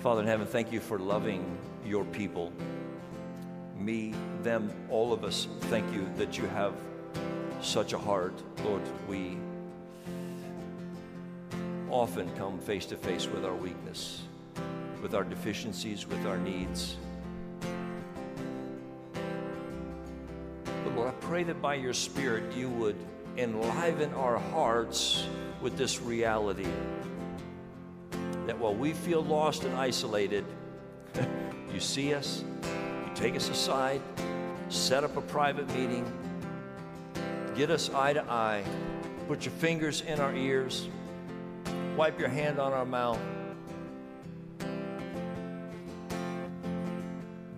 Father 0.00 0.22
in 0.22 0.26
heaven, 0.26 0.46
thank 0.46 0.72
you 0.72 0.80
for 0.80 0.98
loving 0.98 1.58
your 1.84 2.04
people. 2.06 2.52
Me, 3.78 4.14
them, 4.42 4.70
all 4.90 5.12
of 5.12 5.22
us, 5.22 5.48
thank 5.62 5.92
you 5.92 6.08
that 6.16 6.38
you 6.38 6.46
have 6.46 6.72
such 7.60 7.92
a 7.92 7.98
heart. 7.98 8.34
Lord, 8.64 8.82
we 9.08 9.36
often 11.90 12.30
come 12.36 12.58
face 12.58 12.86
to 12.86 12.96
face 12.96 13.26
with 13.26 13.44
our 13.44 13.54
weakness, 13.54 14.22
with 15.02 15.14
our 15.14 15.24
deficiencies, 15.24 16.06
with 16.06 16.24
our 16.26 16.38
needs. 16.38 16.96
But 20.64 20.94
Lord, 20.94 21.08
I 21.08 21.12
pray 21.20 21.44
that 21.44 21.60
by 21.62 21.74
your 21.74 21.94
Spirit 21.94 22.54
you 22.54 22.68
would 22.70 22.96
enliven 23.36 24.12
our 24.14 24.38
hearts 24.38 25.26
with 25.60 25.76
this 25.76 26.00
reality 26.00 26.66
that 28.46 28.58
while 28.58 28.74
we 28.74 28.94
feel 28.94 29.22
lost 29.22 29.64
and 29.64 29.74
isolated, 29.76 30.42
you 31.74 31.80
see 31.80 32.14
us, 32.14 32.44
you 32.62 33.10
take 33.14 33.36
us 33.36 33.50
aside, 33.50 34.00
set 34.70 35.04
up 35.04 35.16
a 35.18 35.20
private 35.20 35.68
meeting, 35.74 36.10
get 37.54 37.70
us 37.70 37.90
eye 37.90 38.14
to 38.14 38.24
eye, 38.24 38.64
put 39.28 39.44
your 39.44 39.52
fingers 39.56 40.00
in 40.00 40.18
our 40.18 40.34
ears, 40.34 40.88
wipe 41.98 42.18
your 42.18 42.30
hand 42.30 42.58
on 42.58 42.72
our 42.72 42.86
mouth. 42.86 43.18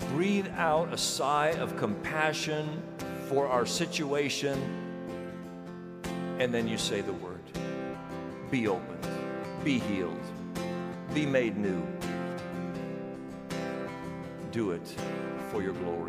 Breathe 0.08 0.48
out 0.56 0.92
a 0.92 0.98
sigh 0.98 1.50
of 1.60 1.76
compassion 1.76 2.82
for 3.28 3.46
our 3.46 3.64
situation, 3.66 4.58
and 6.40 6.52
then 6.52 6.66
you 6.66 6.78
say 6.78 7.00
the 7.00 7.12
word 7.12 7.40
Be 8.50 8.66
opened, 8.66 9.06
be 9.62 9.78
healed 9.78 10.18
be 11.14 11.26
made 11.26 11.56
new. 11.56 11.82
Do 14.52 14.70
it 14.70 14.94
for 15.50 15.62
your 15.62 15.72
glory. 15.72 16.00